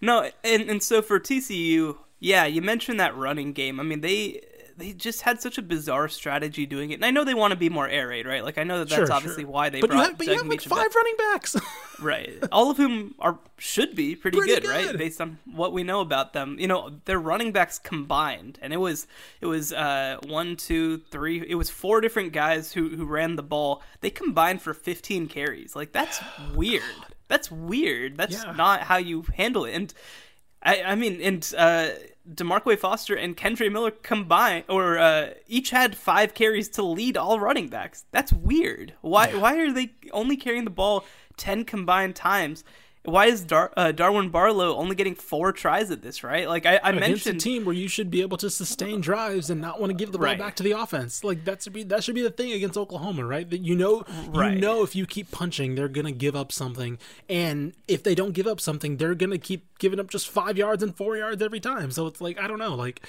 No, 0.00 0.30
and 0.44 0.68
and 0.68 0.82
so 0.82 1.02
for 1.02 1.18
TCU, 1.18 1.96
yeah, 2.20 2.44
you 2.44 2.62
mentioned 2.62 3.00
that 3.00 3.16
running 3.16 3.52
game. 3.52 3.80
I 3.80 3.82
mean, 3.82 4.00
they 4.00 4.42
they 4.76 4.92
just 4.92 5.22
had 5.22 5.40
such 5.40 5.58
a 5.58 5.62
bizarre 5.62 6.08
strategy 6.08 6.66
doing 6.66 6.90
it. 6.90 6.94
And 6.94 7.04
I 7.04 7.10
know 7.10 7.24
they 7.24 7.34
want 7.34 7.52
to 7.52 7.56
be 7.56 7.68
more 7.68 7.88
air 7.88 8.08
raid, 8.08 8.26
right? 8.26 8.44
Like 8.44 8.58
I 8.58 8.62
know 8.64 8.78
that 8.80 8.88
that's 8.88 9.08
Sure, 9.08 9.12
obviously 9.12 9.44
sure. 9.44 9.50
why 9.52 9.68
they 9.70 9.80
But 9.80 9.90
you 9.90 9.96
brought 9.96 10.08
have, 10.10 10.18
but 10.18 10.26
you 10.26 10.32
have 10.34 10.42
like 10.42 10.50
Meacham 10.50 10.70
back. 10.70 10.78
five 10.78 10.94
running 10.94 11.14
backs. 11.18 11.56
right 11.98 12.44
all 12.52 12.70
of 12.70 12.76
whom 12.76 13.14
are 13.20 13.38
should 13.56 13.94
be 13.96 14.14
pretty, 14.14 14.36
Pretty 14.36 14.54
good, 14.60 14.68
right 14.68 14.98
based 14.98 15.18
on 15.18 15.38
what 15.50 15.72
we 15.72 15.82
know 15.82 16.00
about 16.00 16.34
them 16.34 16.58
you 16.58 16.66
know 16.68 17.00
their 17.06 17.18
running 17.18 17.52
backs 17.52 17.78
combined 17.78 18.58
and 18.60 18.74
it 18.74 18.76
was 18.76 19.06
it 19.40 19.46
was 19.46 19.72
uh 19.72 20.18
one 20.26 20.56
two 20.56 20.98
three 21.10 21.42
it 21.48 21.54
was 21.54 21.70
four 21.70 22.02
different 22.02 22.34
guys 22.34 22.70
who 22.74 22.90
who 22.90 23.06
ran 23.06 23.36
the 23.36 23.42
ball 23.42 23.82
they 24.02 24.10
combined 24.10 24.60
for 24.60 24.74
15 24.74 25.26
carries 25.28 25.74
like 25.74 25.92
that's 25.92 26.20
weird 26.54 26.82
that's 27.28 27.50
weird 27.50 28.18
that's 28.18 28.44
Yeah. 28.44 28.52
not 28.52 28.82
how 28.82 28.98
you 28.98 29.24
handle 29.34 29.64
it 29.64 29.72
and 29.72 29.94
I, 30.62 30.82
I 30.82 30.94
mean, 30.96 31.20
and 31.22 31.54
uh, 31.56 31.90
Daimarqua 32.34 32.78
Foster 32.78 33.14
and 33.14 33.36
Kendre 33.36 33.70
Miller 33.70 33.90
combined, 33.90 34.64
or 34.68 34.98
uh, 34.98 35.30
each 35.46 35.70
had 35.70 35.96
five 35.96 36.34
carries 36.34 36.68
to 36.70 36.82
lead 36.82 37.16
all 37.16 37.38
running 37.38 37.68
backs. 37.68 38.04
That's 38.10 38.32
weird. 38.32 38.94
Why? 39.00 39.28
Why 39.28 39.58
are 39.58 39.72
they 39.72 39.92
only 40.12 40.36
carrying 40.36 40.64
the 40.64 40.70
ball 40.70 41.04
ten 41.36 41.64
combined 41.64 42.16
times? 42.16 42.64
Why 43.06 43.26
is 43.26 43.42
Dar- 43.42 43.72
uh, 43.76 43.92
Darwin 43.92 44.28
Barlow 44.30 44.76
only 44.76 44.94
getting 44.94 45.14
four 45.14 45.52
tries 45.52 45.90
at 45.90 46.02
this? 46.02 46.22
Right? 46.22 46.48
Like 46.48 46.66
I, 46.66 46.76
I 46.76 46.90
Against 46.90 46.96
a 46.96 47.30
mentioned, 47.30 47.40
team 47.40 47.64
where 47.64 47.74
you 47.74 47.88
should 47.88 48.10
be 48.10 48.20
able 48.22 48.36
to 48.38 48.50
sustain 48.50 49.00
drives 49.00 49.48
and 49.50 49.60
not 49.60 49.80
want 49.80 49.90
to 49.90 49.94
give 49.96 50.12
the 50.12 50.18
ball 50.18 50.26
Right. 50.26 50.38
back 50.38 50.56
to 50.56 50.62
the 50.62 50.72
offense. 50.72 51.24
Like 51.24 51.44
that 51.44 51.62
should 51.62 51.72
be 51.72 51.82
that 51.84 52.04
should 52.04 52.14
be 52.14 52.22
the 52.22 52.30
thing 52.30 52.52
against 52.52 52.76
Oklahoma, 52.76 53.24
right? 53.24 53.48
That 53.48 53.60
you 53.60 53.74
know 53.74 54.04
Right. 54.28 54.54
you 54.54 54.60
know 54.60 54.82
if 54.82 54.94
you 54.94 55.06
keep 55.06 55.30
punching, 55.30 55.74
they're 55.74 55.88
gonna 55.88 56.12
give 56.12 56.36
up 56.36 56.52
something, 56.52 56.98
and 57.28 57.72
if 57.88 58.02
they 58.02 58.14
don't 58.14 58.32
give 58.32 58.46
up 58.46 58.60
something, 58.60 58.96
they're 58.96 59.14
gonna 59.14 59.38
keep 59.38 59.66
giving 59.78 60.00
up 60.00 60.08
just 60.10 60.28
five 60.28 60.56
yards 60.58 60.82
and 60.82 60.96
four 60.96 61.16
yards 61.16 61.42
every 61.42 61.60
time. 61.60 61.90
So 61.90 62.06
it's 62.06 62.20
like 62.20 62.38
I 62.40 62.46
don't 62.46 62.58
know, 62.58 62.74
like 62.74 63.02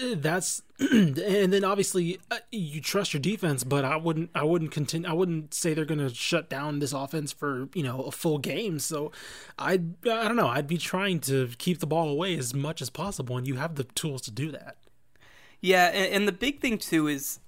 eh, 0.00 0.14
that's 0.16 0.62
and 0.80 1.14
then 1.52 1.64
obviously 1.64 2.18
uh, 2.30 2.36
you 2.52 2.80
trust 2.80 3.14
your 3.14 3.20
defense, 3.20 3.64
but 3.64 3.84
I 3.84 3.96
wouldn't 3.96 4.30
I 4.34 4.42
wouldn't 4.44 4.70
continue 4.72 5.08
I 5.08 5.12
wouldn't 5.12 5.54
say 5.54 5.72
they're 5.72 5.84
gonna 5.84 6.12
shut 6.12 6.50
down 6.50 6.80
this 6.80 6.92
offense 6.92 7.32
for 7.32 7.68
you 7.74 7.82
know 7.82 8.02
a 8.02 8.10
full 8.10 8.38
game. 8.38 8.78
So 8.78 9.10
I 9.58 9.72
I 9.72 9.78
don't 10.04 10.36
know 10.36 10.48
I'd 10.48 10.66
be 10.66 10.78
trying 10.78 11.20
to 11.20 11.48
keep 11.58 11.80
the 11.80 11.86
ball 11.86 12.08
away 12.08 12.36
as 12.36 12.54
much 12.54 12.82
as 12.82 12.90
possible, 12.90 13.36
and 13.36 13.46
you 13.46 13.56
have 13.56 13.74
the 13.74 13.84
tools 13.84 14.22
to 14.22 14.30
do 14.30 14.50
that. 14.52 14.76
Yeah, 15.60 15.86
and, 15.86 16.12
and 16.12 16.28
the 16.28 16.32
big 16.32 16.60
thing 16.60 16.78
too 16.78 17.08
is, 17.08 17.40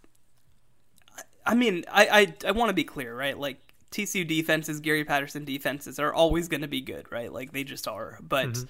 I 1.47 1.55
mean, 1.55 1.85
I 1.91 2.09
I, 2.09 2.49
I 2.49 2.51
want 2.53 2.71
to 2.71 2.75
be 2.75 2.85
clear, 2.85 3.15
right? 3.15 3.39
Like 3.39 3.59
TCU 3.91 4.27
defenses, 4.27 4.81
Gary 4.81 5.05
Patterson 5.05 5.45
defenses 5.45 5.99
are 5.99 6.13
always 6.13 6.49
going 6.49 6.61
to 6.61 6.69
be 6.69 6.81
good, 6.81 7.11
right? 7.11 7.33
Like 7.33 7.53
they 7.53 7.65
just 7.65 7.89
are. 7.89 8.19
But 8.23 8.49
mm-hmm. 8.49 8.65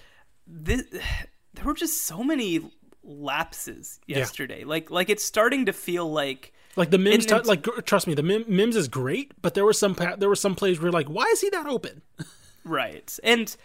this, 0.47 0.83
there 1.55 1.65
were 1.65 1.75
just 1.75 2.03
so 2.03 2.23
many 2.23 2.61
lapses 3.03 4.01
yesterday. 4.07 4.65
Like 4.65 4.91
like 4.91 5.11
it's 5.11 5.25
starting 5.25 5.67
to 5.67 5.73
feel 5.73 6.11
like. 6.11 6.53
Like 6.77 6.91
the 6.91 6.99
Mims, 6.99 7.27
and- 7.27 7.47
like 7.47 7.65
trust 7.87 8.07
me, 8.07 8.15
the 8.15 8.23
Mims 8.23 8.77
is 8.77 8.87
great, 8.87 9.33
but 9.43 9.55
there 9.55 9.65
were 9.65 9.73
some 9.73 9.97
pa- 9.97 10.15
there 10.17 10.29
were 10.29 10.37
some 10.37 10.55
plays 10.55 10.79
where 10.79 10.87
you're 10.87 10.93
like, 10.93 11.09
why 11.09 11.25
is 11.25 11.41
he 11.41 11.51
that 11.51 11.67
open? 11.67 12.03
Right. 12.69 13.19
And, 13.25 13.57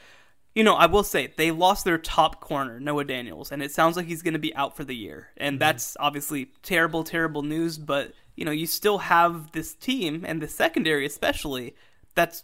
you 0.55 0.63
know, 0.63 0.75
I 0.75 0.85
will 0.85 1.03
say 1.03 1.33
they 1.35 1.51
lost 1.51 1.83
their 1.83 1.97
top 1.97 2.39
corner, 2.39 2.79
Noah 2.79 3.03
Daniels, 3.03 3.51
and 3.51 3.61
it 3.61 3.71
sounds 3.71 3.97
like 3.97 4.05
he's 4.05 4.21
going 4.21 4.33
to 4.33 4.39
be 4.39 4.55
out 4.55 4.75
for 4.75 4.83
the 4.83 4.95
year. 4.95 5.29
And 5.37 5.59
that's 5.59 5.97
obviously 5.99 6.51
terrible, 6.61 7.03
terrible 7.03 7.41
news. 7.41 7.77
But, 7.77 8.13
you 8.35 8.45
know, 8.45 8.51
you 8.51 8.65
still 8.65 8.99
have 8.99 9.51
this 9.51 9.73
team 9.73 10.23
and 10.27 10.41
the 10.41 10.47
secondary, 10.47 11.05
especially, 11.05 11.75
that's, 12.15 12.43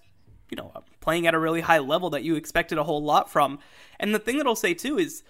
you 0.50 0.58
know, 0.58 0.72
playing 1.00 1.28
at 1.28 1.34
a 1.34 1.40
really 1.40 1.62
high 1.62 1.80
level 1.80 2.10
that 2.10 2.24
you 2.24 2.36
expected 2.36 2.78
a 2.78 2.84
whole 2.84 3.04
lot 3.04 3.32
from. 3.32 3.60
And 4.00 4.14
the 4.14 4.20
thing 4.20 4.38
that 4.38 4.48
I'll 4.48 4.56
say, 4.56 4.74
too, 4.74 4.98
is, 4.98 5.24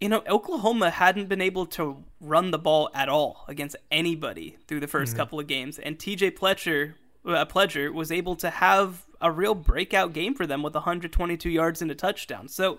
you 0.00 0.08
know, 0.08 0.22
Oklahoma 0.28 0.90
hadn't 0.90 1.28
been 1.28 1.42
able 1.42 1.66
to 1.66 2.02
run 2.20 2.50
the 2.50 2.58
ball 2.58 2.90
at 2.94 3.08
all 3.08 3.44
against 3.48 3.76
anybody 3.90 4.56
through 4.66 4.80
the 4.80 4.86
1st 4.86 5.14
couple 5.14 5.38
of 5.38 5.46
games, 5.46 5.78
and 5.78 5.98
TJ 5.98 6.38
Pletcher, 6.38 6.94
uh, 7.26 7.44
Pledger 7.44 7.92
was 7.92 8.10
able 8.10 8.34
to 8.36 8.48
have 8.48 9.04
a 9.20 9.30
real 9.30 9.54
breakout 9.54 10.12
game 10.12 10.34
for 10.34 10.46
them 10.46 10.62
with 10.62 10.74
122 10.74 11.50
yards 11.50 11.82
and 11.82 11.90
a 11.90 11.94
touchdown. 11.94 12.48
So, 12.48 12.78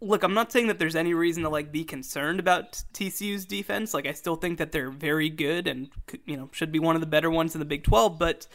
look, 0.00 0.22
I'm 0.22 0.34
not 0.34 0.52
saying 0.52 0.66
that 0.66 0.78
there's 0.78 0.96
any 0.96 1.14
reason 1.14 1.42
to 1.44 1.48
like 1.48 1.72
be 1.72 1.84
concerned 1.84 2.40
about 2.40 2.82
TCU's 2.92 3.44
defense. 3.44 3.94
Like, 3.94 4.06
I 4.06 4.12
still 4.12 4.36
think 4.36 4.58
that 4.58 4.72
they're 4.72 4.90
very 4.90 5.28
good 5.28 5.66
and 5.66 5.88
you 6.24 6.36
know 6.36 6.48
should 6.52 6.72
be 6.72 6.78
one 6.78 6.96
of 6.96 7.00
the 7.00 7.06
better 7.06 7.30
ones 7.30 7.54
in 7.54 7.58
the 7.58 7.64
Big 7.64 7.84
12, 7.84 8.18
but 8.18 8.46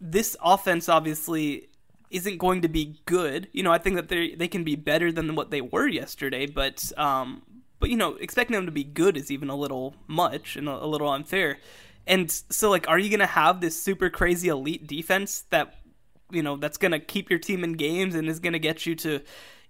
this 0.00 0.36
offense 0.42 0.88
obviously 0.88 1.68
isn't 2.10 2.38
going 2.38 2.62
to 2.62 2.68
be 2.68 3.00
good. 3.06 3.48
You 3.52 3.62
know, 3.62 3.72
I 3.72 3.78
think 3.78 3.96
that 3.96 4.08
they 4.08 4.34
they 4.34 4.48
can 4.48 4.64
be 4.64 4.76
better 4.76 5.10
than 5.10 5.34
what 5.34 5.50
they 5.50 5.60
were 5.60 5.88
yesterday, 5.88 6.46
but 6.46 6.92
um, 6.98 7.42
but 7.80 7.90
you 7.90 7.96
know, 7.96 8.14
expecting 8.14 8.54
them 8.54 8.66
to 8.66 8.72
be 8.72 8.84
good 8.84 9.16
is 9.16 9.30
even 9.30 9.50
a 9.50 9.56
little 9.56 9.94
much 10.06 10.56
and 10.56 10.68
a, 10.68 10.84
a 10.84 10.86
little 10.86 11.08
unfair. 11.08 11.58
And 12.06 12.30
so, 12.30 12.70
like, 12.70 12.88
are 12.88 12.98
you 12.98 13.08
going 13.08 13.20
to 13.20 13.26
have 13.26 13.60
this 13.60 13.80
super 13.80 14.10
crazy 14.10 14.48
elite 14.48 14.86
defense 14.86 15.44
that 15.50 15.74
you 16.30 16.42
know 16.42 16.56
that's 16.56 16.76
going 16.76 16.92
to 16.92 16.98
keep 16.98 17.30
your 17.30 17.38
team 17.38 17.64
in 17.64 17.74
games 17.74 18.14
and 18.14 18.28
is 18.28 18.40
going 18.40 18.52
to 18.52 18.58
get 18.58 18.86
you 18.86 18.94
to, 18.96 19.20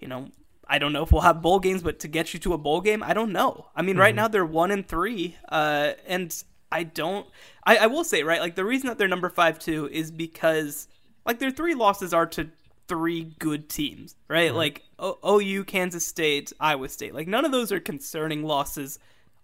you 0.00 0.08
know, 0.08 0.28
I 0.68 0.78
don't 0.78 0.92
know 0.92 1.02
if 1.02 1.12
we'll 1.12 1.22
have 1.22 1.42
bowl 1.42 1.60
games, 1.60 1.82
but 1.82 2.00
to 2.00 2.08
get 2.08 2.34
you 2.34 2.40
to 2.40 2.54
a 2.54 2.58
bowl 2.58 2.80
game, 2.80 3.02
I 3.02 3.14
don't 3.14 3.32
know. 3.32 3.66
I 3.76 3.82
mean, 3.82 3.96
right 3.96 4.14
now 4.14 4.28
they're 4.28 4.44
one 4.44 4.70
and 4.70 4.86
three, 4.86 5.36
uh, 5.48 5.92
and 6.06 6.34
I 6.72 6.82
don't. 6.82 7.26
I, 7.64 7.76
I 7.76 7.86
will 7.86 8.04
say, 8.04 8.22
right, 8.22 8.40
like 8.40 8.56
the 8.56 8.64
reason 8.64 8.88
that 8.88 8.98
they're 8.98 9.08
number 9.08 9.30
five 9.30 9.58
too 9.58 9.88
is 9.92 10.10
because 10.10 10.88
like 11.24 11.38
their 11.38 11.50
three 11.50 11.74
losses 11.74 12.12
are 12.12 12.26
to 12.26 12.50
three 12.88 13.34
good 13.38 13.68
teams, 13.68 14.16
right? 14.28 14.54
Like 14.54 14.82
o- 14.98 15.18
OU, 15.40 15.64
Kansas 15.64 16.06
State, 16.06 16.52
Iowa 16.60 16.88
State. 16.88 17.14
Like 17.14 17.28
none 17.28 17.44
of 17.44 17.52
those 17.52 17.72
are 17.72 17.80
concerning 17.80 18.42
losses 18.42 18.98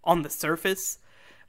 on 0.05 0.22
the 0.22 0.30
surface, 0.30 0.99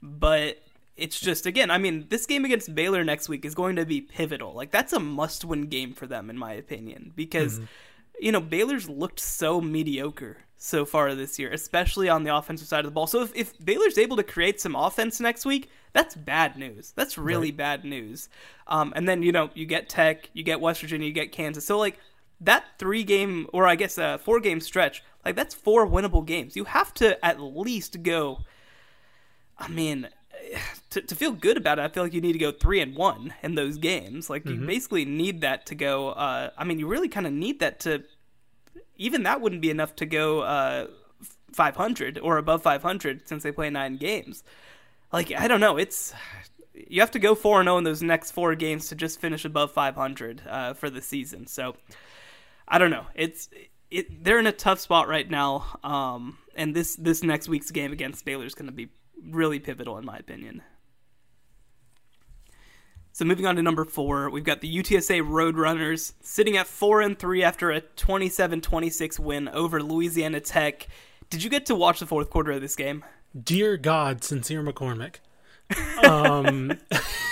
but 0.02 0.58
it's 0.96 1.18
just 1.18 1.46
again, 1.46 1.70
I 1.70 1.78
mean, 1.78 2.06
this 2.08 2.26
game 2.26 2.44
against 2.44 2.74
Baylor 2.74 3.04
next 3.04 3.28
week 3.28 3.44
is 3.44 3.54
going 3.54 3.76
to 3.76 3.86
be 3.86 4.00
pivotal. 4.00 4.52
Like 4.54 4.70
that's 4.70 4.92
a 4.92 5.00
must-win 5.00 5.66
game 5.66 5.94
for 5.94 6.06
them 6.06 6.30
in 6.30 6.38
my 6.38 6.52
opinion 6.52 7.12
because 7.14 7.60
you 8.22 8.30
know, 8.30 8.40
Baylor's 8.40 8.88
looked 8.88 9.18
so 9.18 9.60
mediocre 9.60 10.38
so 10.56 10.84
far 10.84 11.12
this 11.14 11.40
year, 11.40 11.50
especially 11.50 12.08
on 12.08 12.22
the 12.22 12.34
offensive 12.34 12.68
side 12.68 12.80
of 12.80 12.84
the 12.84 12.92
ball. 12.92 13.08
So 13.08 13.22
if, 13.22 13.34
if 13.34 13.64
Baylor's 13.64 13.98
able 13.98 14.16
to 14.16 14.22
create 14.22 14.60
some 14.60 14.76
offense 14.76 15.18
next 15.18 15.44
week, 15.44 15.68
that's 15.92 16.14
bad 16.14 16.56
news. 16.56 16.92
That's 16.94 17.18
really 17.18 17.50
bad 17.50 17.84
news. 17.84 18.28
Um, 18.68 18.92
and 18.94 19.08
then, 19.08 19.24
you 19.24 19.32
know, 19.32 19.50
you 19.54 19.66
get 19.66 19.88
Tech, 19.88 20.30
you 20.34 20.44
get 20.44 20.60
West 20.60 20.80
Virginia, 20.80 21.08
you 21.08 21.12
get 21.12 21.32
Kansas. 21.32 21.64
So, 21.66 21.78
like, 21.78 21.98
that 22.40 22.64
three 22.78 23.02
game, 23.02 23.48
or 23.52 23.66
I 23.66 23.74
guess 23.74 23.98
a 23.98 24.18
four 24.18 24.38
game 24.38 24.60
stretch, 24.60 25.02
like, 25.24 25.34
that's 25.34 25.54
four 25.54 25.84
winnable 25.84 26.24
games. 26.24 26.54
You 26.54 26.64
have 26.64 26.94
to 26.94 27.22
at 27.24 27.40
least 27.40 28.04
go, 28.04 28.38
I 29.58 29.66
mean, 29.66 30.08
to, 30.90 31.00
to 31.00 31.14
feel 31.14 31.32
good 31.32 31.56
about 31.56 31.78
it, 31.78 31.82
I 31.82 31.88
feel 31.88 32.02
like 32.02 32.12
you 32.12 32.20
need 32.20 32.32
to 32.32 32.38
go 32.38 32.52
three 32.52 32.80
and 32.80 32.94
one 32.96 33.34
in 33.42 33.54
those 33.54 33.78
games. 33.78 34.28
Like 34.28 34.46
you 34.46 34.56
basically 34.66 35.04
need 35.04 35.40
that 35.40 35.66
to 35.66 35.74
go. 35.74 36.10
Uh, 36.10 36.50
I 36.56 36.64
mean, 36.64 36.78
you 36.78 36.86
really 36.86 37.08
kind 37.08 37.26
of 37.26 37.32
need 37.32 37.60
that 37.60 37.80
to. 37.80 38.04
Even 38.96 39.22
that 39.24 39.40
wouldn't 39.40 39.62
be 39.62 39.70
enough 39.70 39.96
to 39.96 40.06
go 40.06 40.40
uh, 40.40 40.86
500 41.52 42.18
or 42.18 42.38
above 42.38 42.62
500 42.62 43.28
since 43.28 43.42
they 43.42 43.52
play 43.52 43.70
nine 43.70 43.96
games. 43.96 44.44
Like 45.12 45.32
I 45.32 45.48
don't 45.48 45.60
know, 45.60 45.76
it's 45.76 46.14
you 46.74 47.00
have 47.00 47.10
to 47.12 47.18
go 47.18 47.34
four 47.34 47.60
and 47.60 47.66
zero 47.66 47.78
in 47.78 47.84
those 47.84 48.02
next 48.02 48.30
four 48.30 48.54
games 48.54 48.88
to 48.88 48.94
just 48.94 49.20
finish 49.20 49.44
above 49.44 49.72
500 49.72 50.42
uh, 50.48 50.74
for 50.74 50.88
the 50.88 51.02
season. 51.02 51.46
So 51.46 51.76
I 52.66 52.78
don't 52.78 52.90
know. 52.90 53.06
It's 53.14 53.48
it. 53.90 54.24
They're 54.24 54.38
in 54.38 54.46
a 54.46 54.52
tough 54.52 54.80
spot 54.80 55.08
right 55.08 55.28
now, 55.28 55.78
um, 55.84 56.38
and 56.54 56.74
this 56.74 56.96
this 56.96 57.22
next 57.22 57.48
week's 57.48 57.70
game 57.70 57.92
against 57.92 58.24
Baylor 58.24 58.46
is 58.46 58.54
going 58.54 58.66
to 58.66 58.72
be 58.72 58.88
really 59.24 59.58
pivotal 59.58 59.98
in 59.98 60.04
my 60.04 60.16
opinion. 60.16 60.62
So 63.14 63.26
moving 63.26 63.46
on 63.46 63.56
to 63.56 63.62
number 63.62 63.84
four, 63.84 64.30
we've 64.30 64.42
got 64.42 64.62
the 64.62 64.74
UTSA 64.74 65.22
Roadrunners 65.22 66.14
sitting 66.22 66.56
at 66.56 66.66
four 66.66 67.02
and 67.02 67.18
three 67.18 67.44
after 67.44 67.70
a 67.70 67.82
27-26 67.82 69.18
win 69.18 69.48
over 69.50 69.82
Louisiana 69.82 70.40
Tech. 70.40 70.88
Did 71.28 71.44
you 71.44 71.50
get 71.50 71.66
to 71.66 71.74
watch 71.74 72.00
the 72.00 72.06
fourth 72.06 72.30
quarter 72.30 72.52
of 72.52 72.62
this 72.62 72.74
game? 72.74 73.04
Dear 73.38 73.76
God, 73.76 74.24
Sincere 74.24 74.62
McCormick. 74.62 75.16
Um, 76.04 76.78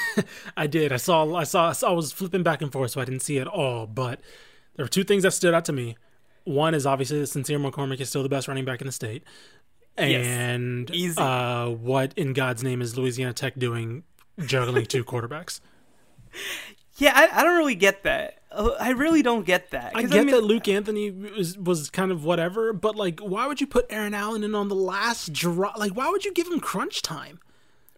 I 0.56 0.66
did. 0.66 0.92
I 0.92 0.96
saw. 0.96 1.34
I 1.34 1.44
saw. 1.44 1.68
I 1.68 1.72
saw. 1.72 1.90
I 1.90 1.92
was 1.92 2.10
flipping 2.12 2.42
back 2.42 2.62
and 2.62 2.72
forth, 2.72 2.92
so 2.92 3.00
I 3.00 3.04
didn't 3.04 3.20
see 3.20 3.36
it 3.36 3.46
all. 3.46 3.86
But 3.86 4.20
there 4.76 4.84
were 4.84 4.88
two 4.88 5.04
things 5.04 5.24
that 5.24 5.32
stood 5.32 5.52
out 5.52 5.66
to 5.66 5.72
me. 5.72 5.96
One 6.44 6.74
is 6.74 6.86
obviously 6.86 7.20
that 7.20 7.26
Sincere 7.26 7.58
McCormick 7.58 8.00
is 8.00 8.08
still 8.08 8.22
the 8.22 8.28
best 8.28 8.48
running 8.48 8.64
back 8.64 8.80
in 8.80 8.86
the 8.86 8.92
state. 8.92 9.24
And 9.96 10.90
Easy. 10.90 11.20
uh, 11.20 11.68
what 11.68 12.12
in 12.16 12.32
God's 12.32 12.62
name 12.62 12.80
is 12.82 12.96
Louisiana 12.96 13.32
Tech 13.32 13.58
doing, 13.58 14.04
juggling 14.38 14.86
two 14.86 15.04
quarterbacks? 15.04 15.60
Yeah, 16.96 17.12
I, 17.14 17.40
I 17.40 17.44
don't 17.44 17.56
really 17.56 17.74
get 17.74 18.02
that. 18.04 18.40
I 18.52 18.90
really 18.90 19.22
don't 19.22 19.46
get 19.46 19.70
that. 19.70 19.92
I 19.94 20.02
get 20.02 20.26
mean, 20.26 20.34
that 20.34 20.42
Luke 20.42 20.66
Anthony 20.66 21.10
was, 21.10 21.56
was 21.56 21.88
kind 21.88 22.10
of 22.10 22.24
whatever, 22.24 22.72
but 22.72 22.96
like, 22.96 23.20
why 23.20 23.46
would 23.46 23.60
you 23.60 23.66
put 23.66 23.86
Aaron 23.90 24.12
Allen 24.12 24.42
in 24.42 24.56
on 24.56 24.68
the 24.68 24.74
last 24.74 25.32
drop? 25.32 25.78
Like, 25.78 25.92
why 25.92 26.08
would 26.10 26.24
you 26.24 26.34
give 26.34 26.48
him 26.48 26.58
crunch 26.58 27.00
time? 27.00 27.38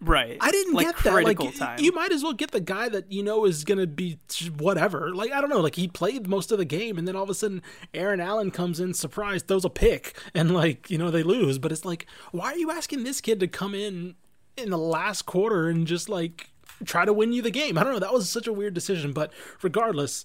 Right. 0.03 0.37
I 0.41 0.51
didn't 0.51 0.75
like 0.75 0.87
get 0.87 1.05
that. 1.05 1.23
Like, 1.23 1.57
time. 1.57 1.79
you 1.79 1.93
might 1.93 2.11
as 2.11 2.25
well 2.25 2.33
get 2.33 2.51
the 2.51 2.61
guy 2.61 2.89
that 2.89 3.13
you 3.13 3.23
know 3.23 3.45
is 3.45 3.63
gonna 3.63 3.87
be 3.87 4.19
whatever. 4.59 5.15
Like, 5.15 5.31
I 5.31 5.41
don't 5.41 5.49
know. 5.49 5.61
Like, 5.61 5.77
he 5.77 5.87
played 5.87 6.27
most 6.27 6.51
of 6.51 6.59
the 6.59 6.65
game, 6.65 6.99
and 6.99 7.07
then 7.07 7.15
all 7.15 7.23
of 7.23 7.31
a 7.31 7.35
sudden, 7.35 7.63
Aaron 7.95 8.21
Allen 8.21 8.51
comes 8.51 8.81
in, 8.81 8.95
surprised, 8.95 9.47
throws 9.47 9.65
a 9.65 9.71
pick, 9.71 10.19
and 10.35 10.53
like, 10.53 10.91
you 10.91 10.99
know, 10.99 11.11
they 11.11 11.23
lose. 11.23 11.59
But 11.59 11.71
it's 11.71 11.85
like, 11.85 12.07
why 12.33 12.53
are 12.53 12.57
you 12.57 12.71
asking 12.71 13.05
this 13.05 13.21
kid 13.21 13.39
to 13.41 13.49
come 13.49 13.75
in 13.75 14.17
in 14.57 14.71
the 14.71 14.79
last 14.79 15.23
quarter 15.23 15.69
and 15.69 15.87
just 15.87 16.09
like 16.09 16.51
try 16.85 17.05
to 17.05 17.13
win 17.13 17.33
you 17.33 17.41
the 17.41 17.51
game? 17.51 17.79
I 17.79 17.85
don't 17.85 17.93
know. 17.93 18.01
That 18.01 18.13
was 18.13 18.29
such 18.29 18.49
a 18.49 18.53
weird 18.53 18.75
decision. 18.75 19.13
But 19.13 19.33
regardless, 19.63 20.25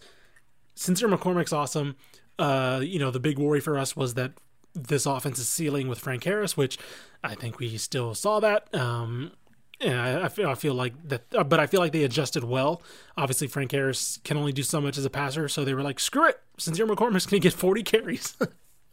Sincere 0.73 1.07
McCormick's 1.07 1.53
awesome. 1.53 1.95
Uh, 2.39 2.81
you 2.83 2.97
know, 2.97 3.11
the 3.11 3.19
big 3.19 3.37
worry 3.37 3.59
for 3.59 3.77
us 3.77 3.95
was 3.95 4.15
that 4.15 4.31
this 4.73 5.05
offense 5.05 5.39
is 5.39 5.49
ceiling 5.49 5.87
with 5.87 5.99
Frank 5.99 6.23
Harris, 6.23 6.55
which 6.55 6.77
I 7.23 7.35
think 7.35 7.59
we 7.59 7.77
still 7.77 8.13
saw 8.13 8.39
that. 8.39 8.73
Um, 8.75 9.31
yeah, 9.79 10.03
I, 10.03 10.25
I 10.25 10.29
feel 10.29 10.49
I 10.49 10.55
feel 10.55 10.73
like 10.73 10.93
that, 11.07 11.23
uh, 11.33 11.43
but 11.43 11.59
I 11.59 11.67
feel 11.67 11.79
like 11.79 11.91
they 11.91 12.03
adjusted 12.03 12.43
well. 12.43 12.81
Obviously, 13.15 13.47
Frank 13.47 13.71
Harris 13.71 14.19
can 14.23 14.37
only 14.37 14.51
do 14.51 14.63
so 14.63 14.81
much 14.81 14.97
as 14.97 15.05
a 15.05 15.09
passer, 15.09 15.47
so 15.47 15.63
they 15.63 15.73
were 15.73 15.83
like, 15.83 15.99
"Screw 15.99 16.27
it, 16.27 16.39
Sincere 16.57 16.87
McCormick's 16.87 17.25
going 17.25 17.41
to 17.41 17.45
get 17.45 17.53
40 17.53 17.83
carries." 17.83 18.35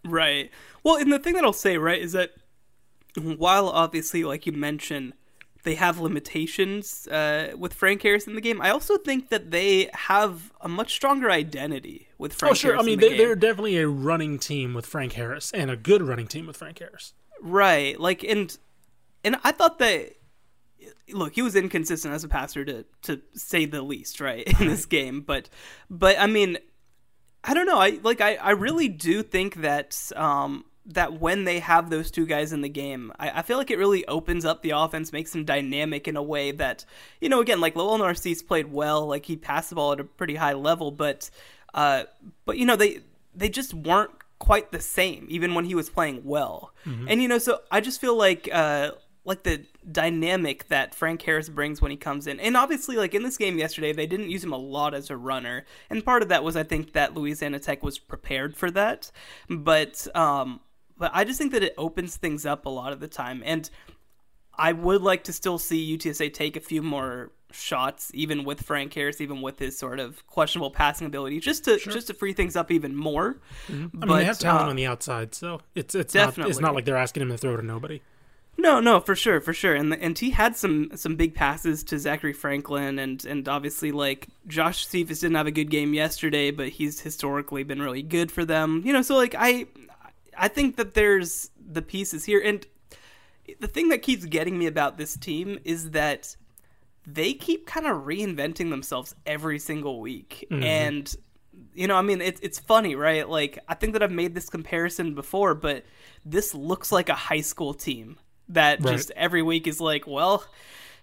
Right. 0.04 0.50
Well, 0.82 0.96
and 0.96 1.10
the 1.10 1.18
thing 1.18 1.32
that 1.34 1.44
I'll 1.44 1.54
say, 1.54 1.78
right, 1.78 2.00
is 2.00 2.12
that 2.12 2.32
while 3.16 3.68
obviously, 3.68 4.22
like 4.22 4.44
you 4.44 4.52
mentioned, 4.52 5.14
they 5.62 5.76
have 5.76 5.98
limitations 5.98 7.08
uh, 7.08 7.52
with 7.56 7.72
Frank 7.72 8.02
Harris 8.02 8.26
in 8.26 8.34
the 8.34 8.40
game, 8.40 8.60
I 8.60 8.70
also 8.70 8.98
think 8.98 9.30
that 9.30 9.50
they 9.50 9.88
have 9.94 10.52
a 10.60 10.68
much 10.68 10.92
stronger 10.92 11.30
identity 11.30 12.08
with 12.18 12.34
Frank 12.34 12.50
Harris. 12.50 12.58
oh, 12.58 12.60
sure. 12.60 12.72
Harris 12.72 12.84
I 12.84 12.86
mean, 12.86 13.00
the 13.00 13.08
they, 13.08 13.16
they're 13.16 13.34
definitely 13.34 13.78
a 13.78 13.88
running 13.88 14.38
team 14.38 14.74
with 14.74 14.84
Frank 14.84 15.14
Harris 15.14 15.50
and 15.52 15.70
a 15.70 15.76
good 15.76 16.02
running 16.02 16.26
team 16.26 16.46
with 16.46 16.58
Frank 16.58 16.78
Harris. 16.78 17.14
Right. 17.40 17.98
Like 17.98 18.22
and 18.22 18.56
and 19.24 19.36
I 19.42 19.52
thought 19.52 19.78
that 19.78 20.12
look, 21.12 21.34
he 21.34 21.42
was 21.42 21.56
inconsistent 21.56 22.14
as 22.14 22.24
a 22.24 22.28
passer 22.28 22.64
to 22.64 22.84
to 23.02 23.20
say 23.34 23.66
the 23.66 23.82
least, 23.82 24.20
right, 24.20 24.46
in 24.60 24.68
this 24.68 24.86
game. 24.98 25.20
But 25.20 25.48
but 25.90 26.18
I 26.18 26.26
mean 26.26 26.58
I 27.42 27.52
don't 27.52 27.66
know. 27.66 27.78
I 27.78 27.98
like 28.02 28.20
I, 28.20 28.36
I 28.36 28.50
really 28.52 28.88
do 28.88 29.22
think 29.22 29.56
that 29.56 30.10
um 30.16 30.64
that 30.86 31.18
when 31.18 31.44
they 31.44 31.60
have 31.60 31.88
those 31.88 32.10
two 32.10 32.26
guys 32.26 32.52
in 32.52 32.60
the 32.60 32.68
game, 32.68 33.10
I, 33.18 33.38
I 33.38 33.42
feel 33.42 33.56
like 33.56 33.70
it 33.70 33.78
really 33.78 34.06
opens 34.06 34.44
up 34.44 34.62
the 34.62 34.70
offense, 34.70 35.12
makes 35.12 35.32
them 35.32 35.46
dynamic 35.46 36.06
in 36.06 36.14
a 36.14 36.22
way 36.22 36.50
that, 36.52 36.84
you 37.22 37.30
know, 37.30 37.40
again, 37.40 37.58
like 37.58 37.74
Lowell 37.74 37.96
Narcisse 37.96 38.42
played 38.42 38.70
well, 38.70 39.06
like 39.06 39.24
he 39.24 39.36
passed 39.36 39.70
the 39.70 39.76
ball 39.76 39.92
at 39.92 40.00
a 40.00 40.04
pretty 40.04 40.34
high 40.34 40.52
level, 40.52 40.90
but 40.90 41.30
uh 41.74 42.04
but 42.44 42.58
you 42.58 42.66
know, 42.66 42.76
they 42.76 43.00
they 43.34 43.48
just 43.48 43.74
weren't 43.74 44.10
quite 44.38 44.72
the 44.72 44.80
same, 44.80 45.26
even 45.30 45.54
when 45.54 45.64
he 45.64 45.74
was 45.74 45.88
playing 45.88 46.22
well. 46.24 46.74
And 47.08 47.22
you 47.22 47.28
know, 47.28 47.38
so 47.38 47.60
I 47.70 47.80
just 47.80 48.00
feel 48.00 48.16
like 48.16 48.48
uh 48.52 48.92
like 49.24 49.42
the 49.42 49.64
dynamic 49.90 50.68
that 50.68 50.94
Frank 50.94 51.22
Harris 51.22 51.48
brings 51.48 51.80
when 51.80 51.90
he 51.90 51.96
comes 51.96 52.26
in. 52.26 52.38
And 52.40 52.56
obviously 52.56 52.96
like 52.96 53.14
in 53.14 53.22
this 53.22 53.36
game 53.36 53.58
yesterday, 53.58 53.92
they 53.92 54.06
didn't 54.06 54.30
use 54.30 54.44
him 54.44 54.52
a 54.52 54.58
lot 54.58 54.94
as 54.94 55.10
a 55.10 55.16
runner. 55.16 55.64
And 55.88 56.04
part 56.04 56.22
of 56.22 56.28
that 56.28 56.44
was 56.44 56.56
I 56.56 56.62
think 56.62 56.92
that 56.92 57.14
Louisiana 57.14 57.58
Tech 57.58 57.82
was 57.82 57.98
prepared 57.98 58.56
for 58.56 58.70
that. 58.72 59.10
But 59.48 60.06
um 60.14 60.60
but 60.96 61.10
I 61.14 61.24
just 61.24 61.38
think 61.38 61.52
that 61.52 61.62
it 61.62 61.74
opens 61.76 62.16
things 62.16 62.46
up 62.46 62.66
a 62.66 62.70
lot 62.70 62.92
of 62.92 63.00
the 63.00 63.08
time. 63.08 63.42
And 63.44 63.68
I 64.56 64.72
would 64.72 65.02
like 65.02 65.24
to 65.24 65.32
still 65.32 65.58
see 65.58 65.96
UTSA 65.96 66.32
take 66.32 66.56
a 66.56 66.60
few 66.60 66.82
more 66.82 67.32
shots, 67.50 68.10
even 68.14 68.44
with 68.44 68.62
Frank 68.62 68.92
Harris, 68.94 69.20
even 69.20 69.40
with 69.42 69.58
his 69.58 69.78
sort 69.78 70.00
of 70.00 70.26
questionable 70.26 70.70
passing 70.70 71.06
ability, 71.06 71.40
just 71.40 71.64
to 71.64 71.78
just 71.78 72.08
to 72.08 72.14
free 72.14 72.32
things 72.32 72.56
up 72.56 72.70
even 72.70 72.94
more. 72.94 73.40
I 73.68 73.72
mean, 73.72 73.90
they 74.18 74.24
have 74.24 74.38
talent 74.38 74.66
uh, 74.66 74.70
on 74.70 74.76
the 74.76 74.86
outside, 74.86 75.34
so 75.34 75.60
it's 75.74 75.94
it's 75.94 76.14
not 76.14 76.38
it's 76.38 76.60
not 76.60 76.74
like 76.74 76.84
they're 76.84 76.96
asking 76.96 77.22
him 77.22 77.28
to 77.30 77.38
throw 77.38 77.56
to 77.56 77.62
nobody. 77.64 78.00
No, 78.56 78.80
no, 78.80 79.00
for 79.00 79.16
sure, 79.16 79.40
for 79.40 79.52
sure. 79.52 79.74
And 79.74 79.92
and 79.94 80.18
he 80.18 80.30
had 80.30 80.56
some 80.56 80.90
some 80.94 81.16
big 81.16 81.34
passes 81.34 81.82
to 81.84 81.98
Zachary 81.98 82.32
Franklin, 82.32 82.98
and 82.98 83.24
and 83.24 83.48
obviously 83.48 83.92
like 83.92 84.28
Josh 84.46 84.86
Cephus 84.86 85.20
didn't 85.20 85.36
have 85.36 85.46
a 85.46 85.52
good 85.52 85.70
game 85.70 85.92
yesterday, 85.94 86.50
but 86.50 86.68
he's 86.68 87.00
historically 87.00 87.64
been 87.64 87.82
really 87.82 88.02
good 88.02 88.30
for 88.30 88.44
them. 88.44 88.82
You 88.84 88.92
know, 88.92 89.02
so 89.02 89.16
like 89.16 89.34
I 89.36 89.66
I 90.36 90.48
think 90.48 90.76
that 90.76 90.94
there's 90.94 91.50
the 91.58 91.82
pieces 91.82 92.24
here, 92.24 92.40
and 92.40 92.64
the 93.60 93.66
thing 93.66 93.88
that 93.88 94.02
keeps 94.02 94.24
getting 94.24 94.58
me 94.58 94.66
about 94.66 94.98
this 94.98 95.16
team 95.16 95.58
is 95.64 95.90
that 95.90 96.36
they 97.06 97.34
keep 97.34 97.66
kind 97.66 97.86
of 97.86 98.04
reinventing 98.04 98.70
themselves 98.70 99.14
every 99.26 99.58
single 99.58 100.00
week, 100.00 100.46
mm-hmm. 100.50 100.62
and 100.62 101.14
you 101.74 101.88
know, 101.88 101.96
I 101.96 102.02
mean, 102.02 102.20
it's 102.20 102.40
it's 102.40 102.58
funny, 102.58 102.94
right? 102.94 103.28
Like, 103.28 103.58
I 103.68 103.74
think 103.74 103.94
that 103.94 104.02
I've 104.02 104.12
made 104.12 104.34
this 104.34 104.48
comparison 104.48 105.14
before, 105.14 105.54
but 105.54 105.84
this 106.24 106.54
looks 106.54 106.92
like 106.92 107.08
a 107.08 107.14
high 107.14 107.40
school 107.40 107.74
team 107.74 108.16
that 108.48 108.82
Right. 108.84 108.92
just 108.96 109.10
every 109.12 109.42
week 109.42 109.66
is 109.66 109.80
like, 109.80 110.06
well, 110.06 110.44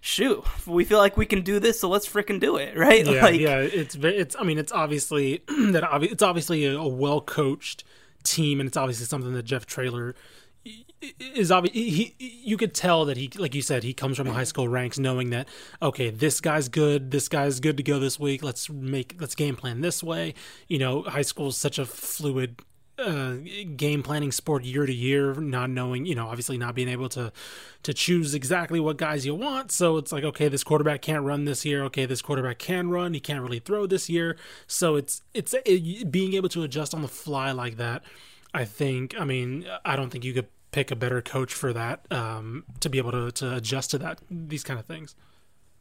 shoot, 0.00 0.44
we 0.66 0.84
feel 0.84 0.98
like 0.98 1.16
we 1.16 1.26
can 1.26 1.42
do 1.42 1.58
this, 1.60 1.80
so 1.80 1.88
let's 1.88 2.08
fricking 2.08 2.40
do 2.40 2.56
it, 2.56 2.76
right? 2.76 3.06
Yeah, 3.06 3.22
like, 3.22 3.40
yeah. 3.40 3.58
It's 3.58 3.94
it's. 3.96 4.36
I 4.38 4.42
mean, 4.44 4.58
it's 4.58 4.72
obviously 4.72 5.42
that 5.48 5.82
obvi- 5.84 6.12
it's 6.12 6.22
obviously 6.22 6.64
a, 6.66 6.76
a 6.78 6.88
well 6.88 7.20
coached 7.20 7.84
team, 8.24 8.60
and 8.60 8.66
it's 8.66 8.76
obviously 8.76 9.06
something 9.06 9.32
that 9.32 9.44
Jeff 9.44 9.66
Traylor 9.66 10.14
is 11.18 11.50
obvious. 11.50 11.74
He, 11.74 12.14
he 12.18 12.40
you 12.44 12.56
could 12.56 12.74
tell 12.74 13.04
that 13.06 13.16
he, 13.16 13.28
like 13.36 13.54
you 13.54 13.62
said, 13.62 13.82
he 13.82 13.92
comes 13.92 14.16
from 14.16 14.28
the 14.28 14.32
high 14.32 14.44
school 14.44 14.68
ranks, 14.68 14.98
knowing 14.98 15.30
that 15.30 15.48
okay, 15.80 16.10
this 16.10 16.40
guy's 16.40 16.68
good, 16.68 17.10
this 17.10 17.28
guy's 17.28 17.58
good 17.60 17.76
to 17.76 17.82
go 17.82 17.98
this 17.98 18.18
week. 18.20 18.42
Let's 18.42 18.70
make 18.70 19.16
let's 19.20 19.34
game 19.34 19.56
plan 19.56 19.80
this 19.80 20.02
way. 20.02 20.34
You 20.68 20.78
know, 20.78 21.02
high 21.02 21.22
school 21.22 21.48
is 21.48 21.56
such 21.56 21.78
a 21.80 21.84
fluid 21.84 22.60
uh, 22.98 23.36
game 23.76 24.02
planning 24.02 24.32
sport 24.32 24.64
year 24.64 24.86
to 24.86 24.92
year, 24.92 25.34
not 25.34 25.70
knowing, 25.70 26.06
you 26.06 26.14
know, 26.14 26.28
obviously 26.28 26.58
not 26.58 26.74
being 26.74 26.88
able 26.88 27.08
to 27.10 27.32
to 27.82 27.94
choose 27.94 28.34
exactly 28.34 28.78
what 28.78 28.96
guys 28.96 29.26
you 29.26 29.34
want. 29.34 29.72
So 29.72 29.96
it's 29.96 30.12
like, 30.12 30.24
okay, 30.24 30.48
this 30.48 30.62
quarterback 30.62 31.02
can't 31.02 31.24
run 31.24 31.44
this 31.44 31.64
year. 31.64 31.82
Okay, 31.84 32.06
this 32.06 32.22
quarterback 32.22 32.58
can 32.58 32.90
run. 32.90 33.14
He 33.14 33.20
can't 33.20 33.42
really 33.42 33.58
throw 33.58 33.86
this 33.86 34.08
year. 34.08 34.36
So 34.66 34.96
it's 34.96 35.22
it's 35.34 35.54
it, 35.64 36.10
being 36.10 36.34
able 36.34 36.48
to 36.50 36.62
adjust 36.62 36.94
on 36.94 37.02
the 37.02 37.08
fly 37.08 37.50
like 37.52 37.76
that. 37.76 38.02
I 38.54 38.64
think. 38.64 39.18
I 39.18 39.24
mean, 39.24 39.66
I 39.84 39.96
don't 39.96 40.10
think 40.10 40.24
you 40.24 40.34
could 40.34 40.48
pick 40.72 40.90
a 40.90 40.96
better 40.96 41.22
coach 41.22 41.52
for 41.52 41.72
that 41.72 42.10
um, 42.10 42.64
to 42.80 42.88
be 42.88 42.98
able 42.98 43.12
to 43.12 43.32
to 43.32 43.56
adjust 43.56 43.90
to 43.92 43.98
that 43.98 44.20
these 44.30 44.64
kind 44.64 44.78
of 44.78 44.86
things. 44.86 45.14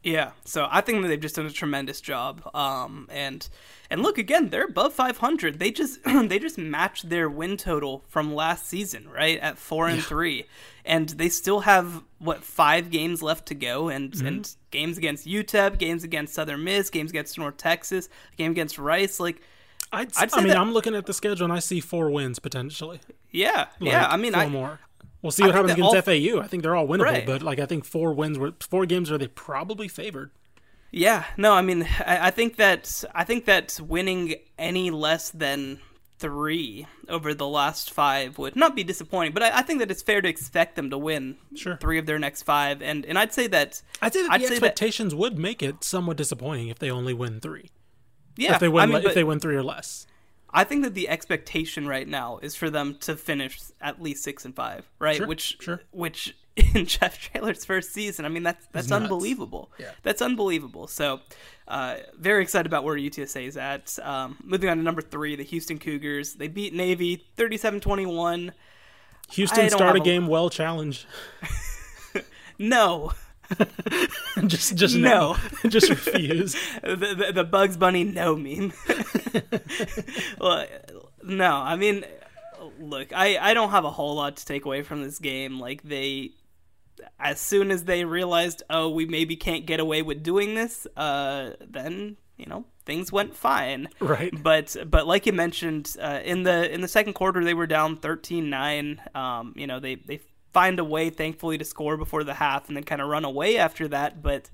Yeah, 0.04 0.32
so 0.46 0.68
I 0.72 0.82
think 0.82 1.02
that 1.04 1.10
they've 1.10 1.20
just 1.20 1.36
done 1.36 1.46
a 1.46 1.52
tremendous 1.52 2.02
job. 2.02 2.50
Um, 2.56 3.08
and 3.12 3.48
and 3.90 4.02
look 4.02 4.18
again, 4.18 4.50
they're 4.50 4.66
above 4.66 4.94
500. 4.94 5.60
They 5.60 5.70
just 5.70 6.00
they 6.06 6.40
just 6.40 6.58
matched 6.58 7.10
their 7.10 7.30
win 7.30 7.56
total 7.56 8.04
from 8.08 8.34
last 8.34 8.66
season, 8.68 9.08
right 9.08 9.38
at 9.40 9.60
four 9.60 9.88
and 9.88 10.02
three, 10.04 10.46
and 10.86 11.10
they 11.10 11.30
still 11.30 11.62
have 11.62 12.04
what 12.18 12.44
five 12.44 12.90
games 12.90 13.22
left 13.22 13.46
to 13.48 13.56
go, 13.56 13.90
and 13.90 14.16
and 14.22 14.56
games 14.72 14.98
against 14.98 15.28
UTEP, 15.28 15.78
games 15.78 16.04
against 16.04 16.34
Southern 16.34 16.64
Miss, 16.64 16.90
games 16.90 17.12
against 17.12 17.38
North 17.38 17.58
Texas, 17.58 18.10
a 18.34 18.36
game 18.38 18.52
against 18.52 18.80
Rice. 18.80 19.20
Like, 19.20 19.40
I'd, 19.92 20.12
I'd 20.18 20.34
I 20.34 20.38
mean, 20.40 20.48
that- 20.48 20.58
I'm 20.58 20.74
looking 20.74 20.96
at 20.96 21.06
the 21.06 21.14
schedule 21.14 21.44
and 21.44 21.54
I 21.54 21.60
see 21.60 21.80
four 21.80 22.10
wins 22.10 22.40
potentially. 22.40 23.02
yeah, 23.30 23.68
yeah. 23.80 24.08
I 24.08 24.18
mean, 24.18 24.34
four 24.34 24.42
I 24.42 24.48
more. 24.48 24.80
We'll 25.22 25.32
see 25.32 25.44
what 25.44 25.54
happens 25.54 25.76
that 25.76 25.80
against 25.86 26.06
FAU. 26.06 26.40
I 26.42 26.48
think 26.48 26.64
they're 26.64 26.76
all 26.76 26.88
winnable, 26.88 27.04
Right. 27.04 27.26
but 27.26 27.42
like 27.44 27.60
I 27.60 27.66
think 27.66 27.86
four 27.86 28.14
wins 28.14 28.38
were 28.40 28.54
four 28.60 28.86
games 28.86 29.10
where 29.10 29.20
they 29.20 29.28
probably 29.28 29.88
favored. 29.88 30.32
Yeah, 30.92 31.26
no, 31.38 31.54
I 31.54 31.62
mean, 31.62 31.84
I, 32.06 32.28
I 32.28 32.32
think 32.32 32.58
that 32.58 33.04
I 33.16 33.24
think 33.24 33.46
that 33.46 33.80
winning 33.82 34.36
any 34.58 34.90
less 34.92 35.30
than 35.30 35.80
three 36.20 36.86
over 37.10 37.34
the 37.34 37.48
last 37.48 37.92
five 37.92 38.38
would 38.38 38.56
not 38.56 38.76
be 38.76 38.84
disappointing, 38.84 39.32
but 39.34 39.42
I, 39.42 39.60
I 39.60 39.62
think 39.64 39.80
that 39.80 39.90
it's 39.90 40.02
fair 40.04 40.22
to 40.22 40.30
expect 40.30 40.76
them 40.76 40.90
to 40.92 40.98
win 40.98 41.38
Sure. 41.56 41.78
three 41.78 41.98
of 41.98 42.06
their 42.06 42.20
next 42.20 42.44
five, 42.44 42.82
and 42.82 43.06
and 43.06 43.18
I'd 43.18 43.34
say 43.34 43.48
that 43.48 43.82
I'd 44.02 44.14
say 44.14 44.24
that 44.24 44.32
I'd 44.32 44.42
the 44.42 44.46
say 44.46 44.50
that- 44.50 44.56
expectations 44.64 45.16
would 45.16 45.38
make 45.40 45.64
it 45.64 45.84
somewhat 45.84 46.18
disappointing 46.18 46.68
if 46.68 46.80
they 46.80 46.92
only 46.92 47.14
win 47.14 47.40
three. 47.40 47.70
yeah, 48.38 48.54
if 48.56 48.60
they 48.60 48.68
win, 48.70 48.84
I 48.84 48.86
mean, 48.88 48.96
le- 48.96 49.02
but 49.04 49.10
if 49.10 49.16
they 49.16 49.24
win 49.24 49.40
three 49.40 49.56
or 49.56 49.64
less. 49.64 50.06
I 50.54 50.64
think 50.64 50.84
that 50.84 50.94
the 50.94 51.08
expectation 51.10 51.88
right 51.88 52.08
now 52.08 52.40
is 52.42 52.56
for 52.56 52.70
them 52.70 52.96
to 53.02 53.16
finish 53.16 53.60
at 53.80 54.02
least 54.02 54.24
six 54.24 54.46
and 54.46 54.56
five, 54.56 54.90
right? 55.00 55.18
Sure, 55.18 55.28
which 55.28 55.58
sure. 55.60 55.82
which 55.92 56.36
in 56.76 56.86
Jeff 56.86 57.18
Traylor's 57.20 57.64
first 57.66 57.94
season, 57.94 58.26
I 58.26 58.30
mean 58.30 58.44
that's 58.44 58.68
that's 58.72 58.92
unbelievable. 58.92 59.72
Yeah. 59.80 59.92
That's 60.04 60.22
unbelievable. 60.22 60.88
So, 60.88 61.22
uh, 61.68 61.98
very 62.18 62.44
excited 62.44 62.66
about 62.68 62.84
where 62.84 62.96
UTSA 62.96 63.48
is 63.48 63.58
at. 63.58 63.98
Um, 64.02 64.38
moving 64.44 64.70
on 64.70 64.78
to 64.78 64.84
number 64.84 65.02
three, 65.02 65.36
the 65.36 65.44
Houston 65.44 65.80
Cougars. 65.80 66.34
They 66.34 66.50
beat 66.50 66.74
Navy 66.74 67.26
37-21. 67.38 68.52
Houston 69.32 69.70
start 69.70 69.96
a- 69.96 70.00
game 70.02 70.28
well 70.28 70.50
challenge. 70.50 71.06
No, 72.62 73.14
just 74.48 74.76
just 74.76 74.96
No. 74.96 75.36
no, 75.64 75.70
just 75.70 75.90
refuse. 75.90 76.56
the, 76.84 77.16
the, 77.18 77.32
the 77.34 77.44
Bugs 77.44 77.78
Bunny 77.78 78.04
no 78.04 78.36
meme. 78.36 78.74
well, 80.40 80.66
no, 81.24 81.52
I 81.52 81.76
mean, 81.76 82.06
look, 82.80 83.14
I, 83.14 83.38
I 83.38 83.54
don't 83.54 83.72
have 83.72 83.86
a 83.86 83.92
whole 83.92 84.16
lot 84.16 84.38
to 84.38 84.46
take 84.46 84.66
away 84.66 84.84
from 84.84 85.04
this 85.04 85.20
game. 85.20 85.60
Like 85.60 85.84
they, 85.84 86.32
as 87.20 87.40
soon 87.40 87.72
as 87.72 87.86
they 87.86 88.06
realized, 88.06 88.64
oh, 88.70 88.90
we 88.90 89.06
maybe 89.06 89.36
can't 89.36 89.66
get 89.66 89.80
away 89.80 90.02
with 90.02 90.24
doing 90.24 90.56
this, 90.56 90.88
uh, 90.98 91.52
then 91.68 92.18
you 92.38 92.46
know 92.46 92.66
things 92.86 93.12
went 93.12 93.36
fine. 93.36 93.90
Right. 94.00 94.34
But 94.42 94.76
but 94.88 95.08
like 95.08 95.26
you 95.26 95.34
mentioned, 95.34 95.96
uh, 96.02 96.20
in 96.24 96.44
the 96.44 96.72
in 96.74 96.82
the 96.82 96.88
second 96.88 97.14
quarter 97.14 97.44
they 97.44 97.54
were 97.54 97.68
down 97.68 97.98
13-9. 97.98 99.16
Um, 99.16 99.54
you 99.56 99.68
know 99.68 99.80
they 99.80 99.96
they 99.96 100.20
find 100.54 100.80
a 100.80 100.84
way, 100.84 101.10
thankfully, 101.10 101.58
to 101.58 101.66
score 101.66 101.98
before 101.98 102.24
the 102.24 102.36
half 102.36 102.68
and 102.68 102.76
then 102.78 102.84
kind 102.84 103.02
of 103.02 103.08
run 103.08 103.26
away 103.26 103.58
after 103.58 103.88
that. 103.90 104.22
But 104.22 104.50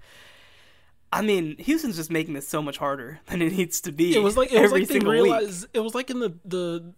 I 1.12 1.22
mean, 1.22 1.58
Houston's 1.60 1.95
just 1.95 2.12
making 2.12 2.34
this 2.34 2.48
so 2.48 2.62
much 2.62 2.78
harder 2.78 3.20
than 3.28 3.41
it 3.41 3.54
needs 3.54 3.82
to 3.82 3.91
be. 3.91 4.16
It 4.16 4.20
was 4.20 4.38
like 4.38 4.52
it 4.52 4.62
was 4.62 4.72
like 4.72 4.88
they 4.88 5.00
realized 5.00 5.64
week. 5.64 5.72
it 5.74 5.80
was 5.80 5.95
like 5.95 6.10
in 6.10 6.20
the 6.20 6.34
the 6.45 6.93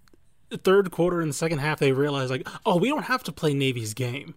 third 0.58 0.92
quarter 0.92 1.22
and 1.22 1.30
the 1.30 1.36
second 1.36 1.60
half 1.60 1.78
they 1.78 1.92
realized 1.92 2.32
like 2.32 2.48
oh 2.66 2.76
we 2.78 2.90
don't 2.90 3.04
have 3.04 3.24
to 3.24 3.32
play 3.32 3.54
Navy's 3.54 3.94
game. 3.94 4.36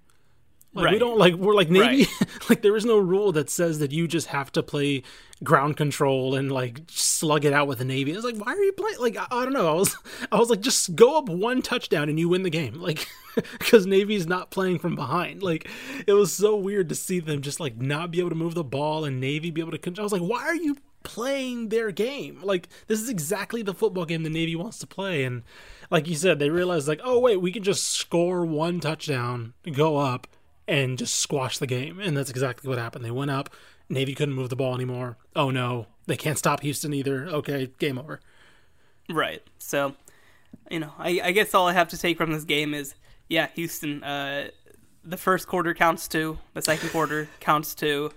Like 0.74 0.92
we 0.92 0.98
don't 0.98 1.18
like 1.18 1.34
we're 1.34 1.54
like 1.54 1.68
Navy 1.68 2.08
Right. 2.20 2.28
like 2.48 2.62
there 2.62 2.76
is 2.76 2.84
no 2.86 2.98
rule 2.98 3.32
that 3.32 3.50
says 3.50 3.78
that 3.80 3.92
you 3.92 4.08
just 4.08 4.28
have 4.28 4.50
to 4.52 4.62
play 4.62 5.02
ground 5.44 5.76
control 5.76 6.34
and 6.34 6.50
like 6.50 6.80
slug 6.86 7.44
it 7.44 7.52
out 7.52 7.66
with 7.66 7.78
the 7.78 7.84
Navy. 7.84 8.12
It's 8.12 8.24
like 8.24 8.36
why 8.36 8.52
are 8.52 8.62
you 8.62 8.72
playing 8.72 8.98
like 8.98 9.16
I, 9.18 9.26
I 9.30 9.44
don't 9.44 9.52
know. 9.52 9.68
I 9.68 9.74
was 9.74 9.96
I 10.32 10.36
was 10.36 10.48
like 10.48 10.60
just 10.60 10.94
go 10.94 11.18
up 11.18 11.28
one 11.28 11.60
touchdown 11.60 12.08
and 12.08 12.18
you 12.18 12.28
win 12.28 12.42
the 12.42 12.50
game. 12.50 12.80
Like 12.92 13.06
because 13.58 13.86
Navy's 13.86 14.26
not 14.26 14.50
playing 14.50 14.78
from 14.78 14.94
behind. 14.94 15.42
Like 15.42 15.68
it 16.06 16.12
was 16.12 16.32
so 16.32 16.54
weird 16.56 16.88
to 16.90 16.94
see 16.94 17.18
them 17.18 17.40
just 17.40 17.60
like 17.60 17.76
not 17.76 18.10
be 18.10 18.20
able 18.20 18.28
to 18.28 18.36
move 18.36 18.54
the 18.54 18.64
ball 18.64 19.04
and 19.04 19.20
Navy 19.20 19.50
be 19.50 19.60
able 19.60 19.70
to 19.72 19.78
control. 19.78 20.02
I 20.02 20.06
was 20.06 20.12
like 20.12 20.22
why 20.22 20.42
are 20.42 20.54
you 20.56 20.76
playing 21.02 21.68
their 21.68 21.90
game? 21.92 22.40
Like 22.42 22.68
this 22.88 23.00
is 23.00 23.08
exactly 23.08 23.62
the 23.62 23.74
football 23.74 24.04
game 24.04 24.22
the 24.22 24.30
Navy 24.30 24.56
wants 24.56 24.78
to 24.78 24.86
play 24.86 25.24
and 25.24 25.42
like 25.90 26.08
you 26.08 26.14
said 26.14 26.38
they 26.38 26.50
realized 26.50 26.88
like 26.88 27.00
oh 27.04 27.18
wait, 27.18 27.40
we 27.42 27.52
can 27.52 27.62
just 27.62 27.90
score 27.90 28.44
one 28.44 28.80
touchdown, 28.80 29.52
go 29.70 29.98
up 29.98 30.26
and 30.68 30.98
just 30.98 31.16
squash 31.16 31.58
the 31.58 31.66
game. 31.66 32.00
And 32.00 32.16
that's 32.16 32.30
exactly 32.30 32.68
what 32.68 32.78
happened. 32.78 33.04
They 33.04 33.10
went 33.10 33.30
up. 33.30 33.50
Navy 33.88 34.14
couldn't 34.14 34.34
move 34.34 34.48
the 34.48 34.56
ball 34.56 34.74
anymore. 34.74 35.16
Oh 35.36 35.50
no, 35.50 35.86
they 36.06 36.16
can't 36.16 36.38
stop 36.38 36.60
Houston 36.60 36.94
either. 36.94 37.26
Okay, 37.26 37.70
game 37.78 37.98
over. 37.98 38.20
Right. 39.08 39.42
So, 39.58 39.94
you 40.70 40.80
know, 40.80 40.92
I, 40.98 41.20
I 41.24 41.32
guess 41.32 41.54
all 41.54 41.68
I 41.68 41.72
have 41.72 41.88
to 41.88 41.98
take 41.98 42.16
from 42.16 42.32
this 42.32 42.44
game 42.44 42.74
is, 42.74 42.94
yeah, 43.28 43.48
Houston. 43.54 44.02
Uh, 44.02 44.48
the 45.04 45.16
first 45.16 45.46
quarter 45.46 45.74
counts 45.74 46.08
too. 46.08 46.38
The 46.54 46.62
second 46.62 46.90
quarter 46.90 47.28
counts 47.40 47.74
too. 47.74 48.12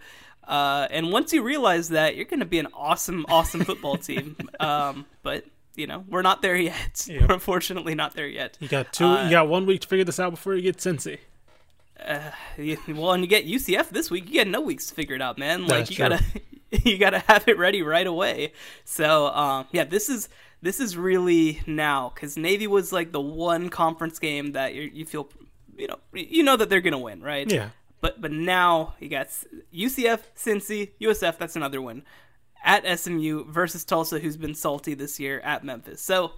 Uh, 0.48 0.88
and 0.92 1.12
once 1.12 1.34
you 1.34 1.42
realize 1.44 1.90
that, 1.90 2.16
you're 2.16 2.26
going 2.26 2.40
to 2.40 2.46
be 2.46 2.60
an 2.60 2.68
awesome, 2.74 3.26
awesome 3.30 3.64
football 3.64 3.98
team. 3.98 4.36
Um, 4.58 5.06
but 5.22 5.44
you 5.76 5.86
know, 5.86 6.06
we're 6.08 6.22
not 6.22 6.42
there 6.42 6.56
yet. 6.56 7.06
Yeah. 7.10 7.26
We're 7.28 7.34
unfortunately 7.34 7.94
not 7.94 8.14
there 8.14 8.28
yet. 8.28 8.58
You 8.62 8.70
got 8.70 8.94
two. 8.94 9.06
Uh, 9.06 9.26
you 9.26 9.32
got 9.32 9.50
one 9.50 9.66
week 9.66 9.82
to 9.82 9.88
figure 9.88 10.06
this 10.06 10.18
out 10.20 10.32
before 10.32 10.56
you 10.56 10.62
get 10.62 10.78
Cincy. 10.78 11.20
You- 12.58 12.78
Well, 12.88 13.12
and 13.14 13.24
you 13.24 13.28
get 13.30 13.46
UCF 13.46 13.90
this 13.90 14.10
week. 14.12 14.26
You 14.28 14.34
get 14.34 14.48
no 14.48 14.62
weeks 14.62 14.88
to 14.88 14.94
figure 14.96 15.16
it 15.16 15.22
out, 15.22 15.38
man. 15.38 15.68
Like 15.68 15.90
you 15.90 15.96
true. 15.96 16.10
gotta, 16.10 16.24
you 16.84 16.98
gotta 16.98 17.20
have 17.20 17.48
it 17.48 17.58
ready 17.58 17.82
right 17.84 18.08
away. 18.08 18.54
So, 18.84 19.28
um, 19.28 19.68
yeah, 19.72 19.84
this 19.84 20.10
is 20.10 20.30
this 20.62 20.80
is 20.80 20.98
really 20.98 21.62
now 21.68 22.12
because 22.14 22.38
Navy 22.38 22.68
was 22.68 22.92
like 22.92 23.12
the 23.12 23.22
one 23.22 23.70
conference 23.70 24.20
game 24.20 24.54
that 24.54 24.74
you 24.74 24.84
you 24.94 25.06
feel, 25.06 25.30
you 25.78 25.88
know, 25.88 26.00
you 26.14 26.44
know 26.44 26.56
that 26.58 26.70
they're 26.70 26.82
gonna 26.82 27.00
win, 27.00 27.22
right? 27.22 27.50
Yeah. 27.52 27.70
But 28.02 28.22
but 28.22 28.32
now 28.32 28.96
you 29.00 29.10
got 29.10 29.28
UCF, 29.74 30.22
Cincy, 30.36 30.92
USF. 31.02 31.38
That's 31.38 31.56
another 31.56 31.82
one 31.82 32.04
at 32.64 33.00
SMU 33.00 33.46
versus 33.52 33.84
Tulsa, 33.86 34.20
who's 34.20 34.38
been 34.38 34.56
salty 34.56 34.94
this 34.96 35.20
year 35.20 35.40
at 35.42 35.64
Memphis. 35.64 36.02
So 36.02 36.34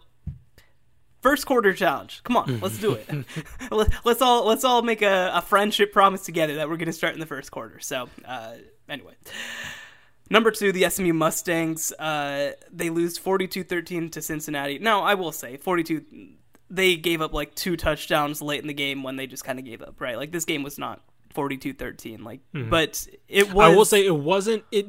first 1.22 1.46
quarter 1.46 1.74
challenge. 1.74 2.22
Come 2.24 2.38
on, 2.38 2.60
let's 2.60 2.78
do 2.78 2.94
it. 2.94 3.08
Let- 3.72 4.06
let's 4.06 4.22
all 4.22 4.46
let's 4.46 4.64
all 4.64 4.82
make 4.82 5.02
a, 5.02 5.32
a 5.34 5.42
friendship 5.42 5.92
promise 5.92 6.24
together 6.26 6.56
that 6.56 6.70
we're 6.70 6.78
going 6.78 6.88
to 6.88 6.94
start 6.94 7.14
in 7.14 7.20
the 7.20 7.26
first 7.26 7.52
quarter. 7.52 7.80
So 7.80 8.10
uh, 8.26 8.54
anyway. 8.90 9.14
Number 10.30 10.52
two, 10.52 10.72
the 10.74 10.90
SMU 10.90 11.14
Mustangs. 11.14 11.94
Uh, 11.94 12.52
they 12.70 12.90
lose 12.90 13.18
42-13 13.18 14.12
to 14.12 14.22
Cincinnati. 14.22 14.78
Now, 14.78 15.02
I 15.04 15.14
will 15.14 15.32
say, 15.32 15.56
42. 15.56 16.04
They 16.70 16.98
gave 16.98 17.22
up 17.22 17.34
like 17.34 17.56
two 17.56 17.78
touchdowns 17.78 18.42
late 18.42 18.60
in 18.60 18.68
the 18.68 18.74
game 18.74 19.04
when 19.04 19.16
they 19.16 19.26
just 19.26 19.46
kind 19.46 19.58
of 19.58 19.64
gave 19.64 19.82
up, 19.82 20.02
right? 20.02 20.18
Like 20.18 20.34
this 20.34 20.44
game 20.44 20.64
was 20.64 20.78
not 20.78 21.02
42-13. 21.34 22.24
Like, 22.26 22.42
but 22.54 23.08
it 23.30 23.54
was. 23.54 23.64
I 23.72 23.74
will 23.74 23.86
say 23.86 24.06
it 24.06 24.18
wasn't 24.18 24.66
it. 24.70 24.86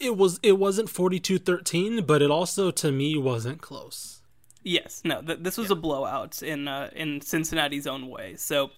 It 0.00 0.16
was 0.16 0.40
it 0.42 0.58
wasn't 0.58 0.88
42-13, 0.88 2.06
but 2.06 2.22
it 2.22 2.30
also 2.30 2.70
to 2.70 2.90
me 2.90 3.18
wasn't 3.18 3.60
close. 3.60 4.17
Yes, 4.68 5.00
no, 5.04 5.22
th- 5.22 5.38
this 5.40 5.56
was 5.56 5.70
a 5.70 5.74
blowout 5.76 6.42
in 6.42 6.68
uh, 6.68 6.90
in 6.94 7.20
Cincinnati's 7.22 7.86
own 7.86 8.08
way. 8.08 8.36
So, 8.36 8.70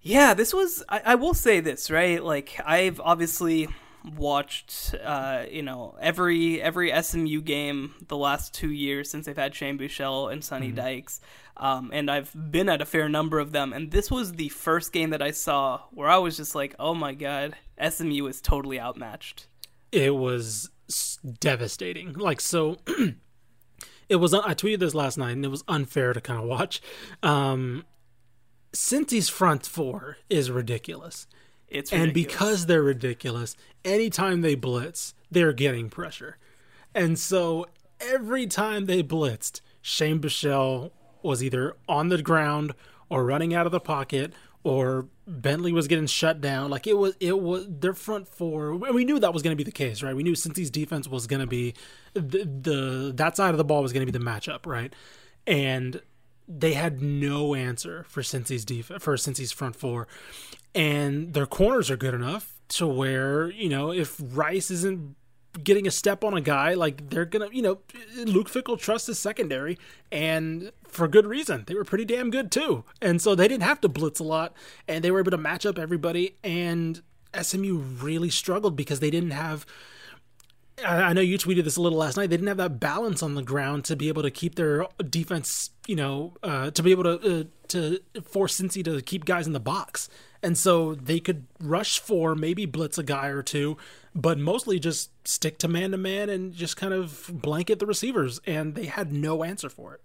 yeah, 0.00 0.32
this 0.34 0.54
was. 0.54 0.84
I, 0.88 1.02
I 1.04 1.14
will 1.16 1.34
say 1.34 1.58
this, 1.58 1.90
right? 1.90 2.22
Like, 2.22 2.60
I've 2.64 3.00
obviously 3.00 3.68
watched, 4.16 4.94
uh, 5.04 5.44
you 5.50 5.62
know, 5.62 5.96
every 6.00 6.62
every 6.62 6.92
SMU 7.02 7.40
game 7.42 7.94
the 8.06 8.16
last 8.16 8.54
two 8.54 8.70
years 8.70 9.10
since 9.10 9.26
they've 9.26 9.36
had 9.36 9.54
Shane 9.54 9.76
Buechele 9.76 10.32
and 10.32 10.44
Sonny 10.44 10.70
Dykes, 10.72 11.20
um, 11.56 11.90
and 11.92 12.08
I've 12.10 12.32
been 12.52 12.68
at 12.68 12.80
a 12.80 12.86
fair 12.86 13.08
number 13.08 13.40
of 13.40 13.50
them. 13.52 13.72
And 13.72 13.90
this 13.90 14.10
was 14.10 14.32
the 14.34 14.50
first 14.50 14.92
game 14.92 15.10
that 15.10 15.20
I 15.20 15.32
saw 15.32 15.80
where 15.90 16.08
I 16.08 16.18
was 16.18 16.36
just 16.36 16.54
like, 16.54 16.76
oh 16.78 16.94
my 16.94 17.12
god, 17.14 17.56
SMU 17.86 18.26
is 18.28 18.40
totally 18.40 18.78
outmatched. 18.80 19.48
it 19.92 20.14
was 20.14 20.70
devastating. 21.40 22.12
Like 22.14 22.40
so, 22.40 22.76
it 24.10 24.16
was. 24.16 24.34
I 24.34 24.52
tweeted 24.52 24.80
this 24.80 24.94
last 24.94 25.16
night, 25.16 25.32
and 25.32 25.44
it 25.44 25.48
was 25.48 25.64
unfair 25.68 26.12
to 26.12 26.20
kind 26.20 26.40
of 26.40 26.46
watch. 26.46 26.82
Um, 27.22 27.84
Cincy's 28.74 29.28
front 29.30 29.64
four 29.64 30.18
is 30.28 30.50
ridiculous, 30.50 31.26
It's 31.68 31.92
and 31.92 32.12
because 32.12 32.66
they're 32.66 32.82
ridiculous, 32.82 33.56
anytime 33.84 34.42
they 34.42 34.56
blitz, 34.56 35.14
they're 35.30 35.52
getting 35.52 35.88
pressure, 35.88 36.36
and 36.94 37.18
so 37.18 37.66
every 38.00 38.46
time 38.46 38.86
they 38.86 39.02
blitzed, 39.02 39.60
Shane 39.80 40.20
Buechele 40.20 40.90
was 41.22 41.42
either 41.42 41.76
on 41.88 42.08
the 42.08 42.20
ground 42.20 42.74
or 43.08 43.24
running 43.24 43.54
out 43.54 43.66
of 43.66 43.72
the 43.72 43.80
pocket 43.80 44.32
or 44.62 45.06
Bentley 45.26 45.72
was 45.72 45.88
getting 45.88 46.06
shut 46.06 46.40
down. 46.40 46.70
Like 46.70 46.86
it 46.86 46.96
was, 46.96 47.14
it 47.20 47.40
was 47.40 47.66
their 47.68 47.94
front 47.94 48.28
four. 48.28 48.70
and 48.70 48.94
We 48.94 49.04
knew 49.04 49.18
that 49.18 49.32
was 49.32 49.42
going 49.42 49.56
to 49.56 49.56
be 49.56 49.64
the 49.64 49.72
case, 49.72 50.02
right? 50.02 50.14
We 50.14 50.22
knew 50.22 50.34
Cincy's 50.34 50.70
defense 50.70 51.08
was 51.08 51.26
going 51.26 51.40
to 51.40 51.46
be 51.46 51.74
the, 52.14 52.44
the 52.44 53.12
that 53.16 53.36
side 53.36 53.50
of 53.50 53.58
the 53.58 53.64
ball 53.64 53.82
was 53.82 53.92
going 53.92 54.06
to 54.06 54.12
be 54.12 54.16
the 54.16 54.24
matchup, 54.24 54.66
right? 54.66 54.92
And 55.46 56.02
they 56.46 56.74
had 56.74 57.00
no 57.00 57.54
answer 57.54 58.04
for 58.08 58.22
Cincy's 58.22 58.64
def- 58.64 58.92
for 58.98 59.16
Cincy's 59.16 59.52
front 59.52 59.76
four, 59.76 60.08
and 60.74 61.32
their 61.32 61.46
corners 61.46 61.90
are 61.90 61.96
good 61.96 62.14
enough 62.14 62.54
to 62.68 62.86
where 62.86 63.50
you 63.50 63.68
know 63.68 63.92
if 63.92 64.20
Rice 64.20 64.70
isn't 64.70 65.16
getting 65.62 65.86
a 65.86 65.90
step 65.90 66.22
on 66.24 66.34
a 66.34 66.40
guy, 66.40 66.74
like 66.74 67.10
they're 67.10 67.24
gonna, 67.24 67.48
you 67.52 67.62
know, 67.62 67.78
Luke 68.16 68.48
Fickell 68.48 68.78
trusts 68.78 69.08
his 69.08 69.18
secondary, 69.18 69.78
and 70.12 70.72
for 70.86 71.08
good 71.08 71.26
reason. 71.26 71.64
They 71.66 71.74
were 71.74 71.84
pretty 71.84 72.04
damn 72.04 72.30
good 72.30 72.50
too, 72.50 72.84
and 73.00 73.20
so 73.20 73.34
they 73.34 73.48
didn't 73.48 73.64
have 73.64 73.80
to 73.82 73.88
blitz 73.88 74.20
a 74.20 74.24
lot, 74.24 74.54
and 74.86 75.02
they 75.04 75.10
were 75.10 75.20
able 75.20 75.32
to 75.32 75.38
match 75.38 75.66
up 75.66 75.78
everybody. 75.78 76.36
And 76.44 77.02
SMU 77.40 77.78
really 77.78 78.30
struggled 78.30 78.76
because 78.76 79.00
they 79.00 79.10
didn't 79.10 79.32
have. 79.32 79.66
I 80.86 81.12
know 81.12 81.20
you 81.20 81.38
tweeted 81.38 81.64
this 81.64 81.76
a 81.76 81.82
little 81.82 81.98
last 81.98 82.16
night. 82.16 82.30
They 82.30 82.36
didn't 82.36 82.48
have 82.48 82.56
that 82.58 82.80
balance 82.80 83.22
on 83.22 83.34
the 83.34 83.42
ground 83.42 83.84
to 83.86 83.96
be 83.96 84.08
able 84.08 84.22
to 84.22 84.30
keep 84.30 84.54
their 84.54 84.86
defense, 85.08 85.70
you 85.86 85.96
know, 85.96 86.34
uh, 86.42 86.70
to 86.70 86.82
be 86.82 86.90
able 86.90 87.04
to 87.04 87.40
uh, 87.40 87.44
to 87.68 88.00
force 88.22 88.60
Cincy 88.60 88.84
to 88.84 89.00
keep 89.02 89.24
guys 89.24 89.46
in 89.46 89.52
the 89.52 89.60
box, 89.60 90.08
and 90.42 90.56
so 90.56 90.94
they 90.94 91.20
could 91.20 91.46
rush 91.60 91.98
for 91.98 92.34
maybe 92.34 92.66
blitz 92.66 92.98
a 92.98 93.02
guy 93.02 93.28
or 93.28 93.42
two, 93.42 93.76
but 94.14 94.38
mostly 94.38 94.78
just 94.78 95.10
stick 95.26 95.58
to 95.58 95.68
man 95.68 95.90
to 95.92 95.96
man 95.96 96.28
and 96.28 96.52
just 96.52 96.76
kind 96.76 96.94
of 96.94 97.30
blanket 97.32 97.78
the 97.78 97.86
receivers, 97.86 98.40
and 98.46 98.74
they 98.74 98.86
had 98.86 99.12
no 99.12 99.44
answer 99.44 99.68
for 99.68 99.94
it. 99.94 100.00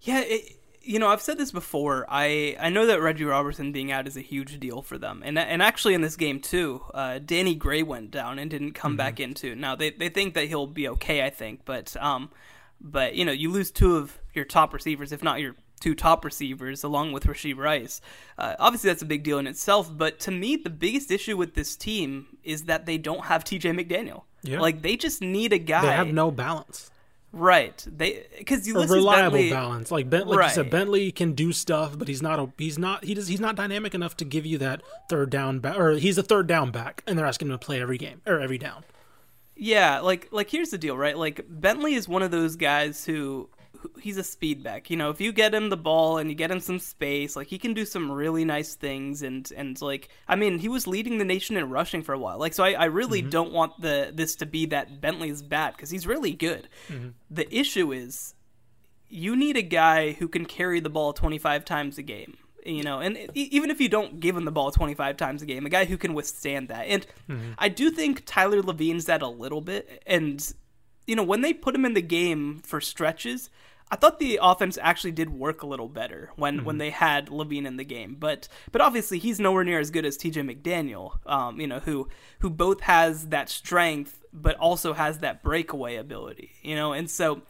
Yeah, 0.00 0.20
it, 0.20 0.58
you 0.84 0.98
know, 0.98 1.08
I've 1.08 1.22
said 1.22 1.38
this 1.38 1.50
before. 1.50 2.06
I 2.08 2.56
I 2.60 2.70
know 2.70 2.86
that 2.86 3.00
Reggie 3.00 3.24
Roberson 3.24 3.72
being 3.72 3.90
out 3.90 4.06
is 4.06 4.16
a 4.16 4.20
huge 4.20 4.60
deal 4.60 4.82
for 4.82 4.98
them, 4.98 5.22
and 5.24 5.38
and 5.38 5.62
actually 5.62 5.94
in 5.94 6.00
this 6.00 6.16
game 6.16 6.40
too, 6.40 6.82
uh, 6.92 7.18
Danny 7.18 7.54
Gray 7.54 7.82
went 7.82 8.10
down 8.10 8.38
and 8.38 8.50
didn't 8.50 8.72
come 8.72 8.96
back 8.96 9.20
into. 9.20 9.54
Now 9.54 9.74
they 9.74 9.90
they 9.90 10.08
think 10.08 10.34
that 10.34 10.48
he'll 10.48 10.66
be 10.66 10.88
okay, 10.88 11.24
I 11.24 11.30
think, 11.30 11.60
but 11.64 11.96
um, 11.96 12.30
but 12.80 13.14
you 13.14 13.24
know, 13.24 13.32
you 13.32 13.50
lose 13.50 13.70
two 13.70 13.96
of 13.96 14.18
your 14.34 14.44
top 14.44 14.72
receivers, 14.72 15.12
if 15.12 15.22
not 15.22 15.40
your 15.40 15.56
two 15.80 15.94
top 15.94 16.24
receivers, 16.24 16.82
along 16.82 17.12
with 17.12 17.24
Rashee 17.24 17.56
Rice. 17.56 18.00
Uh, 18.38 18.54
obviously, 18.58 18.88
that's 18.88 19.02
a 19.02 19.06
big 19.06 19.22
deal 19.22 19.38
in 19.38 19.46
itself. 19.46 19.90
But 19.94 20.18
to 20.20 20.30
me, 20.30 20.56
the 20.56 20.70
biggest 20.70 21.10
issue 21.10 21.36
with 21.36 21.54
this 21.54 21.76
team 21.76 22.38
is 22.42 22.64
that 22.64 22.86
they 22.86 22.98
don't 22.98 23.24
have 23.26 23.44
T.J. 23.44 23.72
McDaniel. 23.72 24.22
Yeah. 24.42 24.60
Like 24.60 24.82
they 24.82 24.96
just 24.96 25.20
need 25.20 25.52
a 25.52 25.58
guy. 25.58 25.82
They 25.82 25.92
have 25.92 26.08
no 26.08 26.30
balance. 26.30 26.90
Right. 27.34 27.86
They 27.86 28.26
because 28.38 28.66
a 28.66 28.70
Ulysses 28.70 28.90
reliable 28.90 29.38
Bentley, 29.38 29.50
balance. 29.50 29.90
Like 29.90 30.08
Ben, 30.08 30.26
like 30.26 30.48
you 30.48 30.54
said, 30.54 30.70
Bentley 30.70 31.12
can 31.12 31.32
do 31.32 31.52
stuff, 31.52 31.98
but 31.98 32.08
he's 32.08 32.22
not 32.22 32.38
a 32.38 32.50
he's 32.58 32.78
not 32.78 33.04
he 33.04 33.14
does 33.14 33.28
he's 33.28 33.40
not 33.40 33.56
dynamic 33.56 33.94
enough 33.94 34.16
to 34.18 34.24
give 34.24 34.46
you 34.46 34.58
that 34.58 34.82
third 35.08 35.30
down 35.30 35.58
back 35.60 35.78
or 35.78 35.92
he's 35.92 36.18
a 36.18 36.22
third 36.22 36.46
down 36.46 36.70
back, 36.70 37.02
and 37.06 37.18
they're 37.18 37.26
asking 37.26 37.48
him 37.48 37.58
to 37.58 37.64
play 37.64 37.80
every 37.80 37.98
game 37.98 38.20
or 38.26 38.40
every 38.40 38.58
down. 38.58 38.84
Yeah, 39.56 40.00
like 40.00 40.28
like 40.30 40.50
here's 40.50 40.70
the 40.70 40.78
deal, 40.78 40.96
right? 40.96 41.16
Like 41.16 41.44
Bentley 41.48 41.94
is 41.94 42.08
one 42.08 42.22
of 42.22 42.30
those 42.30 42.56
guys 42.56 43.04
who 43.04 43.48
he's 44.00 44.16
a 44.16 44.24
speed 44.24 44.62
back. 44.62 44.90
You 44.90 44.96
know, 44.96 45.10
if 45.10 45.20
you 45.20 45.32
get 45.32 45.54
him 45.54 45.70
the 45.70 45.76
ball 45.76 46.18
and 46.18 46.30
you 46.30 46.36
get 46.36 46.50
him 46.50 46.60
some 46.60 46.78
space, 46.78 47.36
like 47.36 47.48
he 47.48 47.58
can 47.58 47.74
do 47.74 47.84
some 47.84 48.10
really 48.10 48.44
nice 48.44 48.74
things 48.74 49.22
and 49.22 49.50
and 49.56 49.80
like 49.80 50.08
I 50.28 50.36
mean, 50.36 50.58
he 50.58 50.68
was 50.68 50.86
leading 50.86 51.18
the 51.18 51.24
nation 51.24 51.56
in 51.56 51.70
rushing 51.70 52.02
for 52.02 52.12
a 52.12 52.18
while. 52.18 52.38
Like 52.38 52.54
so 52.54 52.64
I, 52.64 52.72
I 52.72 52.84
really 52.86 53.20
mm-hmm. 53.20 53.30
don't 53.30 53.52
want 53.52 53.80
the 53.80 54.10
this 54.12 54.36
to 54.36 54.46
be 54.46 54.66
that 54.66 55.00
Bentley's 55.00 55.42
bad 55.42 55.76
because 55.76 55.90
he's 55.90 56.06
really 56.06 56.32
good. 56.32 56.68
Mm-hmm. 56.88 57.10
The 57.30 57.54
issue 57.54 57.92
is 57.92 58.34
you 59.08 59.36
need 59.36 59.56
a 59.56 59.62
guy 59.62 60.12
who 60.12 60.26
can 60.26 60.44
carry 60.44 60.80
the 60.80 60.90
ball 60.90 61.12
25 61.12 61.64
times 61.64 61.98
a 61.98 62.02
game. 62.02 62.36
you 62.66 62.82
know, 62.82 62.98
and 62.98 63.16
even 63.34 63.70
if 63.70 63.80
you 63.80 63.88
don't 63.88 64.20
give 64.20 64.36
him 64.36 64.44
the 64.44 64.50
ball 64.50 64.70
25 64.70 65.16
times 65.16 65.42
a 65.42 65.46
game, 65.46 65.66
a 65.66 65.68
guy 65.68 65.84
who 65.84 65.98
can 65.98 66.14
withstand 66.14 66.68
that. 66.68 66.86
And 66.86 67.06
mm-hmm. 67.28 67.52
I 67.58 67.68
do 67.68 67.90
think 67.90 68.22
Tyler 68.24 68.62
Lavine's 68.62 69.04
that 69.04 69.22
a 69.22 69.28
little 69.28 69.60
bit. 69.60 70.02
And, 70.06 70.52
you 71.06 71.14
know, 71.14 71.22
when 71.22 71.42
they 71.42 71.52
put 71.52 71.74
him 71.74 71.84
in 71.84 71.94
the 71.94 72.02
game 72.02 72.60
for 72.64 72.80
stretches, 72.80 73.50
I 73.90 73.96
thought 73.96 74.18
the 74.18 74.40
offense 74.42 74.78
actually 74.80 75.12
did 75.12 75.30
work 75.30 75.62
a 75.62 75.66
little 75.66 75.88
better 75.88 76.30
when, 76.36 76.64
when 76.64 76.78
they 76.78 76.90
had 76.90 77.28
Lavine 77.28 77.66
in 77.66 77.76
the 77.76 77.84
game, 77.84 78.16
but 78.18 78.48
but 78.72 78.80
obviously 78.80 79.18
he's 79.18 79.38
nowhere 79.38 79.62
near 79.62 79.78
as 79.78 79.90
good 79.90 80.04
as 80.04 80.16
T.J. 80.16 80.40
McDaniel, 80.42 81.18
um, 81.26 81.60
you 81.60 81.66
know, 81.66 81.80
who 81.80 82.08
who 82.40 82.50
both 82.50 82.80
has 82.80 83.28
that 83.28 83.48
strength 83.48 84.20
but 84.32 84.56
also 84.56 84.94
has 84.94 85.18
that 85.18 85.42
breakaway 85.42 85.96
ability, 85.96 86.52
you 86.62 86.74
know, 86.74 86.92
and 86.92 87.08
so 87.08 87.42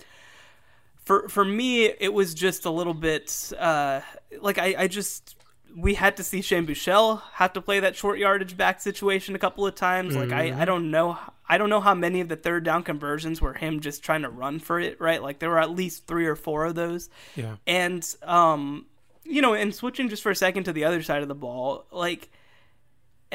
for 1.05 1.29
for 1.29 1.45
me, 1.45 1.85
it 1.87 2.13
was 2.13 2.35
just 2.35 2.65
a 2.65 2.71
little 2.71 2.95
bit 2.95 3.53
uh, 3.59 4.01
like 4.41 4.59
I, 4.59 4.75
I 4.79 4.87
just 4.89 5.37
we 5.77 5.95
had 5.95 6.17
to 6.17 6.23
see 6.25 6.41
Shane 6.41 6.67
Buechele 6.67 7.21
have 7.35 7.53
to 7.55 7.61
play 7.61 7.81
that 7.81 7.97
short 7.97 8.19
yardage 8.19 8.57
back 8.57 8.81
situation 8.81 9.35
a 9.35 9.39
couple 9.39 9.67
of 9.67 9.75
times. 9.75 10.17
Like 10.17 10.31
I, 10.33 10.63
I 10.63 10.65
don't 10.65 10.91
know 10.91 11.19
I 11.49 11.59
don't 11.59 11.69
know 11.69 11.81
how 11.81 11.95
many 11.95 12.21
of 12.21 12.29
the 12.29 12.37
third 12.37 12.65
down 12.65 12.85
conversions 12.85 13.41
were 13.41 13.55
him 13.55 13.81
just 13.81 14.03
trying 14.03 14.23
to 14.23 14.31
run 14.31 14.61
for 14.61 14.79
it, 14.79 15.01
right? 15.01 15.23
Like 15.23 15.41
there 15.41 15.51
were 15.51 15.59
at 15.59 15.71
least 15.71 16.07
three 16.07 16.27
or 16.27 16.37
four 16.37 16.65
of 16.65 16.75
those. 16.75 17.11
Yeah. 17.35 17.57
And 17.67 18.07
um 18.23 18.87
you 19.25 19.41
know, 19.41 19.55
and 19.55 19.75
switching 19.75 20.09
just 20.09 20.23
for 20.23 20.31
a 20.31 20.37
second 20.37 20.65
to 20.65 20.73
the 20.73 20.85
other 20.85 21.03
side 21.03 21.23
of 21.23 21.29
the 21.29 21.35
ball, 21.35 21.87
like 21.91 22.31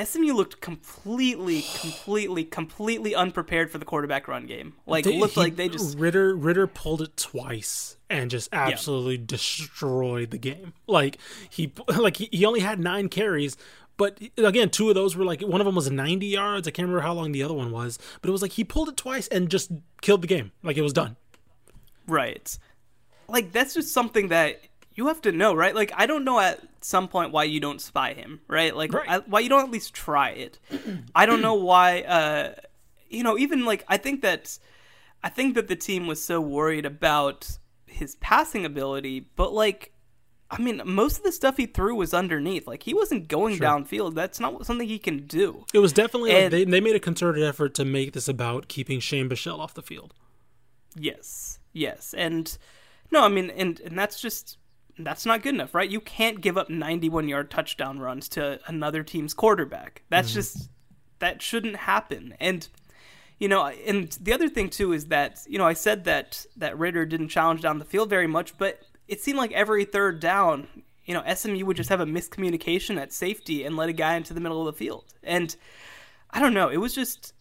SMU 0.04 0.34
looked 0.34 0.62
completely, 0.62 1.64
completely, 1.82 2.43
completely 2.43 3.14
unprepared 3.16 3.72
for 3.72 3.78
the 3.78 3.86
quarterback 3.86 4.28
run 4.28 4.45
game. 4.45 4.74
Like 4.86 5.06
They- 5.06 5.18
looked 5.20 5.34
he- 5.36 5.39
like 5.41 5.56
they 5.56 5.70
just 5.70 5.97
Ridder 5.97 6.36
Ridder 6.36 6.68
pulled 6.68 7.02
it 7.02 7.18
twice 7.18 7.97
and 8.10 8.32
just 8.32 8.50
absolutely 8.54 9.18
destroyed 9.18 10.32
the 10.32 10.38
game. 10.38 10.74
Like 10.88 11.18
he 11.50 11.74
like 11.97 12.18
he, 12.18 12.30
he 12.32 12.45
only 12.45 12.60
had 12.62 12.80
nine 12.80 13.10
carries, 13.10 13.58
but 13.97 14.20
again, 14.38 14.70
two 14.70 14.89
of 14.89 14.95
those 14.95 15.16
were 15.16 15.26
like 15.26 15.41
one 15.41 15.60
of 15.62 15.66
them 15.66 15.76
was 15.76 15.91
90 15.91 16.26
yards. 16.26 16.68
I 16.68 16.72
can't 16.72 16.88
remember 16.88 17.02
how 17.06 17.14
long 17.14 17.32
the 17.32 17.43
other 17.43 17.54
one 17.54 17.72
was, 17.72 18.00
but 18.22 18.30
it 18.30 18.32
was 18.32 18.41
like 18.41 18.54
he 18.54 18.64
pulled 18.64 18.89
it 18.89 18.97
twice 18.97 19.28
and 19.28 19.50
just 19.50 19.72
killed 20.02 20.22
the 20.22 20.28
game. 20.28 20.52
Like 20.64 20.78
it 20.78 20.82
was 20.82 20.93
done. 20.93 21.18
Right. 22.08 22.58
Like 23.28 23.52
that's 23.52 23.74
just 23.74 23.93
something 23.93 24.30
that 24.30 24.62
you 25.00 25.08
have 25.08 25.22
to 25.22 25.32
know, 25.32 25.54
right? 25.54 25.74
Like 25.74 25.93
I 25.95 26.06
don't 26.06 26.26
know 26.26 26.41
at 26.41 26.60
some 26.82 27.08
point 27.08 27.32
why 27.32 27.45
you 27.45 27.62
don't 27.62 27.80
spy 27.80 28.12
him, 28.12 28.41
right? 28.50 28.76
Like 28.76 28.93
Right. 28.93 29.10
I, 29.10 29.18
why 29.20 29.39
you 29.39 29.47
don't 29.47 29.64
at 29.64 29.72
least 29.72 29.93
try 29.93 30.32
it. 30.32 30.60
I 31.16 31.26
don't 31.26 31.41
know 31.41 31.54
why 31.54 32.02
uh 32.02 32.56
you 33.10 33.24
know, 33.24 33.38
even 33.38 33.64
like 33.64 33.86
I 33.88 33.95
think 33.95 34.22
that 34.24 34.60
I 35.24 35.30
think 35.30 35.56
that 35.56 35.70
the 35.70 35.78
team 35.78 36.06
was 36.06 36.22
so 36.22 36.41
worried 36.41 36.86
about 36.86 37.60
his 37.86 38.16
passing 38.16 38.66
ability, 38.66 39.22
but 39.38 39.54
like 39.54 39.93
I 40.52 40.62
mean, 40.62 40.82
most 40.84 41.20
of 41.20 41.24
the 41.24 41.32
stuff 41.32 41.56
he 41.56 41.66
threw 41.66 41.95
was 41.95 42.14
underneath. 42.14 42.68
Like 42.68 42.84
he 42.84 42.93
wasn't 42.93 43.30
going 43.30 43.58
downfield. 43.58 44.16
That's 44.16 44.41
not 44.41 44.66
something 44.66 44.88
he 44.88 45.00
can 45.00 45.28
do. 45.28 45.64
It 45.74 45.80
was 45.80 45.93
definitely 45.93 46.34
like 46.34 46.52
they 46.52 46.66
they 46.66 46.82
made 46.82 46.97
a 46.97 47.00
concerted 47.00 47.41
effort 47.41 47.74
to 47.76 47.86
make 47.86 48.12
this 48.12 48.28
about 48.28 48.68
keeping 48.68 49.00
Shane 49.00 49.30
Buechele 49.30 49.60
off 49.60 49.74
the 49.74 49.82
field. 49.82 50.14
Yes, 50.93 51.60
yes, 51.72 52.14
and 52.18 52.58
no, 53.12 53.24
I 53.24 53.30
mean, 53.30 53.50
and 53.52 53.80
and 53.80 53.97
that's 53.97 54.22
just 54.22 54.59
that's 55.06 55.26
not 55.26 55.41
good 55.41 55.56
enough, 55.56 55.74
right? 55.74 55.89
You 55.89 56.02
can't 56.02 56.41
give 56.41 56.58
up 56.58 56.70
91 56.70 57.28
yard 57.28 57.50
touchdown 57.50 58.00
runs 58.00 58.28
to 58.30 58.60
another 58.68 59.04
team's 59.04 59.34
quarterback. 59.34 60.04
That's 60.10 60.30
mm-hmm. 60.30 60.36
just 60.36 60.70
that 61.20 61.41
shouldn't 61.41 61.78
happen. 61.78 62.34
And 62.39 62.68
you 63.39 63.47
know, 63.47 63.68
and 63.68 64.12
the 64.22 64.34
other 64.34 64.50
thing 64.50 64.70
too 64.70 64.91
is 64.91 65.06
that 65.06 65.39
you 65.47 65.58
know 65.58 65.66
I 65.66 65.74
said 65.74 66.04
that 66.06 66.45
that 66.58 66.78
Ridder 66.78 67.06
didn't 67.06 67.30
challenge 67.30 67.62
down 67.62 67.80
the 67.80 67.86
field 67.86 68.10
very 68.10 68.28
much, 68.28 68.58
but 68.58 68.82
it 69.08 69.22
seemed 69.22 69.38
like 69.38 69.52
every 69.54 69.86
third 69.86 70.20
down, 70.20 70.68
you 71.06 71.14
know, 71.14 71.24
SMU 71.34 71.66
would 71.66 71.78
just 71.78 71.89
have 71.89 72.02
a 72.02 72.06
miscommunication 72.06 73.00
at 73.00 73.14
safety 73.14 73.64
and 73.64 73.76
let 73.76 73.89
a 73.89 73.93
guy 73.93 74.16
into 74.16 74.34
the 74.34 74.41
middle 74.41 74.68
of 74.68 74.74
the 74.74 74.78
field, 74.78 75.06
and 75.24 75.56
I 76.32 76.39
don't 76.39 76.54
know, 76.54 76.70
it 76.70 76.78
was 76.78 76.93
just 76.93 77.34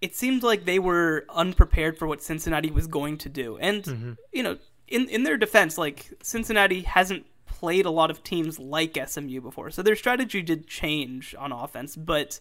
it 0.00 0.14
seemed 0.14 0.42
like 0.42 0.64
they 0.64 0.78
were 0.78 1.24
unprepared 1.30 1.98
for 1.98 2.06
what 2.06 2.22
Cincinnati 2.22 2.70
was 2.70 2.86
going 2.86 3.16
to 3.18 3.28
do. 3.28 3.56
And 3.58 3.82
mm-hmm. 3.82 4.12
you 4.32 4.42
know, 4.42 4.58
in 4.88 5.08
in 5.08 5.22
their 5.24 5.36
defense, 5.36 5.78
like 5.78 6.12
Cincinnati 6.22 6.82
hasn't 6.82 7.26
played 7.46 7.86
a 7.86 7.90
lot 7.90 8.10
of 8.10 8.22
teams 8.22 8.58
like 8.58 8.98
SMU 9.06 9.40
before. 9.40 9.70
So 9.70 9.82
their 9.82 9.96
strategy 9.96 10.42
did 10.42 10.66
change 10.66 11.34
on 11.38 11.52
offense, 11.52 11.96
but 11.96 12.38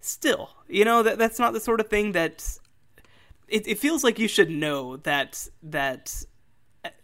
still, 0.00 0.50
you 0.68 0.84
know, 0.84 1.02
that 1.02 1.18
that's 1.18 1.38
not 1.38 1.52
the 1.52 1.60
sort 1.60 1.80
of 1.80 1.88
thing 1.88 2.12
that 2.12 2.58
it, 3.48 3.66
it 3.66 3.78
feels 3.78 4.04
like 4.04 4.18
you 4.18 4.28
should 4.28 4.50
know 4.50 4.96
that 4.98 5.48
that 5.62 6.24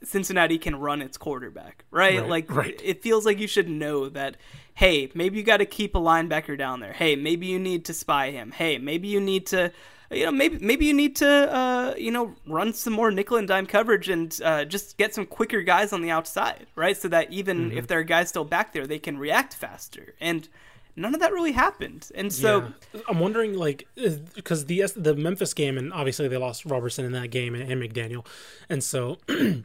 Cincinnati 0.04 0.58
can 0.58 0.76
run 0.76 1.02
its 1.02 1.16
quarterback, 1.16 1.84
right? 1.90 2.20
Right, 2.20 2.28
like 2.28 2.50
right. 2.54 2.80
it 2.82 3.02
feels 3.02 3.26
like 3.26 3.38
you 3.38 3.48
should 3.48 3.68
know 3.68 4.08
that 4.10 4.36
hey, 4.74 5.10
maybe 5.14 5.36
you 5.38 5.44
got 5.44 5.58
to 5.58 5.66
keep 5.66 5.94
a 5.94 6.00
linebacker 6.00 6.56
down 6.56 6.80
there. 6.80 6.92
Hey, 6.92 7.14
maybe 7.16 7.46
you 7.46 7.58
need 7.58 7.84
to 7.86 7.94
spy 7.94 8.30
him. 8.30 8.52
Hey, 8.52 8.78
maybe 8.78 9.08
you 9.08 9.20
need 9.20 9.46
to 9.48 9.72
you 10.12 10.24
know, 10.26 10.32
maybe 10.32 10.58
maybe 10.58 10.86
you 10.86 10.94
need 10.94 11.16
to 11.16 11.28
uh, 11.28 11.94
you 11.98 12.10
know 12.10 12.34
run 12.46 12.72
some 12.72 12.92
more 12.92 13.10
nickel 13.10 13.36
and 13.36 13.48
dime 13.48 13.66
coverage 13.66 14.08
and 14.08 14.38
uh, 14.44 14.64
just 14.64 14.96
get 14.98 15.14
some 15.14 15.26
quicker 15.26 15.62
guys 15.62 15.92
on 15.92 16.02
the 16.02 16.10
outside, 16.10 16.66
right? 16.76 16.96
So 16.96 17.08
that 17.08 17.32
even 17.32 17.68
Mm-hmm. 17.70 17.78
if 17.78 17.86
there 17.86 17.98
are 17.98 18.04
guys 18.04 18.28
still 18.28 18.44
back 18.44 18.72
there, 18.72 18.86
they 18.86 18.98
can 18.98 19.18
react 19.18 19.54
faster. 19.54 20.14
And 20.20 20.48
none 20.96 21.14
of 21.14 21.20
that 21.20 21.32
really 21.32 21.52
happened. 21.52 22.10
And 22.14 22.32
so 22.32 22.72
Yeah. 22.94 23.00
I'm 23.08 23.18
wondering, 23.20 23.54
like, 23.54 23.86
because 24.34 24.66
the 24.66 24.84
the 24.96 25.14
Memphis 25.14 25.54
game, 25.54 25.78
and 25.78 25.92
obviously 25.92 26.28
they 26.28 26.36
lost 26.36 26.64
Roberson 26.66 27.04
in 27.04 27.12
that 27.12 27.28
game 27.30 27.54
and, 27.54 27.70
and 27.70 27.82
McDaniel, 27.82 28.26
and 28.68 28.82
so 28.84 29.18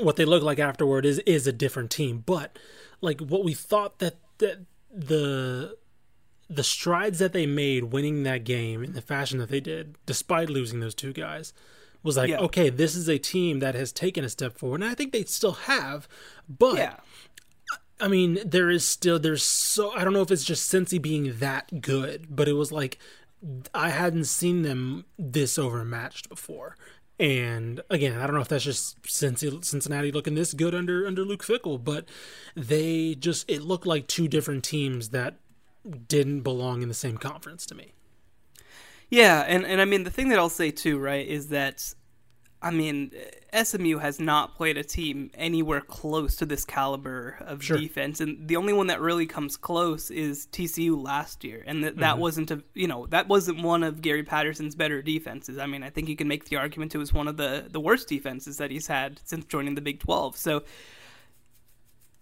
what 0.00 0.16
they 0.16 0.24
look 0.24 0.42
like 0.42 0.58
afterward 0.58 1.06
is 1.06 1.18
is 1.20 1.46
a 1.46 1.52
different 1.52 1.90
team. 1.90 2.22
But 2.26 2.58
like 3.00 3.20
what 3.20 3.44
we 3.44 3.54
thought 3.54 3.98
that 4.00 4.16
that 4.38 4.64
the 4.92 5.76
the 6.48 6.64
strides 6.64 7.18
that 7.18 7.32
they 7.32 7.46
made 7.46 7.84
winning 7.84 8.22
that 8.22 8.44
game 8.44 8.82
in 8.84 8.92
the 8.92 9.02
fashion 9.02 9.38
that 9.38 9.48
they 9.48 9.60
did, 9.60 9.96
despite 10.06 10.48
losing 10.48 10.80
those 10.80 10.94
two 10.94 11.12
guys, 11.12 11.52
was 12.02 12.16
like, 12.16 12.30
Yeah. 12.30 12.38
okay, 12.38 12.70
this 12.70 12.94
is 12.94 13.08
a 13.08 13.18
team 13.18 13.58
that 13.60 13.74
has 13.74 13.92
taken 13.92 14.24
a 14.24 14.28
step 14.28 14.56
forward, 14.56 14.80
and 14.82 14.90
I 14.90 14.94
think 14.94 15.12
they 15.12 15.24
still 15.24 15.52
have. 15.52 16.08
But 16.48 16.76
yeah. 16.76 16.96
I 17.98 18.08
mean, 18.08 18.38
there 18.44 18.70
is 18.70 18.86
still 18.86 19.18
there's 19.18 19.42
so 19.42 19.90
I 19.92 20.04
don't 20.04 20.12
know 20.12 20.20
if 20.22 20.30
it's 20.30 20.44
just 20.44 20.70
Cincy 20.72 21.00
being 21.00 21.38
that 21.38 21.80
good, 21.80 22.26
but 22.28 22.46
it 22.48 22.52
was 22.52 22.70
like 22.70 22.98
I 23.74 23.90
hadn't 23.90 24.24
seen 24.26 24.62
them 24.62 25.04
this 25.18 25.58
overmatched 25.58 26.28
before. 26.28 26.76
And 27.18 27.80
again, 27.88 28.20
I 28.20 28.26
don't 28.26 28.34
know 28.36 28.42
if 28.42 28.48
that's 28.48 28.64
just 28.64 29.00
Cincy, 29.04 29.64
Cincinnati 29.64 30.12
looking 30.12 30.34
this 30.34 30.52
good 30.52 30.74
under 30.74 31.06
under 31.06 31.24
Luke 31.24 31.42
Fickell, 31.44 31.82
but 31.82 32.06
they 32.54 33.14
just 33.14 33.50
it 33.50 33.62
looked 33.62 33.86
like 33.86 34.06
two 34.06 34.28
different 34.28 34.62
teams 34.64 35.08
that 35.10 35.36
didn't 35.86 36.40
belong 36.40 36.82
in 36.82 36.88
the 36.88 36.94
same 36.94 37.16
conference 37.16 37.66
to 37.66 37.74
me. 37.74 37.92
Yeah, 39.08 39.44
and, 39.46 39.64
and 39.64 39.80
I 39.80 39.84
mean 39.84 40.04
the 40.04 40.10
thing 40.10 40.28
that 40.30 40.38
I'll 40.38 40.48
say 40.48 40.70
too, 40.70 40.98
right, 40.98 41.26
is 41.26 41.48
that 41.48 41.94
I 42.60 42.70
mean 42.70 43.12
SMU 43.52 43.98
has 43.98 44.18
not 44.18 44.56
played 44.56 44.76
a 44.76 44.82
team 44.82 45.30
anywhere 45.34 45.80
close 45.80 46.36
to 46.36 46.46
this 46.46 46.64
caliber 46.64 47.36
of 47.40 47.62
Sure. 47.62 47.78
defense, 47.78 48.20
and 48.20 48.48
the 48.48 48.56
only 48.56 48.72
one 48.72 48.88
that 48.88 49.00
really 49.00 49.26
comes 49.26 49.56
close 49.56 50.10
is 50.10 50.46
TCU 50.46 51.00
last 51.00 51.44
year, 51.44 51.62
and 51.66 51.84
that 51.84 51.98
that 51.98 52.14
mm-hmm. 52.14 52.22
wasn't 52.22 52.50
a 52.50 52.62
you 52.74 52.88
know 52.88 53.06
that 53.06 53.28
wasn't 53.28 53.62
one 53.62 53.84
of 53.84 54.02
Gary 54.02 54.24
Patterson's 54.24 54.74
better 54.74 55.02
defenses. 55.02 55.58
I 55.58 55.66
mean, 55.66 55.84
I 55.84 55.90
think 55.90 56.08
you 56.08 56.16
can 56.16 56.26
make 56.26 56.46
the 56.46 56.56
argument 56.56 56.94
it 56.94 56.98
was 56.98 57.12
one 57.12 57.28
of 57.28 57.36
the 57.36 57.66
the 57.70 57.80
worst 57.80 58.08
defenses 58.08 58.56
that 58.56 58.72
he's 58.72 58.88
had 58.88 59.20
since 59.24 59.44
joining 59.44 59.76
the 59.76 59.80
Big 59.80 60.00
Twelve. 60.00 60.36
So 60.36 60.64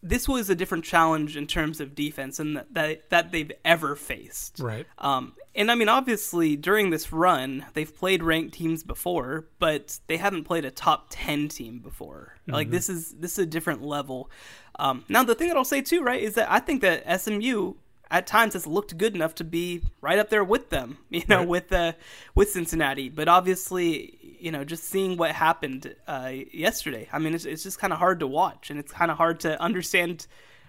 this 0.04 0.28
was 0.28 0.50
a 0.50 0.54
different 0.54 0.84
challenge 0.84 1.34
in 1.36 1.46
terms 1.46 1.80
of 1.80 1.94
defense 1.94 2.38
and 2.38 2.62
that 2.70 3.08
that, 3.08 3.32
they've 3.32 3.50
ever 3.64 3.96
faced. 3.96 4.60
Right. 4.60 4.86
Um, 4.98 5.32
and 5.54 5.70
I 5.70 5.74
mean, 5.74 5.88
obviously, 5.88 6.56
during 6.56 6.90
this 6.90 7.10
run, 7.12 7.64
they've 7.72 7.92
played 7.96 8.22
ranked 8.22 8.54
teams 8.54 8.82
before, 8.84 9.46
but 9.58 9.98
they 10.06 10.18
haven't 10.18 10.44
played 10.44 10.64
a 10.64 10.70
top 10.70 11.06
ten 11.08 11.48
team 11.48 11.78
before. 11.78 12.36
Like 12.46 12.70
this 12.70 12.88
is 12.90 13.12
this 13.14 13.32
is 13.32 13.38
a 13.38 13.46
different 13.46 13.82
level. 13.82 14.30
Um, 14.78 15.04
now, 15.08 15.24
the 15.24 15.34
thing 15.34 15.48
that 15.48 15.56
I'll 15.56 15.64
say 15.64 15.80
too, 15.80 16.02
right, 16.02 16.20
is 16.22 16.34
that 16.34 16.50
I 16.50 16.58
think 16.60 16.82
that 16.82 17.20
SMU 17.20 17.74
at 18.10 18.26
times 18.26 18.52
has 18.52 18.66
looked 18.66 18.98
good 18.98 19.14
enough 19.14 19.34
to 19.36 19.44
be 19.44 19.80
right 20.02 20.18
up 20.18 20.28
there 20.28 20.44
with 20.44 20.68
them, 20.68 20.98
you 21.10 21.22
know, 21.28 21.38
Right. 21.38 21.48
with 21.48 21.72
uh, 21.72 21.92
with 22.34 22.50
Cincinnati. 22.50 23.08
But 23.08 23.28
obviously, 23.28 24.18
you 24.44 24.52
know, 24.52 24.64
just 24.64 24.84
seeing 24.84 25.16
what 25.16 25.30
happened 25.32 25.94
uh, 26.06 26.32
yesterday, 26.52 27.08
I 27.12 27.18
mean, 27.18 27.34
it's, 27.34 27.44
it's 27.44 27.62
just 27.62 27.78
kind 27.78 27.92
of 27.92 27.98
hard 27.98 28.20
to 28.20 28.26
watch, 28.26 28.70
and 28.70 28.78
it's 28.78 28.92
kind 28.92 29.10
of 29.10 29.16
hard 29.16 29.40
to 29.40 29.60
understand 29.60 30.26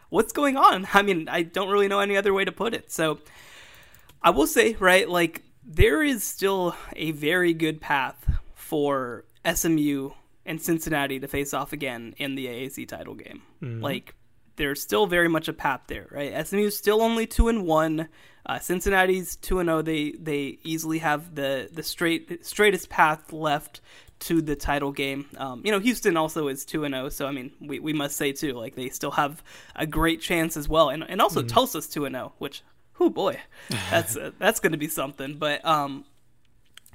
what's 0.10 0.32
going 0.32 0.58
on. 0.58 0.88
I 0.94 1.02
mean, 1.02 1.28
I 1.28 1.44
don't 1.44 1.70
really 1.70 1.88
know 1.88 2.00
any 2.00 2.16
other 2.18 2.34
way 2.34 2.46
to 2.46 2.52
put 2.52 2.74
it. 2.74 2.92
So. 2.92 3.20
I 4.22 4.32
will 4.32 4.48
say, 4.48 4.76
right, 4.80 5.08
like 5.08 5.44
there 5.64 6.02
is 6.02 6.24
still 6.24 6.76
a 6.96 7.12
very 7.12 7.54
good 7.54 7.80
path 7.80 8.28
for 8.56 9.26
SMU 9.46 10.12
and 10.46 10.60
Cincinnati 10.60 11.20
to 11.20 11.28
face 11.28 11.54
off 11.54 11.74
again 11.74 12.16
in 12.18 12.34
the 12.34 12.48
AAC 12.48 12.88
title 12.88 13.14
game. 13.14 13.44
Like 13.82 14.16
there's 14.58 14.82
still 14.82 15.08
very 15.08 15.28
much 15.28 15.48
a 15.48 15.54
path 15.54 15.82
there, 15.88 16.08
right? 16.12 16.46
SMU's 16.46 16.78
still 16.78 17.02
only 17.02 17.28
two 17.28 17.48
and 17.48 17.66
one. 17.66 18.08
Uh, 18.46 18.60
Cincinnati's 18.60 19.36
two 19.38 19.60
and 19.60 19.68
zero. 19.68 19.82
They 19.82 20.12
they 20.12 20.60
easily 20.64 21.00
have 21.00 21.36
the 21.36 21.70
the 21.72 21.84
straight 21.84 22.46
straightest 22.46 22.90
path 22.90 23.34
left 23.34 23.82
to 24.20 24.42
the 24.42 24.56
title 24.56 24.92
game. 24.92 25.26
Um, 25.38 25.62
you 25.66 25.72
know, 25.72 25.80
Houston 25.80 26.18
also 26.18 26.48
is 26.48 26.66
two 26.66 26.84
and 26.84 26.94
zero, 26.94 27.10
so 27.10 27.28
I 27.28 27.32
mean, 27.32 27.52
we, 27.60 27.80
we 27.80 27.94
must 27.94 28.16
say 28.18 28.32
too, 28.32 28.54
like 28.54 28.76
they 28.76 28.90
still 28.90 29.12
have 29.12 29.44
a 29.76 29.86
great 29.86 30.22
chance 30.22 30.58
as 30.58 30.70
well, 30.70 30.90
and 30.90 31.04
and 31.08 31.22
also 31.22 31.42
mm. 31.42 31.48
Tulsa's 31.48 31.88
two 31.88 32.06
and 32.06 32.16
zero, 32.16 32.34
which, 32.38 32.64
oh 33.00 33.10
boy, 33.10 33.40
that's 33.90 34.16
uh, 34.16 34.32
that's 34.40 34.60
going 34.60 34.72
to 34.72 34.78
be 34.78 34.88
something. 34.88 35.36
But 35.38 35.66
um, 35.66 36.06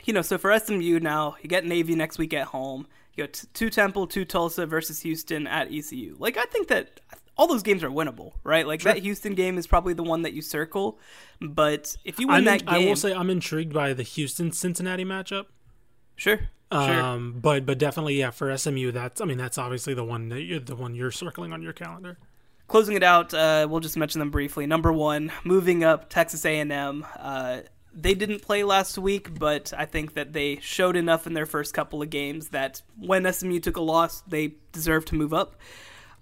you 0.04 0.12
know, 0.12 0.22
so 0.22 0.38
for 0.38 0.56
SMU 0.58 1.00
now, 1.00 1.36
you 1.42 1.48
get 1.48 1.64
Navy 1.64 1.94
next 1.94 2.18
week 2.18 2.32
at 2.32 2.46
home. 2.46 2.86
You 3.14 3.26
go 3.26 3.32
to 3.54 3.70
Temple, 3.70 4.06
to 4.08 4.24
Tulsa 4.24 4.66
versus 4.66 5.00
Houston 5.00 5.46
at 5.46 5.72
ECU. 5.72 6.16
Like 6.18 6.36
I 6.36 6.44
think 6.44 6.68
that 6.68 7.00
all 7.41 7.47
those 7.47 7.62
games 7.62 7.82
are 7.82 7.88
winnable, 7.88 8.32
right? 8.45 8.66
Like 8.66 8.82
sure. 8.82 8.93
that 8.93 9.01
Houston 9.01 9.34
game 9.34 9.57
is 9.57 9.66
probably 9.66 9.95
the 9.95 10.03
one 10.03 10.20
that 10.22 10.34
you 10.34 10.43
circle. 10.43 10.99
But 11.41 11.97
if 12.05 12.20
you 12.20 12.28
win 12.28 12.36
I'm 12.36 12.45
that 12.45 12.66
game, 12.66 12.74
I 12.74 12.84
will 12.84 12.97
say 12.97 13.14
I'm 13.14 13.30
intrigued 13.30 13.72
by 13.72 13.95
the 13.95 14.03
Houston 14.03 14.53
Cincinnati 14.53 15.07
matchup. 15.07 15.47
Sure. 16.16 16.38
Um, 16.70 17.32
sure. 17.32 17.41
but 17.41 17.66
but 17.66 17.78
definitely 17.78 18.16
yeah 18.16 18.30
for 18.30 18.57
SMU 18.57 18.93
that's 18.93 19.20
I 19.20 19.24
mean 19.24 19.38
that's 19.38 19.59
obviously 19.59 19.93
the 19.93 20.05
one 20.05 20.28
that 20.28 20.43
you're 20.43 20.61
the 20.61 20.76
one 20.76 20.95
you're 20.95 21.11
circling 21.11 21.55
on 21.55 21.62
your 21.62 21.72
calendar. 21.72 22.18
Closing 22.68 22.95
it 22.95 23.03
out, 23.03 23.32
uh, 23.32 23.66
we'll 23.68 23.80
just 23.80 23.97
mention 23.97 24.18
them 24.18 24.30
briefly. 24.30 24.66
Number 24.66 24.93
one, 24.93 25.32
moving 25.43 25.82
up, 25.82 26.11
Texas 26.11 26.45
A&M. 26.45 27.07
Uh, 27.18 27.61
they 27.93 28.12
didn't 28.12 28.43
play 28.43 28.64
last 28.64 28.99
week, 28.99 29.36
but 29.38 29.72
I 29.76 29.86
think 29.86 30.12
that 30.14 30.34
they 30.34 30.59
showed 30.61 30.95
enough 30.95 31.26
in 31.26 31.32
their 31.32 31.47
first 31.47 31.72
couple 31.72 32.03
of 32.03 32.11
games 32.11 32.51
that 32.51 32.82
when 32.99 33.32
SMU 33.32 33.59
took 33.61 33.76
a 33.76 33.80
loss, 33.80 34.20
they 34.20 34.57
deserve 34.72 35.07
to 35.07 35.16
move 35.16 35.32
up. 35.32 35.57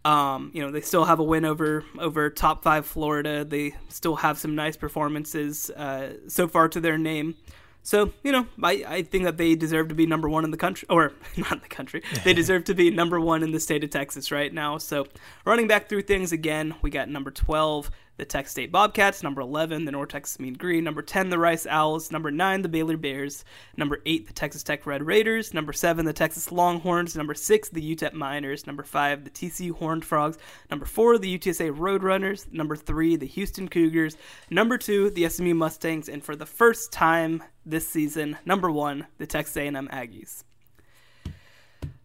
Um, 0.08 0.50
you 0.54 0.62
know, 0.62 0.70
they 0.70 0.80
still 0.80 1.04
have 1.04 1.18
a 1.18 1.22
win 1.22 1.44
over 1.44 1.84
over 1.98 2.30
top 2.30 2.62
five 2.62 2.86
Florida. 2.86 3.44
They 3.44 3.74
still 3.90 4.16
have 4.16 4.38
some 4.38 4.54
nice 4.54 4.74
performances 4.74 5.68
uh, 5.70 6.14
so 6.28 6.48
far 6.48 6.68
to 6.70 6.80
their 6.80 6.96
name. 6.96 7.34
So, 7.82 8.12
you 8.22 8.32
know, 8.32 8.46
I, 8.62 8.84
I 8.86 9.02
think 9.02 9.24
that 9.24 9.36
they 9.36 9.54
deserve 9.54 9.88
to 9.88 9.94
be 9.94 10.06
number 10.06 10.28
one 10.28 10.44
in 10.44 10.50
the 10.50 10.56
country, 10.56 10.86
or 10.88 11.12
not 11.36 11.52
in 11.52 11.60
the 11.60 11.68
country. 11.68 12.02
They 12.24 12.32
deserve 12.32 12.64
to 12.64 12.74
be 12.74 12.90
number 12.90 13.20
one 13.20 13.42
in 13.42 13.52
the 13.52 13.60
state 13.60 13.84
of 13.84 13.90
Texas 13.90 14.30
right 14.32 14.52
now. 14.52 14.78
So, 14.78 15.06
running 15.44 15.68
back 15.68 15.90
through 15.90 16.02
things 16.02 16.32
again, 16.32 16.74
we 16.80 16.88
got 16.88 17.10
number 17.10 17.30
12, 17.30 17.90
the 18.18 18.24
Texas 18.24 18.50
State 18.50 18.72
Bobcats, 18.72 19.22
number 19.22 19.40
11, 19.40 19.84
the 19.84 19.92
North 19.92 20.08
Texas 20.08 20.40
Mean 20.40 20.54
Green, 20.54 20.82
number 20.82 21.02
10, 21.02 21.30
the 21.30 21.38
Rice 21.38 21.66
Owls, 21.66 22.10
number 22.10 22.32
9, 22.32 22.62
the 22.62 22.68
Baylor 22.68 22.96
Bears, 22.96 23.44
number 23.76 24.02
8, 24.04 24.26
the 24.26 24.32
Texas 24.32 24.64
Tech 24.64 24.84
Red 24.86 25.04
Raiders, 25.04 25.54
number 25.54 25.72
7, 25.72 26.04
the 26.04 26.12
Texas 26.12 26.50
Longhorns, 26.50 27.16
number 27.16 27.34
6, 27.34 27.68
the 27.68 27.96
UTEP 27.96 28.12
Miners, 28.12 28.66
number 28.66 28.82
5, 28.82 29.24
the 29.24 29.30
TCU 29.30 29.70
Horned 29.70 30.04
Frogs, 30.04 30.36
number 30.68 30.84
4, 30.84 31.18
the 31.18 31.38
UTSA 31.38 31.74
Roadrunners, 31.74 32.52
number 32.52 32.74
3, 32.74 33.14
the 33.14 33.26
Houston 33.26 33.68
Cougars, 33.68 34.16
number 34.50 34.76
2, 34.76 35.10
the 35.10 35.28
SMU 35.28 35.54
Mustangs, 35.54 36.08
and 36.08 36.22
for 36.22 36.34
the 36.34 36.46
first 36.46 36.92
time 36.92 37.44
this 37.64 37.88
season, 37.88 38.36
number 38.44 38.68
1, 38.68 39.06
the 39.18 39.26
Texas 39.26 39.56
A&M 39.56 39.88
Aggies. 39.92 40.42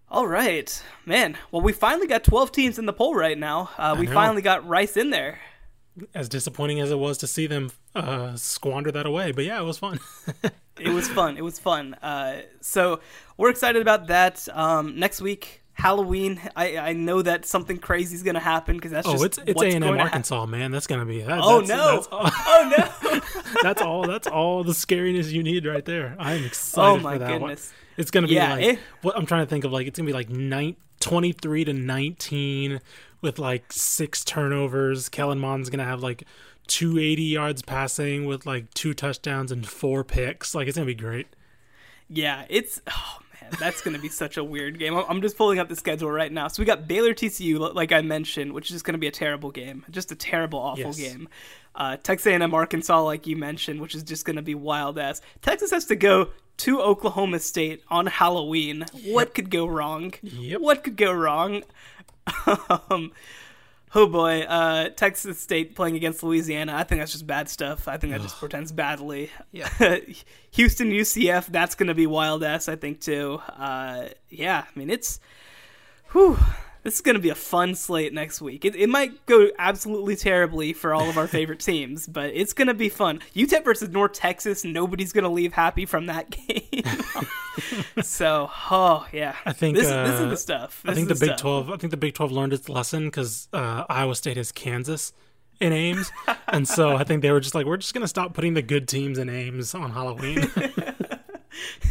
All 0.10 0.28
right, 0.28 0.84
man. 1.08 1.36
Well, 1.50 1.64
we 1.64 1.74
finally 1.74 2.06
got 2.06 2.24
12 2.24 2.52
teams 2.52 2.78
in 2.78 2.86
the 2.86 2.94
poll 2.94 3.16
right 3.16 3.38
now. 3.38 3.72
Uh, 3.80 3.96
we 3.98 4.06
finally 4.06 4.44
got 4.44 4.68
Rice 4.68 4.96
in 4.96 5.10
there 5.10 5.40
as 6.14 6.30
disappointing 6.30 6.80
as 6.80 6.92
it 6.92 7.00
was 7.00 7.18
to 7.20 7.28
see 7.28 7.48
them 7.48 7.72
uh, 7.96 8.36
squander 8.36 8.92
that 8.92 9.06
away. 9.06 9.32
But 9.32 9.46
yeah, 9.46 9.60
it 9.60 9.64
was 9.64 9.78
fun. 9.78 10.00
it 10.80 10.90
was 10.90 11.08
fun. 11.08 11.38
It 11.38 11.44
was 11.44 11.60
fun. 11.60 11.94
Uh, 11.96 12.42
so 12.62 13.00
we're 13.38 13.50
excited 13.50 13.82
about 13.82 14.08
that. 14.08 14.48
Um, 14.54 15.00
next 15.00 15.22
week, 15.22 15.64
Halloween. 15.74 16.40
I, 16.56 16.78
I 16.78 16.94
know 16.94 17.22
that 17.22 17.46
something 17.46 17.78
crazy 17.78 18.16
is 18.16 18.24
going 18.24 18.36
to 18.36 18.40
happen 18.40 18.78
because 18.78 18.92
that's 18.92 19.08
just. 19.08 19.22
oh, 19.22 19.26
it's 19.26 19.40
it's 19.46 19.62
A 19.62 19.68
and 19.68 19.84
M 19.84 20.00
Arkansas, 20.00 20.40
ha- 20.40 20.46
man. 20.46 20.72
That's 20.72 20.88
going 20.88 21.00
to 21.00 21.06
be. 21.06 21.22
That, 21.22 21.40
oh 21.42 21.60
no! 21.62 21.96
That's 21.96 22.08
all, 22.12 22.22
oh 22.34 22.74
no! 22.78 23.22
that's 23.64 23.82
all. 23.82 24.08
That's 24.08 24.28
all 24.28 24.64
the 24.64 24.74
scariness 24.74 25.32
you 25.32 25.44
need 25.44 25.66
right 25.66 25.84
there. 25.84 26.16
I'm 26.20 26.44
excited 26.44 27.00
oh, 27.00 27.00
my 27.00 27.14
for 27.14 27.20
that 27.20 27.28
goodness. 27.40 27.70
one. 27.70 27.80
It's 27.98 28.12
going 28.12 28.24
to 28.24 28.28
be 28.28 28.36
yeah, 28.36 28.54
like 28.54 28.66
it, 28.66 28.80
what 29.02 29.18
I'm 29.18 29.26
trying 29.26 29.46
to 29.46 29.50
think 29.50 29.66
of. 29.66 29.72
Like 29.72 29.88
it's 29.88 29.98
going 29.98 30.08
to 30.08 30.10
be 30.10 30.14
like 30.14 30.30
nine, 30.30 30.76
23 31.00 31.66
to 31.66 31.74
19 31.74 32.80
with 33.24 33.40
like 33.40 33.74
six 33.74 34.24
turnovers. 34.24 35.10
Kellen 35.10 35.40
Mond's 35.40 35.72
gonna 35.72 35.86
have 35.86 36.04
like 36.04 36.26
280 36.68 37.24
yards 37.24 37.62
passing 37.64 38.26
with 38.26 38.46
like 38.46 38.72
two 38.74 38.94
touchdowns 38.94 39.52
and 39.52 39.68
four 39.68 40.04
picks. 40.04 40.54
Like 40.54 40.68
it's 40.68 40.78
gonna 40.78 40.86
be 40.86 40.94
great. 40.94 41.28
Yeah, 42.10 42.46
it's 42.50 42.82
oh 42.88 43.20
man, 43.42 43.52
that's 43.60 43.82
gonna 43.82 43.98
be 43.98 44.10
such 44.10 44.38
a 44.38 44.44
weird 44.44 44.78
game. 44.78 44.94
I'm 44.96 45.22
just 45.22 45.38
pulling 45.38 45.58
up 45.58 45.70
the 45.70 45.76
schedule 45.76 46.12
right 46.12 46.32
now. 46.32 46.50
So 46.50 46.62
we 46.62 46.66
got 46.66 46.88
Baylor 46.88 47.14
TCU, 47.14 47.74
like 47.74 47.92
I 47.92 48.02
mentioned, 48.02 48.54
which 48.54 48.70
is 48.70 48.84
gonna 48.84 48.98
be 48.98 49.08
a 49.08 49.12
terrible 49.12 49.50
game, 49.50 49.86
just 49.90 50.12
a 50.12 50.16
terrible, 50.16 50.60
awful 50.60 50.84
yes. 50.84 50.98
game. 51.00 51.30
Uh, 51.76 51.98
Texas 51.98 52.28
A&M 52.28 52.54
Arkansas, 52.54 53.02
like 53.02 53.26
you 53.26 53.36
mentioned, 53.36 53.82
which 53.82 53.96
is 53.96 54.04
just 54.04 54.26
gonna 54.26 54.44
be 54.44 54.54
wild 54.54 55.00
ass. 55.00 55.22
Texas 55.42 55.72
has 55.72 55.86
to 55.86 55.96
go 55.96 56.30
to 56.58 56.82
Oklahoma 56.82 57.40
State 57.40 57.84
on 57.90 58.06
Halloween. 58.06 58.86
Yep. 58.94 59.14
What 59.14 59.34
could 59.34 59.50
go 59.50 59.66
wrong? 59.66 60.14
Yep. 60.22 60.62
What 60.62 60.84
could 60.84 60.98
go 60.98 61.12
wrong? 61.12 61.64
um, 62.90 63.12
oh 63.96 64.08
boy, 64.08 64.42
uh, 64.42 64.90
Texas 64.90 65.40
State 65.40 65.76
playing 65.76 65.96
against 65.96 66.24
Louisiana. 66.24 66.76
I 66.76 66.84
think 66.84 67.02
that's 67.02 67.12
just 67.12 67.28
bad 67.28 67.50
stuff. 67.50 67.88
I 67.88 67.98
think 67.98 68.14
that 68.14 68.22
just 68.22 68.38
portends 68.38 68.72
badly. 68.72 69.32
Yeah. 69.52 69.70
Houston 70.52 70.92
UCF. 70.92 71.48
That's 71.48 71.76
going 71.76 71.88
to 71.88 71.96
be 71.96 72.08
wild 72.08 72.44
ass. 72.44 72.68
I 72.68 72.76
think 72.76 73.02
too. 73.02 73.42
Uh, 73.58 74.10
yeah. 74.30 74.66
I 74.66 74.80
mean, 74.80 74.90
it's. 74.90 75.20
Whew, 76.12 76.38
this 76.84 76.96
is 76.96 77.02
going 77.02 77.16
to 77.16 77.22
be 77.22 77.30
a 77.30 77.36
fun 77.36 77.76
slate 77.76 78.14
next 78.14 78.42
week. 78.42 78.66
It, 78.66 78.76
it 78.76 78.90
might 78.90 79.26
go 79.26 79.50
absolutely 79.58 80.16
terribly 80.16 80.74
for 80.74 80.94
all 80.94 81.10
of 81.10 81.18
our 81.18 81.28
favorite 81.28 81.60
teams, 81.62 82.08
but 82.08 82.32
it's 82.34 82.54
going 82.54 82.68
to 82.68 82.74
be 82.74 82.90
fun. 82.90 83.22
UTEP 83.36 83.64
versus 83.64 83.90
North 83.90 84.14
Texas. 84.14 84.64
Nobody's 84.64 85.14
going 85.14 85.24
to 85.24 85.30
leave 85.30 85.54
happy 85.54 85.86
from 85.86 86.08
that 86.08 86.30
game. 86.48 86.84
so, 88.02 88.50
oh 88.70 89.08
yeah, 89.14 89.36
I 89.46 89.54
think 89.54 89.78
this, 89.78 89.88
uh, 89.88 90.06
this 90.06 90.20
is 90.20 90.30
the 90.30 90.38
stuff. 90.38 90.82
This 90.84 90.92
I 90.92 90.96
think 90.96 91.08
the, 91.08 91.14
the 91.14 91.20
Big 91.22 91.30
stuff. 91.30 91.42
Twelve. 91.42 91.72
I 91.72 91.78
think 91.78 91.92
the 91.92 91.98
Big 91.98 92.14
Twelve 92.14 92.32
learned 92.32 92.54
its 92.54 92.68
lesson 92.68 93.06
because 93.06 93.48
uh, 93.54 93.86
Iowa 93.90 94.16
State 94.16 94.38
has 94.38 94.52
Kansas 94.52 95.14
in 95.62 95.72
Ames, 95.72 96.12
and 96.48 96.68
so 96.68 96.98
I 96.98 97.04
think 97.04 97.22
they 97.22 97.32
were 97.32 97.40
just 97.40 97.56
like, 97.56 97.66
we're 97.66 97.78
just 97.78 97.94
going 97.94 98.02
to 98.02 98.08
stop 98.08 98.34
putting 98.34 98.56
the 98.56 98.62
good 98.62 98.88
teams 98.88 99.18
in 99.18 99.30
Ames 99.30 99.74
on 99.74 99.92
Halloween. 99.92 100.50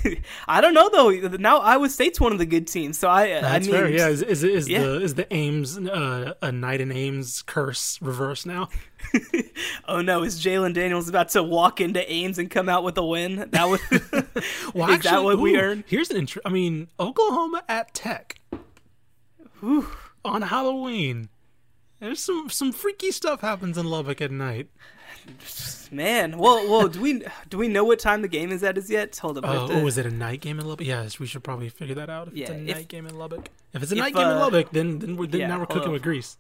I 0.49 0.61
don't 0.61 0.75
know 0.75 0.89
though. 0.91 1.11
Now 1.37 1.59
Iowa 1.59 1.89
State's 1.89 2.21
one 2.21 2.33
of 2.33 2.39
the 2.39 2.47
good 2.47 2.67
teams, 2.67 2.99
so 2.99 3.09
I. 3.09 3.29
That's 3.41 3.47
I 3.47 3.59
mean, 3.59 3.71
fair. 3.71 3.89
Yeah, 3.89 4.09
is, 4.09 4.23
is, 4.23 4.45
is 4.45 4.69
yeah. 4.69 4.83
the 4.83 5.01
is 5.01 5.15
the 5.15 5.33
Ames 5.33 5.79
uh, 5.79 6.35
a 6.43 6.53
night 6.53 6.81
in 6.81 6.93
Ames 6.93 7.43
curse 7.43 8.01
reverse 8.01 8.45
now? 8.47 8.69
oh 9.89 10.01
no! 10.01 10.23
Is 10.23 10.41
Jalon 10.41 10.75
Daniels 10.75 11.09
about 11.09 11.31
to 11.31 11.43
walk 11.43 11.81
into 11.81 12.11
Ames 12.11 12.39
and 12.39 12.51
come 12.51 12.69
out 12.69 12.85
with 12.85 12.97
a 12.99 13.05
win? 13.05 13.49
That 13.51 13.69
was. 13.69 13.81
well, 14.75 14.89
is 14.91 14.97
actually, 14.97 15.11
that 15.11 15.23
what 15.23 15.39
ooh, 15.39 15.43
we 15.43 15.57
earned? 15.57 15.85
Here's 15.87 16.11
an 16.11 16.17
intro. 16.17 16.43
I 16.45 16.51
mean, 16.51 16.89
Oklahoma 16.99 17.63
at 17.69 17.95
Tech. 17.95 18.41
Whew. 19.61 19.89
On 20.25 20.43
Halloween, 20.43 21.29
there's 22.03 22.21
some 22.21 22.51
some 22.51 22.73
freaky 22.73 23.13
stuff 23.13 23.41
happens 23.43 23.79
in 23.79 23.87
Lubbock 23.87 24.21
at 24.21 24.33
night. 24.33 24.69
Man, 25.93 26.37
well, 26.37 26.69
well, 26.69 26.89
do 26.89 27.01
we 27.01 27.23
do 27.49 27.59
we 27.59 27.69
know 27.69 27.85
what 27.85 28.01
time 28.01 28.23
the 28.23 28.29
game 28.29 28.51
is 28.51 28.65
at 28.65 28.77
as 28.77 28.91
yet? 28.91 29.17
Hold 29.19 29.39
up. 29.39 29.45
Uh, 29.47 29.69
to... 29.69 29.75
Oh, 29.75 29.87
is 29.87 29.99
it 29.99 30.07
a 30.07 30.11
night 30.11 30.41
game 30.41 30.59
in 30.59 30.67
Lubbock? 30.67 30.87
Yes, 30.87 31.21
we 31.21 31.27
should 31.27 31.45
probably 31.45 31.69
figure 31.69 31.95
that 31.95 32.11
out. 32.11 32.29
If 32.29 32.35
yeah, 32.35 32.51
it's 32.51 32.51
a 32.51 32.71
if, 32.71 32.77
night 32.77 32.89
game 32.89 33.07
in 33.07 33.17
Lubbock. 33.17 33.51
If 33.73 33.85
it's 33.85 33.93
a 33.93 33.95
if, 33.95 34.01
night 34.01 34.15
game 34.15 34.27
uh, 34.27 34.33
in 34.33 34.39
Lubbock, 34.39 34.71
then 34.73 34.99
then 34.99 35.17
we're 35.17 35.29
then 35.29 35.43
yeah, 35.43 35.47
now 35.47 35.61
we're 35.61 35.67
cooking 35.67 35.89
up. 35.89 35.93
with 35.93 36.03
grease. 36.03 36.39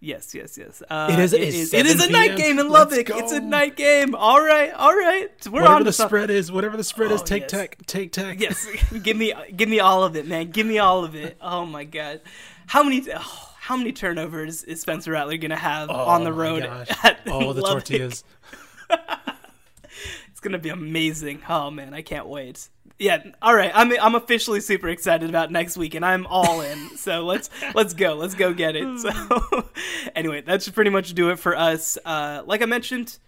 Yes, 0.00 0.34
yes, 0.34 0.58
yes. 0.58 0.82
Uh, 0.88 1.08
it 1.12 1.18
is. 1.18 1.32
It 1.32 1.42
is, 1.42 1.74
it 1.74 1.86
is 1.86 2.04
a 2.04 2.10
night 2.10 2.36
game 2.36 2.58
in 2.58 2.68
Lubbock. 2.68 3.10
It's 3.10 3.32
a 3.32 3.40
night 3.40 3.76
game. 3.76 4.16
All 4.16 4.40
right, 4.40 4.72
all 4.72 4.96
right. 4.96 5.28
We're 5.46 5.62
whatever 5.62 5.74
on 5.74 5.84
the 5.84 5.92
spread 5.92 6.30
is. 6.30 6.50
Whatever 6.50 6.76
the 6.76 6.84
spread 6.84 7.12
oh, 7.12 7.16
is. 7.16 7.22
Take 7.22 7.42
yes. 7.42 7.50
tech. 7.50 7.86
Take 7.86 8.12
tech. 8.12 8.40
Yes. 8.40 8.66
give 9.02 9.16
me, 9.16 9.32
give 9.54 9.68
me 9.68 9.80
all 9.80 10.02
of 10.02 10.16
it, 10.16 10.26
man. 10.26 10.50
Give 10.50 10.66
me 10.66 10.78
all 10.78 11.04
of 11.04 11.14
it. 11.14 11.36
Oh 11.40 11.66
my 11.66 11.84
god. 11.84 12.20
How 12.66 12.84
many? 12.84 13.04
Oh, 13.12 13.48
how 13.68 13.76
many 13.76 13.92
turnovers 13.92 14.64
is 14.64 14.80
Spencer 14.80 15.12
Rattler 15.12 15.36
going 15.36 15.50
to 15.50 15.56
have 15.56 15.90
oh, 15.90 15.94
on 15.94 16.24
the 16.24 16.32
road? 16.32 16.62
At 16.62 17.20
oh, 17.26 17.52
the 17.52 17.60
Lubbock? 17.60 17.84
tortillas. 17.84 18.24
it's 18.90 20.40
going 20.40 20.52
to 20.52 20.58
be 20.58 20.70
amazing. 20.70 21.42
Oh 21.46 21.70
man, 21.70 21.92
I 21.92 22.00
can't 22.00 22.26
wait. 22.26 22.70
Yeah, 22.98 23.22
all 23.42 23.54
right. 23.54 23.70
I'm 23.74 23.92
I'm 24.00 24.14
officially 24.14 24.62
super 24.62 24.88
excited 24.88 25.28
about 25.28 25.52
next 25.52 25.76
week, 25.76 25.94
and 25.94 26.02
I'm 26.02 26.26
all 26.28 26.62
in. 26.62 26.78
so 26.96 27.26
let's 27.26 27.50
let's 27.74 27.92
go. 27.92 28.14
Let's 28.14 28.34
go 28.34 28.54
get 28.54 28.74
it. 28.74 29.00
So 29.00 29.68
anyway, 30.16 30.40
that 30.40 30.62
should 30.62 30.72
pretty 30.72 30.90
much 30.90 31.12
do 31.12 31.28
it 31.28 31.38
for 31.38 31.54
us. 31.54 31.98
Uh, 32.06 32.44
like 32.46 32.62
I 32.62 32.66
mentioned, 32.66 33.18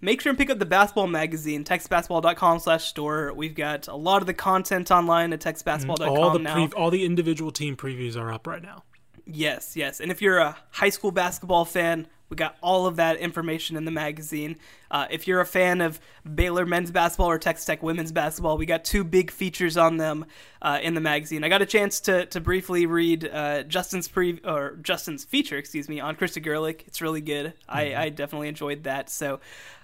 make 0.00 0.20
sure 0.20 0.30
and 0.30 0.38
pick 0.38 0.48
up 0.48 0.60
the 0.60 0.64
basketball 0.64 1.08
magazine 1.08 1.64
texasbasketball.com 1.64 2.60
slash 2.60 2.84
store 2.84 3.32
we've 3.34 3.56
got 3.56 3.88
a 3.88 3.96
lot 3.96 4.22
of 4.22 4.28
the 4.28 4.34
content 4.34 4.92
online 4.92 5.32
at 5.32 5.40
texasbasketball.com 5.40 6.16
all 6.16 6.30
the 6.30 6.38
now 6.38 6.68
pre- 6.68 6.78
all 6.78 6.90
the 6.92 7.04
individual 7.04 7.50
team 7.50 7.76
previews 7.76 8.16
are 8.16 8.32
up 8.32 8.46
right 8.46 8.62
now 8.62 8.84
Yes, 9.30 9.76
yes. 9.76 10.00
And 10.00 10.10
if 10.10 10.22
you're 10.22 10.38
a 10.38 10.56
high 10.70 10.88
school 10.88 11.10
basketball 11.10 11.66
fan, 11.66 12.06
we 12.30 12.36
got 12.36 12.56
all 12.62 12.86
of 12.86 12.96
that 12.96 13.18
information 13.18 13.76
in 13.76 13.84
the 13.84 13.90
magazine. 13.90 14.56
Uh, 14.90 15.06
if 15.10 15.28
you're 15.28 15.40
a 15.40 15.46
fan 15.46 15.82
of 15.82 16.00
Baylor 16.34 16.64
men's 16.64 16.90
basketball 16.90 17.28
or 17.28 17.38
Texas 17.38 17.66
Tech 17.66 17.82
women's 17.82 18.10
basketball, 18.10 18.56
we 18.56 18.64
got 18.64 18.86
two 18.86 19.04
big 19.04 19.30
features 19.30 19.76
on 19.76 19.98
them 19.98 20.24
uh, 20.62 20.78
in 20.82 20.94
the 20.94 21.00
magazine. 21.00 21.44
I 21.44 21.50
got 21.50 21.60
a 21.60 21.66
chance 21.66 22.00
to, 22.00 22.24
to 22.26 22.40
briefly 22.40 22.86
read 22.86 23.26
uh, 23.26 23.64
Justin's 23.64 24.08
pre 24.08 24.40
or 24.44 24.78
Justin's 24.82 25.24
feature, 25.24 25.58
excuse 25.58 25.90
me, 25.90 26.00
on 26.00 26.16
Krista 26.16 26.42
Gerlich. 26.42 26.86
It's 26.86 27.02
really 27.02 27.20
good. 27.20 27.46
Mm-hmm. 27.46 27.76
I, 27.76 27.96
I 27.96 28.08
definitely 28.08 28.48
enjoyed 28.48 28.84
that. 28.84 29.10
So 29.10 29.40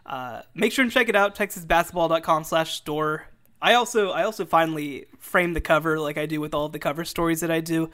uh, 0.06 0.40
make 0.54 0.72
sure 0.72 0.82
and 0.84 0.92
check 0.92 1.10
it 1.10 1.16
out. 1.16 1.34
TexasBasketball.com/store 1.34 3.26
I 3.64 3.74
also 3.74 4.10
I 4.10 4.24
also 4.24 4.44
finally 4.44 5.06
framed 5.18 5.56
the 5.56 5.60
cover 5.62 5.98
like 5.98 6.18
I 6.18 6.26
do 6.26 6.38
with 6.38 6.52
all 6.52 6.68
the 6.68 6.78
cover 6.78 7.02
stories 7.02 7.40
that 7.40 7.50
I 7.50 7.60
do, 7.60 7.90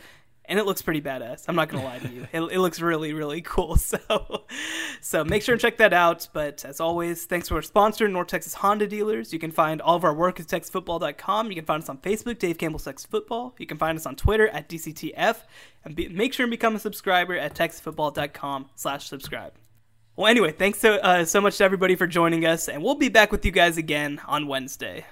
and 0.51 0.59
it 0.59 0.67
looks 0.67 0.83
pretty 0.83 1.01
badass. 1.01 1.45
I'm 1.49 1.55
not 1.55 1.69
gonna 1.69 1.85
lie 1.85 2.01
to 2.01 2.09
you. 2.09 2.27
It, 2.33 2.41
it 2.41 2.59
looks 2.59 2.81
really 2.81 3.13
really 3.15 3.41
cool. 3.47 3.77
So 3.77 4.45
so 5.01 5.25
make 5.25 5.43
sure 5.43 5.55
and 5.55 5.61
check 5.61 5.79
that 5.79 5.93
out. 5.95 6.29
But 6.33 6.65
as 6.65 6.81
always, 6.81 7.25
thanks 7.25 7.49
for 7.49 7.55
our 7.55 7.63
sponsor, 7.63 8.09
North 8.09 8.27
Texas 8.27 8.55
Honda 8.55 8.87
Dealers. 8.87 9.33
You 9.33 9.39
can 9.39 9.53
find 9.53 9.81
all 9.81 9.97
of 9.97 10.05
our 10.05 10.13
work 10.13 10.41
at 10.41 10.47
TexasFootball.com. 10.47 11.49
You 11.49 11.55
can 11.55 11.65
find 11.65 11.83
us 11.83 11.89
on 11.89 11.99
Facebook, 11.99 12.39
Dave 12.39 12.59
Campbell's 12.59 12.85
Texas 12.85 13.07
Football. 13.07 13.55
You 13.59 13.67
can 13.67 13.79
find 13.79 13.97
us 13.97 14.05
on 14.07 14.17
Twitter 14.17 14.49
at 14.49 14.69
DCTF, 14.69 15.37
and 15.85 15.95
be, 15.95 16.09
make 16.09 16.35
sure 16.35 16.45
and 16.45 16.51
become 16.51 16.75
a 16.77 16.81
subscriber 16.81 17.39
at 17.39 17.55
TexasFootball.com/slash-subscribe. 17.55 19.53
Well, 20.17 20.27
anyway, 20.27 20.51
thanks 20.53 20.81
so 20.81 20.97
uh, 20.97 21.25
so 21.25 21.41
much 21.41 21.57
to 21.59 21.65
everybody 21.65 21.95
for 21.95 22.09
joining 22.09 22.45
us, 22.45 22.69
and 22.69 22.83
we'll 22.83 22.97
be 22.97 23.09
back 23.09 23.31
with 23.31 23.45
you 23.47 23.53
guys 23.53 23.77
again 23.77 24.21
on 24.27 24.49
Wednesday. 24.49 25.07